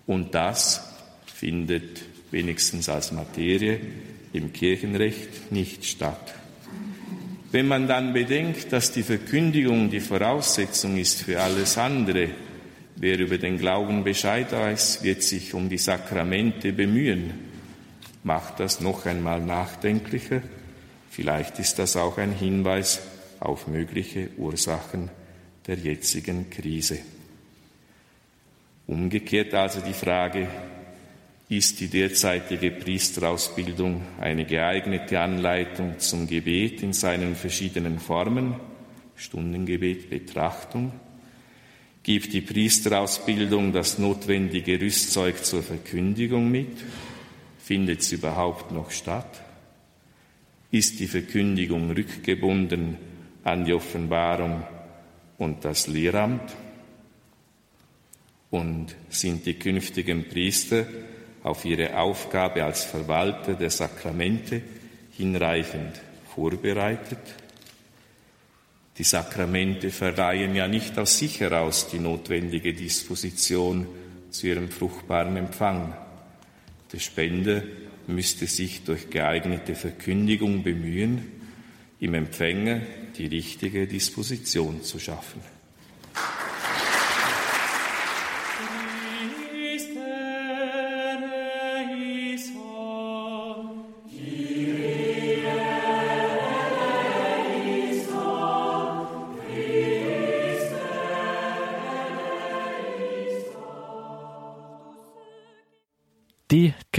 Und 0.08 0.34
das 0.34 0.82
findet 1.28 2.02
wenigstens 2.32 2.90
als 2.90 3.12
Materie 3.12 3.80
im 4.34 4.52
Kirchenrecht 4.52 5.52
nicht 5.52 5.86
statt. 5.86 6.34
Wenn 7.52 7.68
man 7.68 7.88
dann 7.88 8.14
bedenkt, 8.14 8.72
dass 8.72 8.92
die 8.92 9.02
Verkündigung 9.02 9.90
die 9.90 10.02
Voraussetzung 10.02 10.98
ist 10.98 11.24
für 11.24 11.42
alles 11.42 11.80
andere, 11.80 12.30
wer 12.96 13.18
über 13.18 13.40
den 13.40 13.58
Glauben 13.58 14.04
Bescheid 14.04 14.52
weiß, 14.52 15.04
wird 15.04 15.24
sich 15.24 15.56
um 15.56 15.68
die 15.68 15.80
Sakramente 15.80 16.74
bemühen, 16.74 17.34
macht 18.24 18.60
das 18.60 18.82
noch 18.82 19.08
einmal 19.08 19.42
nachdenklicher. 19.42 20.44
Vielleicht 21.10 21.58
ist 21.58 21.80
das 21.80 21.96
auch 21.96 22.20
ein 22.20 22.34
Hinweis 22.34 23.02
auf 23.40 23.68
mögliche 23.68 24.30
Ursachen 24.38 25.10
der 25.66 25.78
jetzigen 25.78 26.52
Krise. 26.52 27.00
Umgekehrt 28.86 29.56
also 29.56 29.82
die 29.82 29.94
Frage, 29.94 30.48
ist 31.50 31.80
die 31.80 31.88
derzeitige 31.88 32.70
Priesterausbildung 32.70 34.04
eine 34.20 34.46
geeignete 34.46 35.20
Anleitung 35.20 35.98
zum 35.98 36.28
Gebet 36.28 36.84
in 36.84 36.94
seinen 36.94 37.36
verschiedenen 37.36 37.98
Formen, 37.98 38.56
Stundengebet, 39.16 40.12
Betrachtung? 40.12 40.94
Gibt 42.04 42.34
die 42.34 42.42
Priesterausbildung 42.42 43.74
das 43.74 43.98
notwendige 43.98 44.80
Rüstzeug 44.80 45.44
zur 45.44 45.64
Verkündigung 45.64 46.52
mit? 46.52 46.78
Findet 47.58 48.04
sie 48.04 48.16
überhaupt 48.16 48.72
noch 48.72 48.92
statt? 48.92 49.42
Ist 50.70 51.00
die 51.00 51.08
Verkündigung 51.08 51.90
rückgebunden 51.90 52.98
an 53.44 53.66
die 53.66 53.74
Offenbarung 53.74 54.64
und 55.40 55.66
das 55.66 55.88
Lehramt? 55.88 56.56
Und 58.52 58.96
sind 59.10 59.48
die 59.48 59.56
künftigen 59.56 60.30
Priester 60.30 60.86
auf 61.44 61.66
ihre 61.66 61.98
Aufgabe 61.98 62.64
als 62.64 62.84
Verwalter 62.84 63.54
der 63.54 63.70
Sakramente 63.70 64.62
hinreichend 65.12 66.00
vorbereitet. 66.34 67.20
Die 68.98 69.04
Sakramente 69.04 69.92
verleihen 69.92 70.56
ja 70.56 70.68
nicht 70.68 70.98
aus 70.98 71.18
sich 71.18 71.40
heraus 71.40 71.88
die 71.90 72.00
notwendige 72.00 72.74
Disposition 72.74 73.88
zu 74.30 74.48
ihrem 74.48 74.70
fruchtbaren 74.70 75.38
Empfang. 75.38 75.96
Der 76.92 77.00
Spender 77.00 77.64
müsste 78.08 78.48
sich 78.48 78.84
durch 78.84 79.10
geeignete 79.10 79.76
Verkündigung 79.76 80.64
bemühen, 80.64 81.32
im 82.00 82.14
Empfänger 82.14 82.82
die 83.18 83.28
richtige 83.28 83.88
Disposition 83.88 84.84
zu 84.84 85.00
schaffen. 85.00 85.42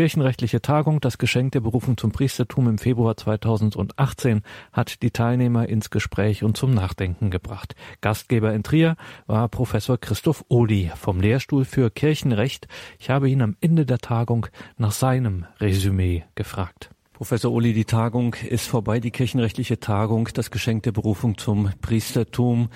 Kirchenrechtliche 0.01 0.63
Tagung, 0.63 1.03
das 1.03 1.19
Geschenk 1.19 1.53
der 1.53 1.61
Berufung 1.61 1.99
zum 1.99 2.11
Priestertum 2.11 2.69
im 2.69 2.79
Februar 2.79 3.19
2018, 3.19 4.41
hat 4.73 5.03
die 5.03 5.11
Teilnehmer 5.11 5.69
ins 5.69 5.91
Gespräch 5.91 6.43
und 6.43 6.57
zum 6.57 6.73
Nachdenken 6.73 7.29
gebracht. 7.29 7.75
Gastgeber 8.01 8.55
in 8.55 8.63
Trier 8.63 8.97
war 9.27 9.47
Professor 9.51 9.99
Christoph 9.99 10.43
Ohli 10.49 10.91
vom 10.97 11.21
Lehrstuhl 11.21 11.67
für 11.67 11.91
Kirchenrecht. 11.91 12.67
Ich 12.99 13.11
habe 13.11 13.29
ihn 13.29 13.43
am 13.43 13.59
Ende 13.61 13.85
der 13.85 13.99
Tagung 13.99 14.47
nach 14.79 14.93
seinem 14.93 15.45
Resümee 15.61 16.25
gefragt. 16.35 16.89
Professor 17.13 17.53
Ohli, 17.53 17.75
die 17.75 17.85
Tagung 17.85 18.33
ist 18.49 18.69
vorbei, 18.69 19.01
die 19.01 19.11
kirchenrechtliche 19.11 19.81
Tagung, 19.81 20.31
das 20.33 20.51
Geschenk 20.51 20.85
der 20.85 20.93
Berufung 20.93 21.37
zum 21.37 21.73
Priestertum, 21.83 22.71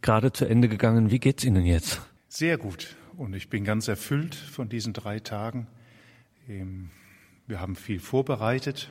gerade 0.00 0.32
zu 0.32 0.46
Ende 0.46 0.70
gegangen. 0.70 1.10
Wie 1.10 1.20
geht's 1.20 1.44
Ihnen 1.44 1.66
jetzt? 1.66 2.00
Sehr 2.26 2.56
gut. 2.56 2.96
Und 3.18 3.34
ich 3.34 3.50
bin 3.50 3.64
ganz 3.64 3.86
erfüllt 3.86 4.34
von 4.34 4.70
diesen 4.70 4.94
drei 4.94 5.20
Tagen. 5.20 5.66
Wir 6.46 7.58
haben 7.58 7.74
viel 7.74 8.00
vorbereitet. 8.00 8.90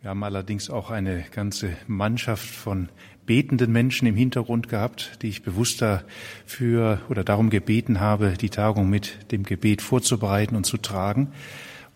Wir 0.00 0.08
haben 0.08 0.24
allerdings 0.24 0.70
auch 0.70 0.90
eine 0.90 1.22
ganze 1.32 1.76
Mannschaft 1.86 2.48
von 2.48 2.88
betenden 3.26 3.72
Menschen 3.72 4.08
im 4.08 4.16
Hintergrund 4.16 4.70
gehabt, 4.70 5.18
die 5.20 5.28
ich 5.28 5.42
bewusst 5.42 5.82
dafür 5.82 7.02
oder 7.10 7.24
darum 7.24 7.50
gebeten 7.50 8.00
habe, 8.00 8.36
die 8.40 8.48
Tagung 8.48 8.88
mit 8.88 9.30
dem 9.32 9.42
Gebet 9.42 9.82
vorzubereiten 9.82 10.56
und 10.56 10.64
zu 10.64 10.78
tragen, 10.78 11.32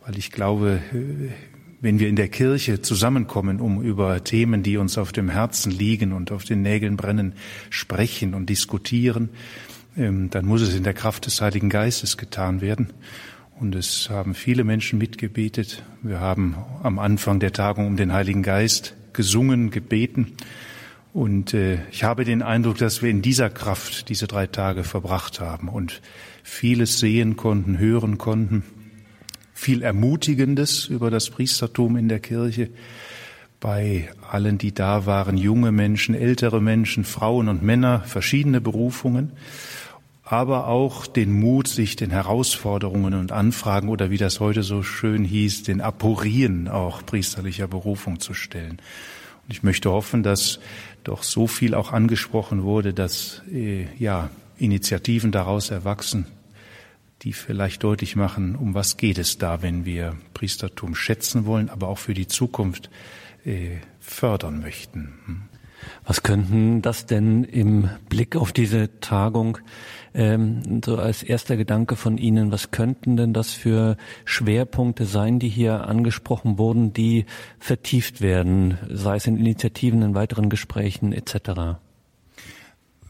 weil 0.05 0.19
ich 0.19 0.31
glaube, 0.31 0.83
wenn 1.81 1.99
wir 1.99 2.11
in 2.11 2.17
der 2.17 2.29
Kirche 2.29 2.83
zusammenkommen, 2.83 3.63
um 3.63 3.81
über 3.81 4.23
Themen, 4.23 4.63
die 4.63 4.77
uns 4.77 4.99
auf 4.99 5.13
dem 5.13 5.31
Herzen 5.31 5.73
liegen 5.73 6.13
und 6.13 6.33
auf 6.33 6.45
den 6.45 6.61
Nägeln 6.61 6.99
brennen, 6.99 7.33
sprechen 7.71 8.35
und 8.35 8.51
diskutieren, 8.51 9.31
ähm, 9.97 10.29
dann 10.29 10.45
muss 10.45 10.61
es 10.61 10.75
in 10.75 10.85
der 10.85 10.95
Kraft 10.95 11.25
des 11.25 11.41
Heiligen 11.41 11.71
Geistes 11.71 12.19
getan 12.19 12.61
werden. 12.61 12.93
Und 13.59 13.75
es 13.75 14.11
haben 14.11 14.35
viele 14.35 14.65
Menschen 14.65 14.99
mitgebetet. 14.99 15.83
Wir 16.03 16.21
haben 16.21 16.57
am 16.83 16.99
Anfang 16.99 17.39
der 17.41 17.53
Tagung 17.53 17.87
um 17.87 17.97
den 17.97 18.13
Heiligen 18.13 18.43
Geist 18.43 18.95
gesungen, 19.13 19.71
gebeten. 19.71 20.33
Und 21.13 21.55
äh, 21.55 21.79
ich 21.91 22.05
habe 22.05 22.25
den 22.25 22.43
Eindruck, 22.43 22.79
dass 22.79 23.03
wir 23.03 23.11
in 23.11 23.23
dieser 23.23 23.51
Kraft 23.51 24.09
diese 24.09 24.27
drei 24.27 24.47
Tage 24.47 24.83
verbracht 24.83 25.41
haben 25.41 25.69
und 25.69 26.01
vieles 26.43 26.99
sehen 26.99 27.37
konnten, 27.37 27.79
hören 27.79 28.19
konnten, 28.19 28.65
viel 29.53 29.83
Ermutigendes 29.83 30.87
über 30.87 31.11
das 31.11 31.31
Priestertum 31.31 31.97
in 31.97 32.09
der 32.09 32.21
Kirche 32.21 32.71
bei 33.61 34.09
allen, 34.29 34.59
die 34.59 34.75
da 34.75 35.07
waren, 35.07 35.37
junge 35.37 35.71
Menschen, 35.71 36.17
ältere 36.17 36.61
Menschen, 36.61 37.05
Frauen 37.05 37.49
und 37.49 37.63
Männer, 37.63 38.01
verschiedene 38.01 38.61
Berufungen 38.61 39.33
aber 40.33 40.67
auch 40.67 41.07
den 41.07 41.31
Mut, 41.31 41.69
sich 41.69 41.95
den 41.95 42.11
Herausforderungen 42.11 43.13
und 43.13 43.33
Anfragen 43.33 43.91
oder 43.91 44.09
wie 44.09 44.17
das 44.17 44.41
heute 44.41 44.63
so 44.63 44.83
schön 44.83 45.25
hieß, 45.25 45.65
den 45.65 45.83
Aporien 45.83 46.69
auch 46.69 47.05
priesterlicher 47.05 47.69
Berufung 47.69 48.19
zu 48.19 48.33
stellen. 48.33 48.79
Und 49.45 49.51
ich 49.51 49.63
möchte 49.63 49.91
hoffen, 49.91 50.23
dass 50.23 50.59
doch 51.05 51.23
so 51.23 51.47
viel 51.47 51.75
auch 51.75 51.93
angesprochen 51.93 52.63
wurde, 52.63 52.95
dass 52.95 53.43
äh, 53.53 53.85
ja 53.99 54.31
Initiativen 54.57 55.33
daraus 55.33 55.71
erwachsen, 55.71 56.27
die 57.21 57.35
vielleicht 57.35 57.85
deutlich 57.85 58.17
machen, 58.17 58.57
um 58.57 58.73
was 58.73 58.97
geht 58.97 59.19
es 59.19 59.37
da, 59.37 59.61
wenn 59.61 59.85
wir 59.85 60.17
Priestertum 60.33 60.95
schätzen 60.95 61.45
wollen, 61.45 61.69
aber 61.69 61.89
auch 61.89 61.99
für 61.99 62.15
die 62.15 62.27
Zukunft 62.27 62.89
äh, 63.45 63.77
fördern 64.01 64.61
möchten. 64.61 65.13
Hm. 65.27 65.43
Was 66.05 66.23
könnten 66.23 66.83
das 66.83 67.07
denn 67.07 67.45
im 67.45 67.91
Blick 68.09 68.37
auf 68.37 68.53
diese 68.53 69.01
Tagung 69.01 69.59
ähm, 70.15 70.83
so 70.85 70.97
als 70.97 71.23
erster 71.23 71.57
Gedanke 71.57 71.97
von 71.97 72.19
Ihnen, 72.19 72.53
was 72.53 72.71
könnten 72.71 73.17
denn 73.17 73.33
das 73.33 73.53
für 73.53 73.97
Schwerpunkte 74.25 75.07
sein, 75.07 75.39
die 75.39 75.49
hier 75.49 75.87
angesprochen 75.87 76.59
wurden, 76.59 76.93
die 76.93 77.25
vertieft 77.59 78.21
werden, 78.21 78.79
sei 78.91 79.17
es 79.17 79.27
in 79.27 79.37
Initiativen, 79.37 80.03
in 80.03 80.15
weiteren 80.15 80.51
Gesprächen 80.51 81.13
etc.? 81.13 81.79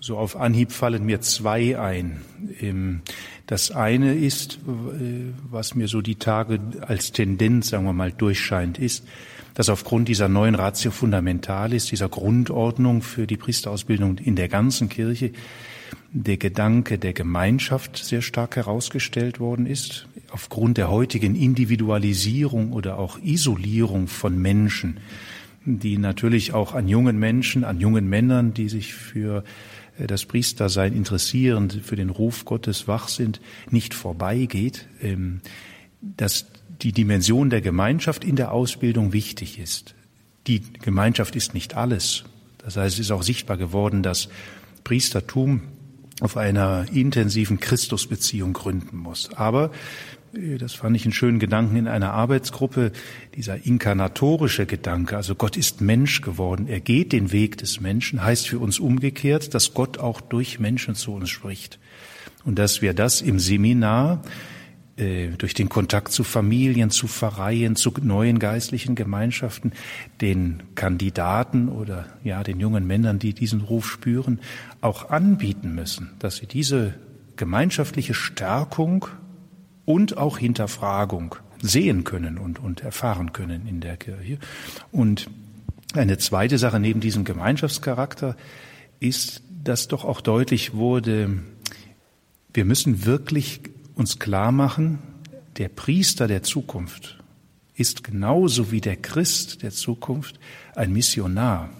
So 0.00 0.18
auf 0.18 0.36
Anhieb 0.36 0.72
fallen 0.72 1.04
mir 1.04 1.20
zwei 1.20 1.78
ein. 1.78 2.22
Ähm, 2.60 3.02
das 3.46 3.70
eine 3.70 4.14
ist, 4.14 4.54
äh, 4.54 5.32
was 5.48 5.74
mir 5.74 5.88
so 5.88 6.00
die 6.00 6.16
Tage 6.16 6.58
als 6.80 7.12
Tendenz, 7.12 7.68
sagen 7.68 7.84
wir 7.84 7.92
mal, 7.92 8.12
durchscheint, 8.12 8.78
ist, 8.78 9.06
dass 9.54 9.68
aufgrund 9.68 10.08
dieser 10.08 10.28
neuen 10.28 10.54
Ratio 10.54 10.90
Fundamentalis, 10.90 11.86
dieser 11.86 12.08
Grundordnung 12.08 13.02
für 13.02 13.26
die 13.26 13.36
Priesterausbildung 13.36 14.18
in 14.18 14.34
der 14.34 14.48
ganzen 14.48 14.88
Kirche, 14.88 15.32
der 16.12 16.36
Gedanke 16.36 16.98
der 16.98 17.12
Gemeinschaft 17.12 17.96
sehr 17.96 18.22
stark 18.22 18.56
herausgestellt 18.56 19.40
worden 19.40 19.66
ist, 19.66 20.06
aufgrund 20.30 20.78
der 20.78 20.90
heutigen 20.90 21.34
Individualisierung 21.34 22.72
oder 22.72 22.98
auch 22.98 23.18
Isolierung 23.22 24.08
von 24.08 24.40
Menschen, 24.40 24.98
die 25.64 25.98
natürlich 25.98 26.52
auch 26.52 26.74
an 26.74 26.88
jungen 26.88 27.18
Menschen, 27.18 27.64
an 27.64 27.80
jungen 27.80 28.08
Männern, 28.08 28.52
die 28.54 28.68
sich 28.68 28.94
für 28.94 29.44
äh, 29.98 30.06
das 30.06 30.24
Priestersein 30.24 30.92
interessieren, 30.92 31.70
für 31.70 31.96
den 31.96 32.10
Ruf 32.10 32.44
Gottes 32.44 32.88
wach 32.88 33.08
sind, 33.08 33.40
nicht 33.70 33.94
vorbeigeht, 33.94 34.88
ähm, 35.00 35.40
dass 36.00 36.46
die 36.82 36.92
Dimension 36.92 37.50
der 37.50 37.60
Gemeinschaft 37.60 38.24
in 38.24 38.36
der 38.36 38.52
Ausbildung 38.52 39.12
wichtig 39.12 39.58
ist. 39.58 39.94
Die 40.46 40.60
Gemeinschaft 40.82 41.36
ist 41.36 41.54
nicht 41.54 41.76
alles. 41.76 42.24
Das 42.58 42.76
heißt, 42.76 42.94
es 42.94 43.06
ist 43.06 43.10
auch 43.12 43.22
sichtbar 43.22 43.56
geworden, 43.56 44.02
dass 44.02 44.28
Priestertum 44.82 45.62
auf 46.22 46.36
einer 46.36 46.86
intensiven 46.92 47.58
Christusbeziehung 47.58 48.52
gründen 48.52 48.96
muss. 48.96 49.30
Aber 49.34 49.72
äh, 50.34 50.56
das 50.56 50.72
fand 50.72 50.94
ich 50.94 51.04
einen 51.04 51.12
schönen 51.12 51.40
Gedanken 51.40 51.76
in 51.76 51.88
einer 51.88 52.12
Arbeitsgruppe, 52.12 52.92
dieser 53.34 53.66
inkarnatorische 53.66 54.64
Gedanke, 54.64 55.16
also 55.16 55.34
Gott 55.34 55.56
ist 55.56 55.80
Mensch 55.80 56.20
geworden, 56.20 56.68
er 56.68 56.80
geht 56.80 57.12
den 57.12 57.32
Weg 57.32 57.58
des 57.58 57.80
Menschen, 57.80 58.22
heißt 58.22 58.48
für 58.48 58.60
uns 58.60 58.78
umgekehrt, 58.78 59.52
dass 59.52 59.74
Gott 59.74 59.98
auch 59.98 60.20
durch 60.20 60.60
Menschen 60.60 60.94
zu 60.94 61.12
uns 61.12 61.28
spricht. 61.28 61.80
Und 62.44 62.58
dass 62.58 62.82
wir 62.82 62.94
das 62.94 63.20
im 63.20 63.40
Seminar 63.40 64.22
durch 64.96 65.54
den 65.54 65.70
Kontakt 65.70 66.12
zu 66.12 66.22
Familien, 66.22 66.90
zu 66.90 67.08
Pfarreien, 67.08 67.76
zu 67.76 67.94
neuen 68.02 68.38
geistlichen 68.38 68.94
Gemeinschaften, 68.94 69.72
den 70.20 70.62
Kandidaten 70.74 71.70
oder 71.70 72.06
ja 72.22 72.42
den 72.42 72.60
jungen 72.60 72.86
Männern, 72.86 73.18
die 73.18 73.32
diesen 73.32 73.62
Ruf 73.62 73.88
spüren, 73.88 74.38
auch 74.82 75.08
anbieten 75.08 75.74
müssen, 75.74 76.10
dass 76.18 76.36
sie 76.36 76.46
diese 76.46 76.94
gemeinschaftliche 77.36 78.12
Stärkung 78.12 79.06
und 79.86 80.18
auch 80.18 80.36
Hinterfragung 80.36 81.36
sehen 81.62 82.04
können 82.04 82.36
und, 82.36 82.58
und 82.58 82.82
erfahren 82.82 83.32
können 83.32 83.66
in 83.66 83.80
der 83.80 83.96
Kirche. 83.96 84.38
Und 84.90 85.30
eine 85.94 86.18
zweite 86.18 86.58
Sache 86.58 86.80
neben 86.80 87.00
diesem 87.00 87.24
Gemeinschaftscharakter 87.24 88.36
ist, 89.00 89.42
dass 89.64 89.88
doch 89.88 90.04
auch 90.04 90.20
deutlich 90.20 90.74
wurde, 90.74 91.38
wir 92.52 92.64
müssen 92.64 93.06
wirklich 93.06 93.60
uns 93.94 94.18
klar 94.18 94.52
machen, 94.52 94.98
der 95.58 95.68
Priester 95.68 96.28
der 96.28 96.42
Zukunft 96.42 97.18
ist 97.74 98.04
genauso 98.04 98.70
wie 98.70 98.80
der 98.80 98.96
Christ 98.96 99.62
der 99.62 99.70
Zukunft 99.70 100.38
ein 100.74 100.92
Missionar. 100.92 101.70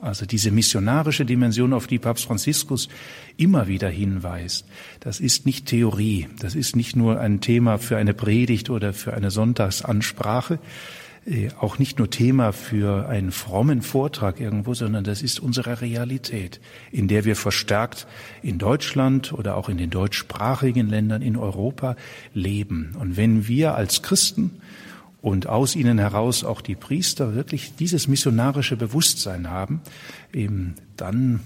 Also 0.00 0.26
diese 0.26 0.50
missionarische 0.50 1.24
Dimension, 1.24 1.72
auf 1.72 1.86
die 1.86 1.98
Papst 1.98 2.26
Franziskus 2.26 2.88
immer 3.36 3.66
wieder 3.66 3.88
hinweist, 3.88 4.66
das 5.00 5.20
ist 5.20 5.46
nicht 5.46 5.66
Theorie, 5.66 6.28
das 6.38 6.54
ist 6.54 6.76
nicht 6.76 6.96
nur 6.96 7.18
ein 7.18 7.40
Thema 7.40 7.78
für 7.78 7.96
eine 7.96 8.12
Predigt 8.12 8.68
oder 8.68 8.92
für 8.92 9.14
eine 9.14 9.30
Sonntagsansprache, 9.30 10.58
auch 11.58 11.80
nicht 11.80 11.98
nur 11.98 12.08
Thema 12.08 12.52
für 12.52 13.08
einen 13.08 13.32
frommen 13.32 13.82
Vortrag 13.82 14.38
irgendwo, 14.40 14.74
sondern 14.74 15.02
das 15.02 15.22
ist 15.22 15.40
unsere 15.40 15.80
Realität, 15.80 16.60
in 16.92 17.08
der 17.08 17.24
wir 17.24 17.34
verstärkt 17.34 18.06
in 18.42 18.58
Deutschland 18.58 19.32
oder 19.32 19.56
auch 19.56 19.68
in 19.68 19.76
den 19.76 19.90
deutschsprachigen 19.90 20.88
Ländern 20.88 21.22
in 21.22 21.36
Europa 21.36 21.96
leben. 22.32 22.94
Und 23.00 23.16
wenn 23.16 23.48
wir 23.48 23.74
als 23.74 24.02
Christen 24.02 24.60
und 25.20 25.48
aus 25.48 25.74
ihnen 25.74 25.98
heraus 25.98 26.44
auch 26.44 26.60
die 26.60 26.76
Priester 26.76 27.34
wirklich 27.34 27.74
dieses 27.74 28.06
missionarische 28.06 28.76
Bewusstsein 28.76 29.50
haben, 29.50 29.80
dann 30.96 31.40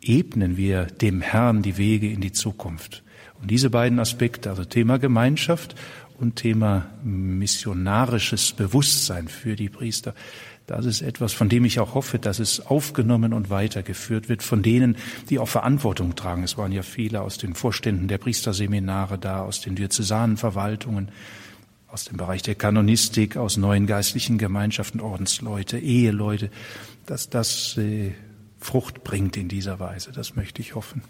ebnen 0.00 0.56
wir 0.56 0.84
dem 0.84 1.22
Herrn 1.22 1.62
die 1.62 1.76
Wege 1.76 2.08
in 2.08 2.20
die 2.20 2.30
Zukunft. 2.30 3.02
Und 3.40 3.50
diese 3.50 3.70
beiden 3.70 3.98
Aspekte, 3.98 4.50
also 4.50 4.64
Thema 4.64 4.98
Gemeinschaft 4.98 5.74
und 6.18 6.36
Thema 6.36 6.86
missionarisches 7.04 8.52
Bewusstsein 8.52 9.28
für 9.28 9.56
die 9.56 9.68
Priester. 9.68 10.14
Das 10.66 10.84
ist 10.84 11.00
etwas, 11.00 11.32
von 11.32 11.48
dem 11.48 11.64
ich 11.64 11.80
auch 11.80 11.94
hoffe, 11.94 12.18
dass 12.18 12.40
es 12.40 12.66
aufgenommen 12.66 13.32
und 13.32 13.48
weitergeführt 13.48 14.28
wird 14.28 14.42
von 14.42 14.62
denen, 14.62 14.96
die 15.30 15.38
auch 15.38 15.48
Verantwortung 15.48 16.14
tragen. 16.14 16.42
Es 16.42 16.58
waren 16.58 16.72
ja 16.72 16.82
viele 16.82 17.22
aus 17.22 17.38
den 17.38 17.54
Vorständen 17.54 18.08
der 18.08 18.18
Priesterseminare 18.18 19.18
da, 19.18 19.42
aus 19.42 19.62
den 19.62 19.76
diözesanen 19.76 20.36
Verwaltungen, 20.36 21.10
aus 21.86 22.04
dem 22.04 22.18
Bereich 22.18 22.42
der 22.42 22.54
Kanonistik, 22.54 23.38
aus 23.38 23.56
neuen 23.56 23.86
geistlichen 23.86 24.36
Gemeinschaften, 24.36 25.00
Ordensleute, 25.00 25.78
Eheleute, 25.78 26.50
dass 27.06 27.30
das 27.30 27.78
äh, 27.78 28.12
Frucht 28.58 29.04
bringt 29.04 29.38
in 29.38 29.48
dieser 29.48 29.80
Weise. 29.80 30.12
Das 30.12 30.36
möchte 30.36 30.60
ich 30.60 30.74
hoffen. 30.74 31.02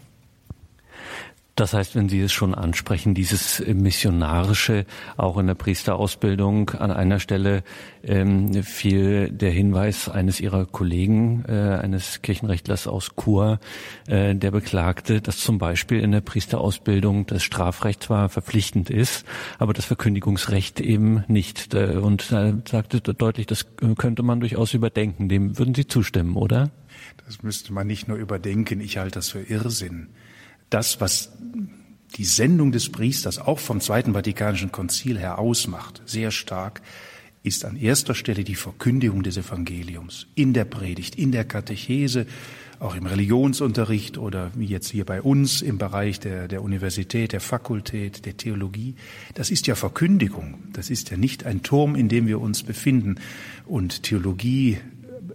Das 1.59 1.73
heißt, 1.73 1.93
wenn 1.95 2.07
Sie 2.07 2.21
es 2.21 2.31
schon 2.31 2.55
ansprechen, 2.55 3.13
dieses 3.13 3.61
Missionarische 3.67 4.85
auch 5.17 5.37
in 5.37 5.47
der 5.47 5.55
Priesterausbildung 5.55 6.69
an 6.69 6.89
einer 6.89 7.19
Stelle 7.19 7.63
ähm, 8.01 8.63
fiel 8.63 9.29
der 9.29 9.51
Hinweis 9.51 10.07
eines 10.07 10.39
Ihrer 10.39 10.65
Kollegen, 10.65 11.43
äh, 11.49 11.51
eines 11.81 12.21
Kirchenrechtlers 12.21 12.87
aus 12.87 13.11
Chur, 13.21 13.59
äh, 14.07 14.35
der 14.35 14.51
beklagte, 14.51 15.19
dass 15.19 15.39
zum 15.39 15.57
Beispiel 15.57 15.99
in 15.99 16.13
der 16.13 16.21
Priesterausbildung 16.21 17.25
das 17.25 17.43
Strafrecht 17.43 18.03
zwar 18.03 18.29
verpflichtend 18.29 18.89
ist, 18.89 19.25
aber 19.57 19.73
das 19.73 19.83
Verkündigungsrecht 19.83 20.79
eben 20.79 21.25
nicht. 21.27 21.73
Äh, 21.73 21.97
und 21.97 22.31
er 22.31 22.57
sagte 22.69 23.01
deutlich, 23.01 23.47
das 23.47 23.65
könnte 23.97 24.23
man 24.23 24.39
durchaus 24.39 24.73
überdenken. 24.73 25.27
Dem 25.27 25.59
würden 25.59 25.75
Sie 25.75 25.87
zustimmen, 25.87 26.37
oder? 26.37 26.71
Das 27.25 27.43
müsste 27.43 27.73
man 27.73 27.85
nicht 27.85 28.07
nur 28.07 28.15
überdenken. 28.15 28.79
Ich 28.79 28.97
halte 28.97 29.15
das 29.15 29.29
für 29.31 29.41
Irrsinn 29.41 30.07
das, 30.69 31.01
was 31.01 31.31
die 32.15 32.25
Sendung 32.25 32.71
des 32.71 32.89
Priesters 32.89 33.39
auch 33.39 33.59
vom 33.59 33.81
Zweiten 33.81 34.13
Vatikanischen 34.13 34.71
Konzil 34.71 35.17
her 35.17 35.39
ausmacht, 35.39 36.01
sehr 36.05 36.31
stark, 36.31 36.81
ist 37.43 37.65
an 37.65 37.77
erster 37.77 38.15
Stelle 38.15 38.43
die 38.43 38.55
Verkündigung 38.55 39.23
des 39.23 39.37
Evangeliums 39.37 40.27
in 40.35 40.53
der 40.53 40.65
Predigt, 40.65 41.15
in 41.15 41.31
der 41.31 41.45
Katechese, 41.45 42.25
auch 42.79 42.95
im 42.95 43.05
Religionsunterricht 43.05 44.17
oder 44.17 44.51
wie 44.55 44.65
jetzt 44.65 44.89
hier 44.89 45.05
bei 45.05 45.21
uns 45.21 45.61
im 45.61 45.77
Bereich 45.77 46.19
der, 46.19 46.47
der 46.47 46.61
Universität, 46.61 47.33
der 47.33 47.41
Fakultät, 47.41 48.25
der 48.25 48.37
Theologie. 48.37 48.95
Das 49.35 49.51
ist 49.51 49.67
ja 49.67 49.75
Verkündigung. 49.75 50.63
Das 50.73 50.89
ist 50.89 51.09
ja 51.09 51.17
nicht 51.17 51.45
ein 51.45 51.61
Turm, 51.61 51.95
in 51.95 52.07
dem 52.07 52.27
wir 52.27 52.39
uns 52.39 52.63
befinden 52.63 53.15
und 53.65 54.03
Theologie 54.03 54.77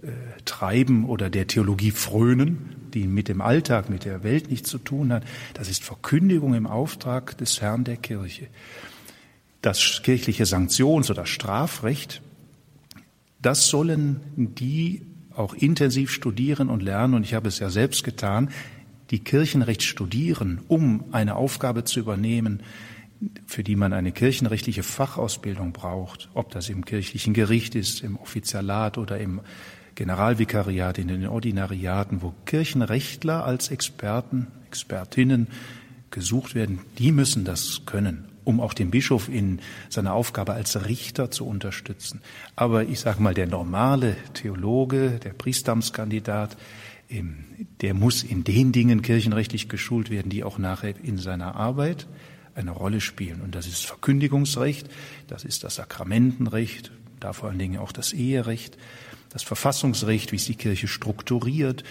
äh, 0.01 0.07
treiben 0.45 1.05
oder 1.05 1.29
der 1.29 1.47
Theologie 1.47 1.91
frönen, 1.91 2.74
die 2.95 3.07
mit 3.07 3.27
dem 3.27 3.41
Alltag, 3.41 3.89
mit 3.89 4.05
der 4.05 4.23
Welt 4.23 4.49
nichts 4.49 4.69
zu 4.69 4.79
tun 4.79 5.13
hat. 5.13 5.23
Das 5.53 5.69
ist 5.69 5.83
Verkündigung 5.83 6.55
im 6.55 6.65
Auftrag 6.65 7.37
des 7.37 7.61
Herrn 7.61 7.83
der 7.83 7.97
Kirche. 7.97 8.47
Das 9.61 10.01
kirchliche 10.01 10.45
Sanktions- 10.45 11.11
oder 11.11 11.25
Strafrecht, 11.25 12.21
das 13.41 13.67
sollen 13.67 14.21
die 14.35 15.05
auch 15.35 15.53
intensiv 15.53 16.11
studieren 16.11 16.69
und 16.69 16.81
lernen, 16.81 17.13
und 17.13 17.23
ich 17.23 17.33
habe 17.33 17.49
es 17.49 17.59
ja 17.59 17.69
selbst 17.69 18.03
getan, 18.03 18.49
die 19.11 19.19
Kirchenrecht 19.19 19.83
studieren, 19.83 20.61
um 20.67 21.03
eine 21.11 21.35
Aufgabe 21.35 21.83
zu 21.83 21.99
übernehmen, 21.99 22.63
für 23.45 23.63
die 23.63 23.75
man 23.75 23.93
eine 23.93 24.11
kirchenrechtliche 24.11 24.83
Fachausbildung 24.83 25.73
braucht, 25.73 26.29
ob 26.33 26.51
das 26.51 26.69
im 26.69 26.85
kirchlichen 26.85 27.33
Gericht 27.33 27.75
ist, 27.75 28.01
im 28.01 28.17
Offizialat 28.17 28.97
oder 28.97 29.19
im 29.19 29.41
Generalvikariat, 29.95 30.97
in 30.97 31.07
den 31.07 31.27
Ordinariaten, 31.27 32.21
wo 32.21 32.33
Kirchenrechtler 32.45 33.45
als 33.45 33.69
Experten, 33.69 34.47
Expertinnen 34.67 35.47
gesucht 36.11 36.53
werden, 36.53 36.79
die 36.97 37.11
müssen 37.11 37.45
das 37.45 37.81
können 37.85 38.25
um 38.45 38.61
auch 38.61 38.73
den 38.73 38.91
Bischof 38.91 39.27
in 39.27 39.59
seiner 39.89 40.13
Aufgabe 40.13 40.53
als 40.53 40.85
Richter 40.85 41.31
zu 41.31 41.45
unterstützen. 41.45 42.21
Aber 42.55 42.83
ich 42.83 42.99
sage 43.01 43.21
mal, 43.21 43.33
der 43.33 43.47
normale 43.47 44.15
Theologe, 44.33 45.19
der 45.23 45.31
Priesteramtskandidat, 45.31 46.55
ähm, 47.09 47.43
der 47.81 47.93
muss 47.93 48.23
in 48.23 48.43
den 48.43 48.71
Dingen 48.71 49.01
kirchenrechtlich 49.01 49.67
geschult 49.67 50.09
werden, 50.09 50.29
die 50.29 50.43
auch 50.43 50.57
nachher 50.57 50.93
in 51.03 51.17
seiner 51.17 51.55
Arbeit 51.55 52.07
eine 52.53 52.71
Rolle 52.71 53.01
spielen. 53.01 53.41
Und 53.41 53.55
das 53.55 53.67
ist 53.67 53.85
Verkündigungsrecht, 53.85 54.89
das 55.27 55.43
ist 55.43 55.63
das 55.63 55.75
Sakramentenrecht, 55.75 56.91
da 57.19 57.33
vor 57.33 57.49
allen 57.49 57.59
Dingen 57.59 57.79
auch 57.79 57.91
das 57.91 58.13
Eherecht, 58.13 58.77
das 59.35 59.43
Verfassungsrecht, 59.43 60.31
wie 60.31 60.37
es 60.37 60.45
die 60.45 60.55
Kirche 60.55 60.87
strukturiert, 60.87 61.83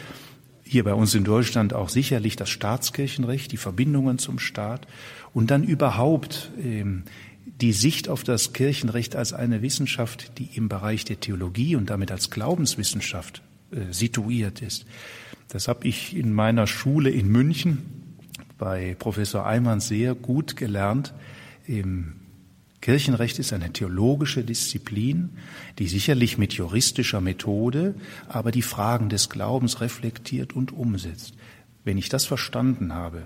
hier 0.62 0.82
bei 0.82 0.94
uns 0.94 1.14
in 1.14 1.24
Deutschland 1.24 1.74
auch 1.74 1.90
sicherlich 1.90 2.36
das 2.36 2.48
Staatskirchenrecht, 2.48 3.52
die 3.52 3.58
Verbindungen 3.58 4.16
zum 4.16 4.38
Staat 4.38 4.86
und 5.34 5.50
dann 5.50 5.62
überhaupt 5.62 6.52
ähm, 6.58 7.02
die 7.60 7.74
Sicht 7.74 8.08
auf 8.08 8.24
das 8.24 8.54
Kirchenrecht 8.54 9.14
als 9.14 9.34
eine 9.34 9.60
Wissenschaft, 9.60 10.38
die 10.38 10.48
im 10.54 10.70
Bereich 10.70 11.04
der 11.04 11.20
Theologie 11.20 11.76
und 11.76 11.90
damit 11.90 12.10
als 12.10 12.30
Glaubenswissenschaft 12.30 13.42
äh, 13.72 13.92
situiert 13.92 14.62
ist. 14.62 14.86
Das 15.48 15.68
habe 15.68 15.86
ich 15.86 16.16
in 16.16 16.32
meiner 16.32 16.66
Schule 16.66 17.10
in 17.10 17.28
München 17.28 17.82
bei 18.56 18.96
Professor 18.98 19.44
Eimann 19.44 19.80
sehr 19.80 20.14
gut 20.14 20.56
gelernt. 20.56 21.12
Kirchenrecht 22.84 23.38
ist 23.38 23.54
eine 23.54 23.72
theologische 23.72 24.44
Disziplin, 24.44 25.38
die 25.78 25.88
sicherlich 25.88 26.36
mit 26.36 26.52
juristischer 26.52 27.22
Methode, 27.22 27.94
aber 28.28 28.50
die 28.50 28.60
Fragen 28.60 29.08
des 29.08 29.30
Glaubens 29.30 29.80
reflektiert 29.80 30.52
und 30.52 30.70
umsetzt. 30.70 31.32
Wenn 31.84 31.96
ich 31.96 32.10
das 32.10 32.26
verstanden 32.26 32.92
habe, 32.92 33.22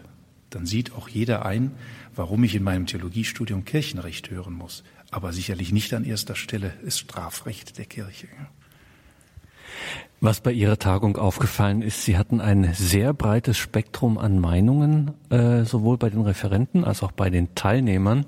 dann 0.50 0.64
sieht 0.64 0.92
auch 0.92 1.08
jeder 1.08 1.44
ein, 1.44 1.72
warum 2.14 2.44
ich 2.44 2.54
in 2.54 2.62
meinem 2.62 2.86
Theologiestudium 2.86 3.64
Kirchenrecht 3.64 4.30
hören 4.30 4.54
muss. 4.54 4.84
Aber 5.10 5.32
sicherlich 5.32 5.72
nicht 5.72 5.92
an 5.92 6.04
erster 6.04 6.36
Stelle 6.36 6.72
ist 6.84 7.00
Strafrecht 7.00 7.78
der 7.78 7.86
Kirche. 7.86 8.28
Was 10.20 10.40
bei 10.40 10.50
Ihrer 10.50 10.80
Tagung 10.80 11.16
aufgefallen 11.16 11.80
ist, 11.80 12.04
Sie 12.04 12.18
hatten 12.18 12.40
ein 12.40 12.74
sehr 12.74 13.14
breites 13.14 13.56
Spektrum 13.56 14.18
an 14.18 14.40
Meinungen, 14.40 15.12
äh, 15.30 15.62
sowohl 15.62 15.96
bei 15.96 16.10
den 16.10 16.22
Referenten 16.22 16.84
als 16.84 17.04
auch 17.04 17.12
bei 17.12 17.30
den 17.30 17.54
Teilnehmern. 17.54 18.24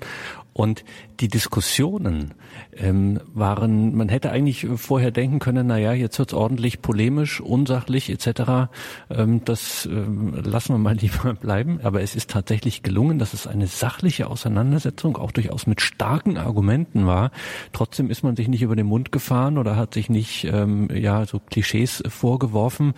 Und 0.53 0.83
die 1.21 1.29
Diskussionen 1.29 2.33
ähm, 2.75 3.21
waren, 3.33 3.95
man 3.95 4.09
hätte 4.09 4.31
eigentlich 4.31 4.67
vorher 4.75 5.11
denken 5.11 5.39
können, 5.39 5.67
na 5.67 5.77
ja, 5.77 5.93
jetzt 5.93 6.19
wird's 6.19 6.33
ordentlich 6.33 6.81
polemisch, 6.81 7.39
unsachlich 7.39 8.09
etc. 8.09 8.69
Ähm, 9.09 9.45
das 9.45 9.85
ähm, 9.85 10.33
lassen 10.43 10.73
wir 10.73 10.77
mal 10.77 10.95
lieber 10.99 11.33
bleiben. 11.35 11.79
Aber 11.83 12.01
es 12.01 12.15
ist 12.15 12.29
tatsächlich 12.29 12.83
gelungen, 12.83 13.17
dass 13.17 13.33
es 13.33 13.47
eine 13.47 13.67
sachliche 13.67 14.27
Auseinandersetzung 14.27 15.15
auch 15.17 15.31
durchaus 15.31 15.67
mit 15.67 15.79
starken 15.79 16.37
Argumenten 16.37 17.07
war. 17.07 17.31
Trotzdem 17.71 18.09
ist 18.09 18.23
man 18.23 18.35
sich 18.35 18.49
nicht 18.49 18.61
über 18.61 18.75
den 18.75 18.87
Mund 18.87 19.11
gefahren 19.11 19.57
oder 19.57 19.77
hat 19.77 19.93
sich 19.93 20.09
nicht 20.09 20.43
ähm, 20.45 20.89
ja 20.93 21.25
so 21.25 21.39
Klischees 21.39 22.03
vorgeworfen. 22.09 22.93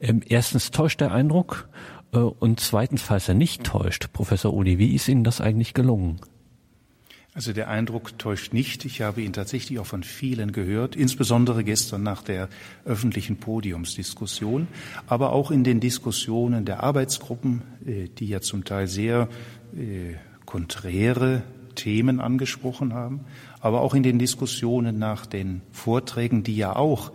Ähm, 0.00 0.22
erstens 0.26 0.70
täuscht 0.70 1.02
der 1.02 1.12
Eindruck 1.12 1.68
äh, 2.14 2.18
und 2.18 2.60
zweitens, 2.60 3.02
falls 3.02 3.28
er 3.28 3.34
nicht 3.34 3.64
täuscht, 3.64 4.12
Professor 4.12 4.54
Uli, 4.54 4.78
wie 4.78 4.94
ist 4.94 5.08
Ihnen 5.08 5.24
das 5.24 5.42
eigentlich 5.42 5.74
gelungen? 5.74 6.20
Also 7.34 7.52
der 7.52 7.68
Eindruck 7.68 8.16
täuscht 8.16 8.52
nicht. 8.52 8.84
Ich 8.84 9.02
habe 9.02 9.20
ihn 9.20 9.32
tatsächlich 9.32 9.80
auch 9.80 9.86
von 9.86 10.04
vielen 10.04 10.52
gehört, 10.52 10.94
insbesondere 10.94 11.64
gestern 11.64 12.04
nach 12.04 12.22
der 12.22 12.48
öffentlichen 12.84 13.38
Podiumsdiskussion, 13.38 14.68
aber 15.08 15.32
auch 15.32 15.50
in 15.50 15.64
den 15.64 15.80
Diskussionen 15.80 16.64
der 16.64 16.84
Arbeitsgruppen, 16.84 17.62
äh, 17.84 18.08
die 18.08 18.28
ja 18.28 18.40
zum 18.40 18.64
Teil 18.64 18.86
sehr 18.86 19.28
äh, 19.76 20.14
konträre 20.46 21.42
Themen 21.74 22.20
angesprochen 22.20 22.94
haben, 22.94 23.24
aber 23.58 23.80
auch 23.80 23.94
in 23.94 24.04
den 24.04 24.20
Diskussionen 24.20 25.00
nach 25.00 25.26
den 25.26 25.62
Vorträgen, 25.72 26.44
die 26.44 26.56
ja 26.56 26.76
auch 26.76 27.10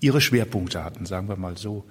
ihre 0.00 0.22
Schwerpunkte 0.22 0.82
hatten, 0.82 1.04
sagen 1.04 1.28
wir 1.28 1.36
mal 1.36 1.58
so. 1.58 1.84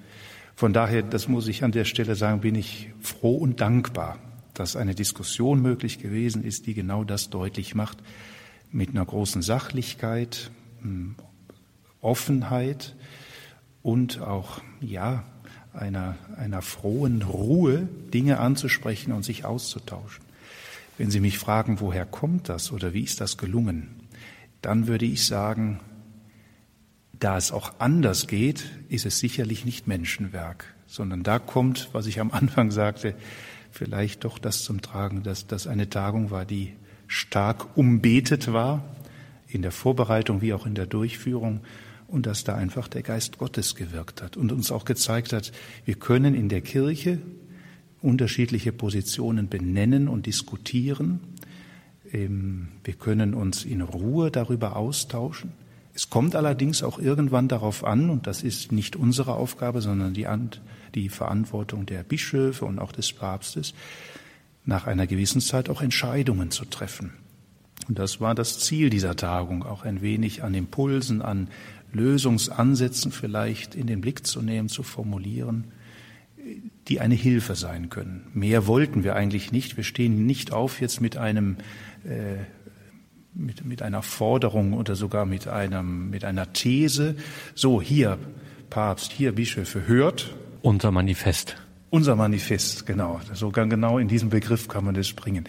Von 0.55 0.73
daher, 0.73 1.03
das 1.03 1.27
muss 1.27 1.47
ich 1.47 1.63
an 1.63 1.71
der 1.71 1.85
Stelle 1.85 2.15
sagen, 2.15 2.41
bin 2.41 2.55
ich 2.55 2.89
froh 2.99 3.37
und 3.37 3.61
dankbar, 3.61 4.17
dass 4.59 4.75
eine 4.75 4.93
Diskussion 4.93 5.61
möglich 5.61 5.99
gewesen 5.99 6.43
ist, 6.43 6.67
die 6.67 6.73
genau 6.73 7.05
das 7.05 7.29
deutlich 7.29 7.75
macht, 7.75 7.99
mit 8.73 8.89
einer 8.89 9.05
großen 9.05 9.41
Sachlichkeit, 9.41 10.51
hm, 10.81 11.15
Offenheit 12.01 12.93
und 13.83 14.19
auch, 14.19 14.61
ja, 14.81 15.23
einer, 15.71 16.17
einer 16.35 16.61
frohen 16.61 17.21
Ruhe, 17.21 17.87
Dinge 18.13 18.39
anzusprechen 18.39 19.13
und 19.13 19.23
sich 19.23 19.45
auszutauschen. 19.45 20.25
Wenn 20.97 21.09
Sie 21.09 21.21
mich 21.21 21.37
fragen, 21.39 21.79
woher 21.79 22.05
kommt 22.05 22.49
das 22.49 22.73
oder 22.73 22.93
wie 22.93 23.03
ist 23.03 23.21
das 23.21 23.37
gelungen, 23.37 23.87
dann 24.61 24.87
würde 24.87 25.05
ich 25.05 25.25
sagen, 25.25 25.79
da 27.17 27.37
es 27.37 27.53
auch 27.53 27.75
anders 27.79 28.27
geht, 28.27 28.65
ist 28.89 29.05
es 29.05 29.19
sicherlich 29.19 29.63
nicht 29.63 29.87
Menschenwerk, 29.87 30.65
sondern 30.85 31.23
da 31.23 31.39
kommt, 31.39 31.87
was 31.93 32.07
ich 32.07 32.19
am 32.19 32.31
Anfang 32.31 32.71
sagte, 32.71 33.15
vielleicht 33.71 34.23
doch 34.23 34.39
das 34.39 34.63
zum 34.63 34.81
Tragen, 34.81 35.23
dass 35.23 35.47
das 35.47 35.67
eine 35.67 35.89
Tagung 35.89 36.31
war, 36.31 36.45
die 36.45 36.73
stark 37.07 37.77
umbetet 37.77 38.53
war, 38.53 38.83
in 39.47 39.61
der 39.61 39.71
Vorbereitung 39.71 40.41
wie 40.41 40.53
auch 40.53 40.65
in 40.65 40.75
der 40.75 40.85
Durchführung, 40.85 41.61
und 42.07 42.25
dass 42.25 42.43
da 42.43 42.55
einfach 42.55 42.87
der 42.87 43.03
Geist 43.03 43.37
Gottes 43.37 43.75
gewirkt 43.75 44.21
hat 44.21 44.35
und 44.35 44.51
uns 44.51 44.71
auch 44.71 44.85
gezeigt 44.85 45.31
hat, 45.31 45.51
wir 45.85 45.95
können 45.95 46.33
in 46.33 46.49
der 46.49 46.61
Kirche 46.61 47.19
unterschiedliche 48.01 48.71
Positionen 48.71 49.47
benennen 49.47 50.07
und 50.07 50.25
diskutieren. 50.25 51.19
Ähm, 52.11 52.69
wir 52.83 52.95
können 52.95 53.33
uns 53.33 53.65
in 53.65 53.81
Ruhe 53.81 54.31
darüber 54.31 54.75
austauschen. 54.75 55.51
Es 55.99 56.09
kommt 56.09 56.33
allerdings 56.33 56.81
auch 56.81 56.97
irgendwann 56.97 57.49
darauf 57.49 57.83
an, 57.83 58.09
und 58.09 58.25
das 58.25 58.41
ist 58.41 58.71
nicht 58.71 58.95
unsere 58.95 59.33
Aufgabe, 59.33 59.81
sondern 59.81 60.13
die, 60.13 60.25
die 60.95 61.09
Verantwortung 61.09 61.85
der 61.85 62.03
Bischöfe 62.03 62.63
und 62.63 62.79
auch 62.79 62.93
des 62.93 63.11
Papstes, 63.11 63.73
nach 64.63 64.87
einer 64.87 65.07
gewissen 65.07 65.41
Zeit 65.41 65.67
auch 65.67 65.81
Entscheidungen 65.81 66.51
zu 66.51 66.63
treffen. 66.63 67.11
Und 67.89 67.99
das 67.99 68.21
war 68.21 68.33
das 68.33 68.59
Ziel 68.59 68.89
dieser 68.89 69.17
Tagung, 69.17 69.63
auch 69.63 69.83
ein 69.83 70.01
wenig 70.01 70.41
an 70.41 70.53
Impulsen, 70.53 71.21
an 71.21 71.49
Lösungsansätzen 71.91 73.11
vielleicht 73.11 73.75
in 73.75 73.85
den 73.85 73.99
Blick 73.99 74.25
zu 74.25 74.41
nehmen, 74.41 74.69
zu 74.69 74.83
formulieren, 74.83 75.65
die 76.87 77.01
eine 77.01 77.15
Hilfe 77.15 77.55
sein 77.55 77.89
können. 77.89 78.25
Mehr 78.33 78.67
wollten 78.67 79.03
wir 79.03 79.17
eigentlich 79.17 79.51
nicht. 79.51 79.75
Wir 79.75 79.83
stehen 79.83 80.25
nicht 80.25 80.53
auf 80.53 80.79
jetzt 80.79 81.01
mit 81.01 81.17
einem 81.17 81.57
äh, 82.05 82.37
mit, 83.33 83.65
mit 83.65 83.81
einer 83.81 84.01
Forderung 84.01 84.73
oder 84.73 84.95
sogar 84.95 85.25
mit 85.25 85.47
einem 85.47 86.09
mit 86.09 86.25
einer 86.25 86.51
These. 86.53 87.15
So 87.55 87.81
hier 87.81 88.17
Papst, 88.69 89.11
hier 89.11 89.33
Bischöfe 89.33 89.87
hört, 89.87 90.33
unser 90.61 90.91
Manifest. 90.91 91.55
Unser 91.91 92.15
Manifest, 92.15 92.85
genau. 92.85 93.19
Sogar 93.33 93.65
genau 93.65 93.97
in 93.97 94.07
diesem 94.07 94.29
Begriff 94.29 94.67
kann 94.67 94.85
man 94.85 94.93
das 94.93 95.11
bringen. 95.13 95.45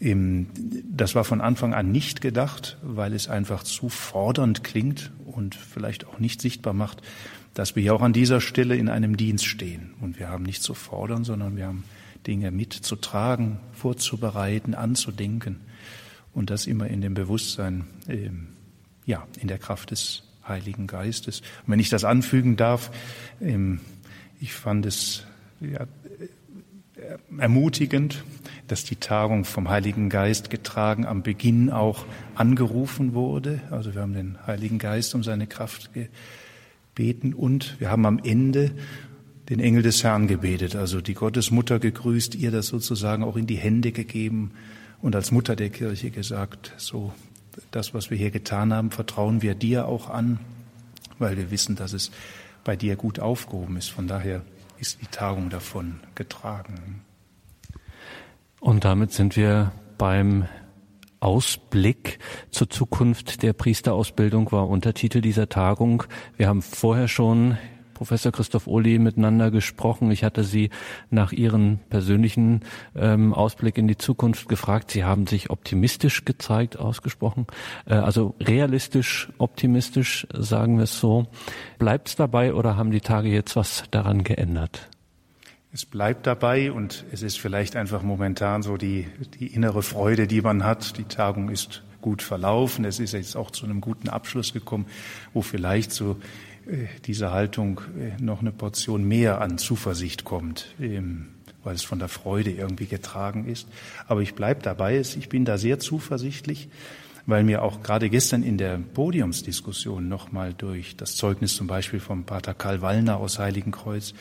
Das 0.00 1.14
war 1.14 1.24
von 1.24 1.42
Anfang 1.42 1.74
an 1.74 1.92
nicht 1.92 2.22
gedacht, 2.22 2.78
weil 2.82 3.12
es 3.12 3.28
einfach 3.28 3.62
zu 3.62 3.90
fordernd 3.90 4.64
klingt 4.64 5.10
und 5.26 5.54
vielleicht 5.54 6.06
auch 6.06 6.18
nicht 6.18 6.40
sichtbar 6.40 6.72
macht, 6.72 7.02
dass 7.52 7.76
wir 7.76 7.82
ja 7.82 7.92
auch 7.92 8.00
an 8.00 8.14
dieser 8.14 8.40
Stelle 8.40 8.74
in 8.76 8.88
einem 8.88 9.18
Dienst 9.18 9.44
stehen. 9.44 9.92
Und 10.00 10.18
wir 10.18 10.30
haben 10.30 10.44
nicht 10.44 10.62
zu 10.62 10.72
fordern, 10.72 11.24
sondern 11.24 11.56
wir 11.56 11.66
haben 11.66 11.84
Dinge 12.26 12.50
mitzutragen, 12.50 13.58
vorzubereiten, 13.72 14.74
anzudenken. 14.74 15.60
Und 16.34 16.50
das 16.50 16.66
immer 16.66 16.86
in 16.86 17.00
dem 17.00 17.14
Bewusstsein, 17.14 17.84
ja, 19.04 19.26
in 19.40 19.48
der 19.48 19.58
Kraft 19.58 19.90
des 19.90 20.24
Heiligen 20.46 20.86
Geistes. 20.86 21.40
Und 21.40 21.72
wenn 21.72 21.80
ich 21.80 21.88
das 21.88 22.04
anfügen 22.04 22.56
darf, 22.56 22.90
ähm, 23.40 23.80
ich 24.40 24.54
fand 24.54 24.86
es 24.86 25.24
ja, 25.60 25.86
ermutigend, 27.38 28.24
dass 28.68 28.84
die 28.84 28.96
Tagung 28.96 29.44
vom 29.44 29.68
Heiligen 29.68 30.08
Geist 30.08 30.50
getragen 30.50 31.06
am 31.06 31.22
Beginn 31.22 31.70
auch 31.70 32.04
angerufen 32.34 33.14
wurde. 33.14 33.60
Also 33.70 33.94
wir 33.94 34.02
haben 34.02 34.14
den 34.14 34.38
Heiligen 34.46 34.78
Geist 34.78 35.14
um 35.14 35.22
seine 35.22 35.46
Kraft 35.46 35.90
gebeten 35.92 37.34
und 37.34 37.78
wir 37.80 37.90
haben 37.90 38.06
am 38.06 38.18
Ende 38.18 38.72
den 39.48 39.60
Engel 39.60 39.82
des 39.82 40.04
Herrn 40.04 40.28
gebetet, 40.28 40.76
also 40.76 41.00
die 41.00 41.14
Gottesmutter 41.14 41.78
gegrüßt, 41.78 42.34
ihr 42.36 42.50
das 42.50 42.68
sozusagen 42.68 43.24
auch 43.24 43.36
in 43.36 43.46
die 43.46 43.56
Hände 43.56 43.92
gegeben 43.92 44.52
und 45.02 45.16
als 45.16 45.32
Mutter 45.32 45.56
der 45.56 45.70
Kirche 45.70 46.10
gesagt, 46.10 46.72
so 46.78 47.12
das, 47.70 47.92
was 47.92 48.10
wir 48.10 48.16
hier 48.16 48.30
getan 48.30 48.72
haben, 48.72 48.90
vertrauen 48.90 49.42
wir 49.42 49.54
dir 49.54 49.86
auch 49.86 50.08
an, 50.08 50.38
weil 51.18 51.36
wir 51.36 51.50
wissen, 51.50 51.76
dass 51.76 51.92
es 51.92 52.10
bei 52.64 52.76
dir 52.76 52.96
gut 52.96 53.18
aufgehoben 53.18 53.76
ist. 53.76 53.88
Von 53.88 54.06
daher 54.06 54.42
ist 54.78 55.02
die 55.02 55.06
Tagung 55.06 55.50
davon 55.50 56.00
getragen. 56.14 57.02
Und 58.60 58.84
damit 58.84 59.12
sind 59.12 59.36
wir 59.36 59.72
beim 59.98 60.46
Ausblick 61.18 62.18
zur 62.50 62.70
Zukunft 62.70 63.42
der 63.42 63.52
Priesterausbildung 63.52 64.50
war 64.50 64.68
Untertitel 64.68 65.20
dieser 65.20 65.48
Tagung. 65.48 66.04
Wir 66.36 66.48
haben 66.48 66.62
vorher 66.62 67.06
schon 67.08 67.58
Professor 68.02 68.32
Christoph 68.32 68.66
Ohli 68.66 68.98
miteinander 68.98 69.52
gesprochen. 69.52 70.10
Ich 70.10 70.24
hatte 70.24 70.42
Sie 70.42 70.70
nach 71.10 71.30
Ihren 71.30 71.78
persönlichen 71.88 72.62
ähm, 72.96 73.32
Ausblick 73.32 73.78
in 73.78 73.86
die 73.86 73.96
Zukunft 73.96 74.48
gefragt. 74.48 74.90
Sie 74.90 75.04
haben 75.04 75.28
sich 75.28 75.50
optimistisch 75.50 76.24
gezeigt, 76.24 76.76
ausgesprochen. 76.76 77.46
Äh, 77.86 77.94
also 77.94 78.34
realistisch, 78.40 79.28
optimistisch, 79.38 80.26
sagen 80.36 80.78
wir 80.78 80.84
es 80.84 80.98
so. 80.98 81.28
Bleibt 81.78 82.08
es 82.08 82.16
dabei 82.16 82.54
oder 82.54 82.76
haben 82.76 82.90
die 82.90 83.00
Tage 83.00 83.28
jetzt 83.28 83.54
was 83.54 83.84
daran 83.92 84.24
geändert? 84.24 84.88
Es 85.72 85.86
bleibt 85.86 86.26
dabei 86.26 86.72
und 86.72 87.04
es 87.12 87.22
ist 87.22 87.38
vielleicht 87.38 87.76
einfach 87.76 88.02
momentan 88.02 88.62
so 88.62 88.76
die, 88.76 89.06
die 89.38 89.46
innere 89.46 89.84
Freude, 89.84 90.26
die 90.26 90.42
man 90.42 90.64
hat. 90.64 90.98
Die 90.98 91.04
Tagung 91.04 91.50
ist 91.50 91.84
gut 92.00 92.20
verlaufen. 92.20 92.84
Es 92.84 92.98
ist 92.98 93.12
jetzt 93.12 93.36
auch 93.36 93.52
zu 93.52 93.64
einem 93.64 93.80
guten 93.80 94.08
Abschluss 94.08 94.52
gekommen, 94.52 94.86
wo 95.32 95.40
vielleicht 95.40 95.92
so 95.92 96.16
äh, 96.66 96.86
diese 97.04 97.30
Haltung 97.30 97.80
äh, 97.98 98.22
noch 98.22 98.40
eine 98.40 98.52
Portion 98.52 99.04
mehr 99.04 99.40
an 99.40 99.58
Zuversicht 99.58 100.24
kommt, 100.24 100.74
ähm, 100.80 101.28
weil 101.64 101.74
es 101.74 101.82
von 101.82 101.98
der 101.98 102.08
Freude 102.08 102.50
irgendwie 102.50 102.86
getragen 102.86 103.46
ist. 103.46 103.68
Aber 104.06 104.22
ich 104.22 104.34
bleibe 104.34 104.62
dabei, 104.62 104.98
ich 105.00 105.28
bin 105.28 105.44
da 105.44 105.58
sehr 105.58 105.78
zuversichtlich, 105.78 106.68
weil 107.26 107.44
mir 107.44 107.62
auch 107.62 107.82
gerade 107.82 108.10
gestern 108.10 108.42
in 108.42 108.58
der 108.58 108.78
Podiumsdiskussion 108.78 110.08
nochmal 110.08 110.54
durch 110.54 110.96
das 110.96 111.14
Zeugnis 111.16 111.54
zum 111.54 111.66
Beispiel 111.66 112.00
vom 112.00 112.24
Pater 112.24 112.54
Karl 112.54 112.82
Wallner 112.82 113.18
aus 113.18 113.38
Heiligenkreuz 113.38 114.14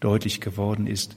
deutlich 0.00 0.40
geworden 0.40 0.86
ist, 0.86 1.16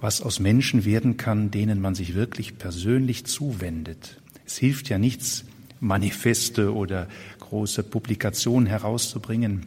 was 0.00 0.22
aus 0.22 0.40
Menschen 0.40 0.84
werden 0.84 1.16
kann, 1.16 1.50
denen 1.50 1.80
man 1.80 1.94
sich 1.94 2.14
wirklich 2.14 2.58
persönlich 2.58 3.24
zuwendet. 3.26 4.20
Es 4.46 4.58
hilft 4.58 4.88
ja 4.88 4.98
nichts, 4.98 5.44
Manifeste 5.80 6.74
oder 6.74 7.08
große 7.38 7.82
Publikationen 7.82 8.66
herauszubringen, 8.66 9.66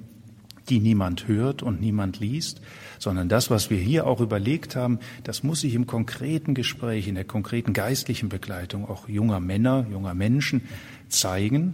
die 0.72 0.80
niemand 0.80 1.28
hört 1.28 1.61
und 1.61 1.82
niemand 1.82 2.22
liest, 2.22 2.61
sondern 2.97 3.28
das, 3.28 3.49
was 3.49 3.69
wir 3.69 3.78
hier 3.78 4.07
auch 4.07 4.22
überlegt 4.22 4.78
haben, 4.78 4.99
das 5.26 5.43
muss 5.43 5.59
sich 5.59 5.76
im 5.76 5.86
konkreten 5.86 6.53
Gespräch, 6.53 7.09
in 7.09 7.15
der 7.15 7.26
konkreten 7.26 7.74
geistlichen 7.74 8.30
Begleitung 8.30 8.88
auch 8.88 9.09
junger 9.09 9.41
Männer, 9.41 9.86
junger 9.91 10.13
Menschen 10.13 10.61
zeigen. 11.09 11.74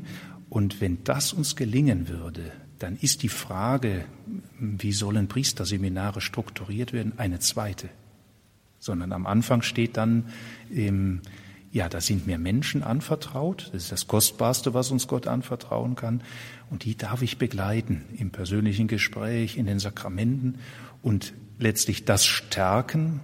Und 0.49 0.81
wenn 0.81 1.03
das 1.03 1.31
uns 1.31 1.55
gelingen 1.55 2.09
würde, 2.09 2.51
dann 2.79 2.97
ist 2.99 3.21
die 3.21 3.29
Frage, 3.29 4.05
wie 4.59 4.91
sollen 4.91 5.27
Priesterseminare 5.27 6.19
strukturiert 6.19 6.91
werden, 6.91 7.13
eine 7.17 7.37
zweite. 7.37 7.89
Sondern 8.79 9.11
am 9.11 9.27
Anfang 9.27 9.61
steht 9.61 9.95
dann, 9.95 10.25
ähm, 10.73 11.21
ja, 11.71 11.89
da 11.89 12.01
sind 12.01 12.27
mir 12.27 12.37
Menschen 12.37 12.83
anvertraut. 12.83 13.69
Das 13.73 13.83
ist 13.83 13.91
das 13.91 14.07
Kostbarste, 14.07 14.73
was 14.73 14.91
uns 14.91 15.07
Gott 15.07 15.27
anvertrauen 15.27 15.95
kann. 15.95 16.21
Und 16.69 16.85
die 16.85 16.95
darf 16.95 17.21
ich 17.21 17.37
begleiten 17.37 18.05
im 18.17 18.31
persönlichen 18.31 18.87
Gespräch, 18.87 19.57
in 19.57 19.65
den 19.65 19.79
Sakramenten 19.79 20.59
und 21.01 21.33
letztlich 21.59 22.05
das 22.05 22.25
stärken 22.25 23.19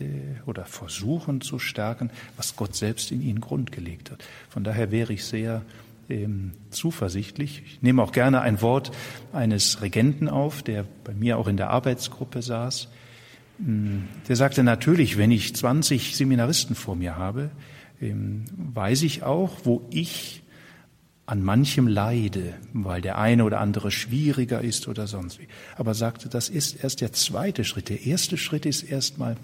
äh, 0.00 0.40
oder 0.46 0.64
versuchen 0.64 1.40
zu 1.40 1.58
stärken, 1.58 2.10
was 2.36 2.56
Gott 2.56 2.74
selbst 2.74 3.12
in 3.12 3.22
ihnen 3.22 3.40
grundgelegt 3.40 4.10
hat. 4.10 4.24
Von 4.48 4.64
daher 4.64 4.90
wäre 4.90 5.12
ich 5.12 5.24
sehr 5.24 5.62
ähm, 6.08 6.52
zuversichtlich. 6.70 7.62
Ich 7.64 7.82
nehme 7.82 8.02
auch 8.02 8.12
gerne 8.12 8.40
ein 8.40 8.60
Wort 8.60 8.92
eines 9.32 9.82
Regenten 9.82 10.28
auf, 10.28 10.62
der 10.62 10.84
bei 11.04 11.14
mir 11.14 11.38
auch 11.38 11.48
in 11.48 11.56
der 11.56 11.70
Arbeitsgruppe 11.70 12.42
saß. 12.42 12.88
Hm, 13.58 14.08
der 14.28 14.36
sagte, 14.36 14.62
natürlich, 14.62 15.16
wenn 15.16 15.30
ich 15.30 15.54
20 15.54 16.16
Seminaristen 16.16 16.76
vor 16.76 16.96
mir 16.96 17.16
habe, 17.16 17.50
weiß 18.12 19.02
ich 19.02 19.22
auch, 19.22 19.58
wo 19.64 19.82
ich 19.90 20.42
an 21.26 21.42
manchem 21.42 21.88
leide, 21.88 22.54
weil 22.72 23.00
der 23.00 23.18
eine 23.18 23.44
oder 23.44 23.60
andere 23.60 23.90
schwieriger 23.90 24.60
ist 24.60 24.88
oder 24.88 25.06
sonst 25.06 25.38
wie. 25.38 25.48
Aber 25.76 25.94
sagte, 25.94 26.28
das 26.28 26.48
ist 26.48 26.82
erst 26.82 27.00
der 27.00 27.12
zweite 27.12 27.64
Schritt. 27.64 27.88
Der 27.88 28.04
erste 28.04 28.36
Schritt 28.36 28.66
ist 28.66 28.82
erstmal, 28.82 29.36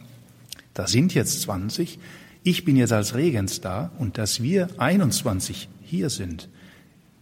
da 0.74 0.86
sind 0.86 1.14
jetzt 1.14 1.40
20, 1.42 1.98
ich 2.42 2.64
bin 2.64 2.76
jetzt 2.76 2.92
als 2.92 3.14
Regens 3.14 3.60
da 3.60 3.92
und 3.98 4.18
dass 4.18 4.42
wir 4.42 4.68
21 4.78 5.68
hier 5.82 6.10
sind, 6.10 6.48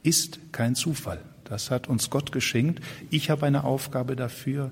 ist 0.02 0.40
kein 0.52 0.74
Zufall. 0.74 1.20
Das 1.44 1.70
hat 1.70 1.88
uns 1.88 2.10
Gott 2.10 2.30
geschenkt. 2.32 2.82
Ich 3.10 3.30
habe 3.30 3.46
eine 3.46 3.64
Aufgabe 3.64 4.16
dafür. 4.16 4.70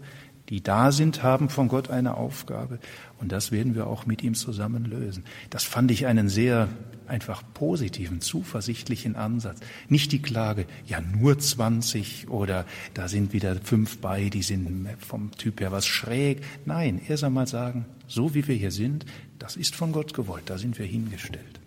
Die 0.48 0.62
da 0.62 0.92
sind, 0.92 1.22
haben 1.22 1.48
von 1.48 1.68
Gott 1.68 1.90
eine 1.90 2.16
Aufgabe. 2.16 2.78
Und 3.18 3.32
das 3.32 3.50
werden 3.50 3.74
wir 3.74 3.86
auch 3.86 4.06
mit 4.06 4.22
ihm 4.22 4.34
zusammen 4.34 4.84
lösen. 4.84 5.24
Das 5.50 5.64
fand 5.64 5.90
ich 5.90 6.06
einen 6.06 6.28
sehr 6.28 6.68
einfach 7.08 7.42
positiven, 7.54 8.20
zuversichtlichen 8.20 9.16
Ansatz. 9.16 9.60
Nicht 9.88 10.12
die 10.12 10.22
Klage, 10.22 10.66
ja 10.86 11.00
nur 11.00 11.38
20 11.38 12.28
oder 12.28 12.64
da 12.94 13.08
sind 13.08 13.32
wieder 13.32 13.56
fünf 13.56 13.98
bei, 13.98 14.28
die 14.28 14.42
sind 14.42 14.88
vom 14.98 15.30
Typ 15.32 15.60
her 15.60 15.72
was 15.72 15.86
schräg. 15.86 16.42
Nein, 16.64 17.00
erst 17.08 17.24
einmal 17.24 17.46
sagen, 17.46 17.86
so 18.06 18.34
wie 18.34 18.46
wir 18.46 18.54
hier 18.54 18.72
sind, 18.72 19.06
das 19.38 19.56
ist 19.56 19.74
von 19.74 19.92
Gott 19.92 20.14
gewollt, 20.14 20.44
da 20.46 20.58
sind 20.58 20.78
wir 20.78 20.86
hingestellt. 20.86 21.60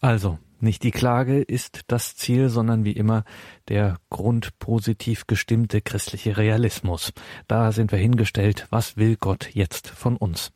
Also, 0.00 0.38
nicht 0.64 0.82
die 0.82 0.90
Klage 0.90 1.40
ist 1.40 1.82
das 1.86 2.16
Ziel, 2.16 2.48
sondern 2.48 2.84
wie 2.84 2.92
immer 2.92 3.24
der 3.68 3.98
grundpositiv 4.10 5.26
gestimmte 5.26 5.80
christliche 5.80 6.36
Realismus. 6.36 7.12
Da 7.48 7.70
sind 7.70 7.92
wir 7.92 7.98
hingestellt, 7.98 8.66
was 8.70 8.96
will 8.96 9.16
Gott 9.16 9.54
jetzt 9.54 9.88
von 9.88 10.16
uns? 10.16 10.52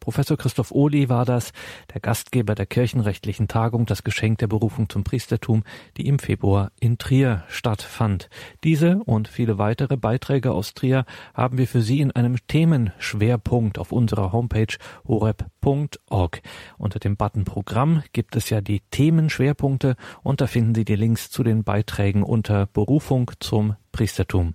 Professor 0.00 0.36
Christoph 0.36 0.72
Ohli 0.72 1.08
war 1.08 1.24
das, 1.24 1.52
der 1.92 2.00
Gastgeber 2.00 2.54
der 2.54 2.66
kirchenrechtlichen 2.66 3.48
Tagung, 3.48 3.86
das 3.86 4.02
Geschenk 4.02 4.38
der 4.38 4.46
Berufung 4.46 4.88
zum 4.88 5.04
Priestertum, 5.04 5.62
die 5.96 6.06
im 6.06 6.18
Februar 6.18 6.72
in 6.80 6.98
Trier 6.98 7.44
stattfand. 7.48 8.28
Diese 8.64 8.98
und 9.04 9.28
viele 9.28 9.58
weitere 9.58 9.96
Beiträge 9.96 10.52
aus 10.52 10.74
Trier 10.74 11.04
haben 11.34 11.58
wir 11.58 11.68
für 11.68 11.82
Sie 11.82 12.00
in 12.00 12.12
einem 12.12 12.36
Themenschwerpunkt 12.46 13.78
auf 13.78 13.92
unserer 13.92 14.32
Homepage 14.32 14.74
horeb.org. 15.06 16.40
Unter 16.78 16.98
dem 16.98 17.16
Button 17.16 17.44
Programm 17.44 18.02
gibt 18.12 18.36
es 18.36 18.50
ja 18.50 18.60
die 18.60 18.80
Themenschwerpunkte 18.90 19.49
und 20.22 20.40
da 20.40 20.46
finden 20.46 20.74
Sie 20.74 20.84
die 20.84 20.96
Links 20.96 21.30
zu 21.30 21.42
den 21.42 21.64
Beiträgen 21.64 22.22
unter 22.22 22.66
Berufung 22.66 23.30
zum 23.40 23.76
Priestertum. 23.92 24.54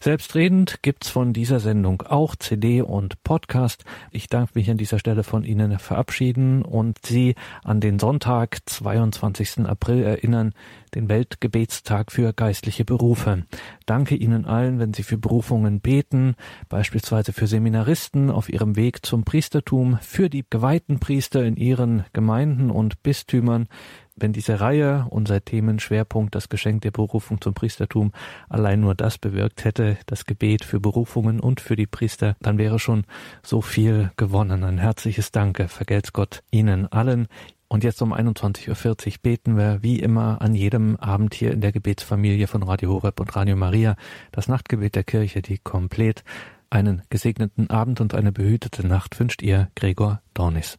Selbstredend 0.00 0.82
gibt's 0.82 1.08
von 1.08 1.32
dieser 1.32 1.60
Sendung 1.60 2.02
auch 2.02 2.36
CD 2.36 2.82
und 2.82 3.22
Podcast. 3.22 3.84
Ich 4.10 4.28
darf 4.28 4.54
mich 4.54 4.70
an 4.70 4.76
dieser 4.76 4.98
Stelle 4.98 5.24
von 5.24 5.44
Ihnen 5.44 5.78
verabschieden 5.78 6.62
und 6.62 6.98
Sie 7.04 7.34
an 7.62 7.80
den 7.80 7.98
Sonntag, 7.98 8.58
22. 8.66 9.60
April 9.60 10.02
erinnern, 10.02 10.52
den 10.94 11.08
Weltgebetstag 11.08 12.12
für 12.12 12.32
geistliche 12.32 12.84
Berufe. 12.84 13.44
Danke 13.86 14.14
Ihnen 14.14 14.44
allen, 14.44 14.78
wenn 14.78 14.94
Sie 14.94 15.02
für 15.02 15.18
Berufungen 15.18 15.80
beten, 15.80 16.36
beispielsweise 16.68 17.32
für 17.32 17.46
Seminaristen 17.46 18.30
auf 18.30 18.48
ihrem 18.48 18.76
Weg 18.76 19.04
zum 19.04 19.24
Priestertum, 19.24 19.98
für 20.00 20.30
die 20.30 20.44
geweihten 20.48 21.00
Priester 21.00 21.44
in 21.44 21.56
ihren 21.56 22.04
Gemeinden 22.12 22.70
und 22.70 23.02
Bistümern, 23.02 23.68
wenn 24.16 24.32
diese 24.32 24.60
Reihe, 24.60 25.06
unser 25.10 25.44
Themenschwerpunkt, 25.44 26.34
das 26.34 26.48
Geschenk 26.48 26.82
der 26.82 26.90
Berufung 26.90 27.40
zum 27.40 27.54
Priestertum, 27.54 28.12
allein 28.48 28.80
nur 28.80 28.94
das 28.94 29.18
bewirkt 29.18 29.64
hätte, 29.64 29.96
das 30.06 30.26
Gebet 30.26 30.64
für 30.64 30.80
Berufungen 30.80 31.40
und 31.40 31.60
für 31.60 31.76
die 31.76 31.86
Priester, 31.86 32.36
dann 32.40 32.58
wäre 32.58 32.78
schon 32.78 33.04
so 33.42 33.60
viel 33.60 34.12
gewonnen. 34.16 34.64
Ein 34.64 34.78
herzliches 34.78 35.32
Danke, 35.32 35.68
vergelt's 35.68 36.12
Gott 36.12 36.42
Ihnen 36.50 36.90
allen. 36.92 37.28
Und 37.66 37.82
jetzt 37.82 38.02
um 38.02 38.12
21.40 38.12 38.68
Uhr 39.06 39.12
beten 39.22 39.56
wir 39.56 39.82
wie 39.82 39.98
immer 39.98 40.40
an 40.40 40.54
jedem 40.54 40.96
Abend 40.96 41.34
hier 41.34 41.50
in 41.52 41.60
der 41.60 41.72
Gebetsfamilie 41.72 42.46
von 42.46 42.62
Radio 42.62 42.92
Horeb 42.92 43.18
und 43.18 43.34
Radio 43.34 43.56
Maria 43.56 43.96
das 44.30 44.46
Nachtgebet 44.46 44.94
der 44.94 45.02
Kirche, 45.02 45.42
die 45.42 45.58
komplett 45.58 46.22
einen 46.70 47.02
gesegneten 47.08 47.70
Abend 47.70 48.00
und 48.00 48.14
eine 48.14 48.32
behütete 48.32 48.86
Nacht 48.86 49.18
wünscht 49.18 49.42
ihr 49.42 49.70
Gregor 49.74 50.20
Dornis. 50.34 50.78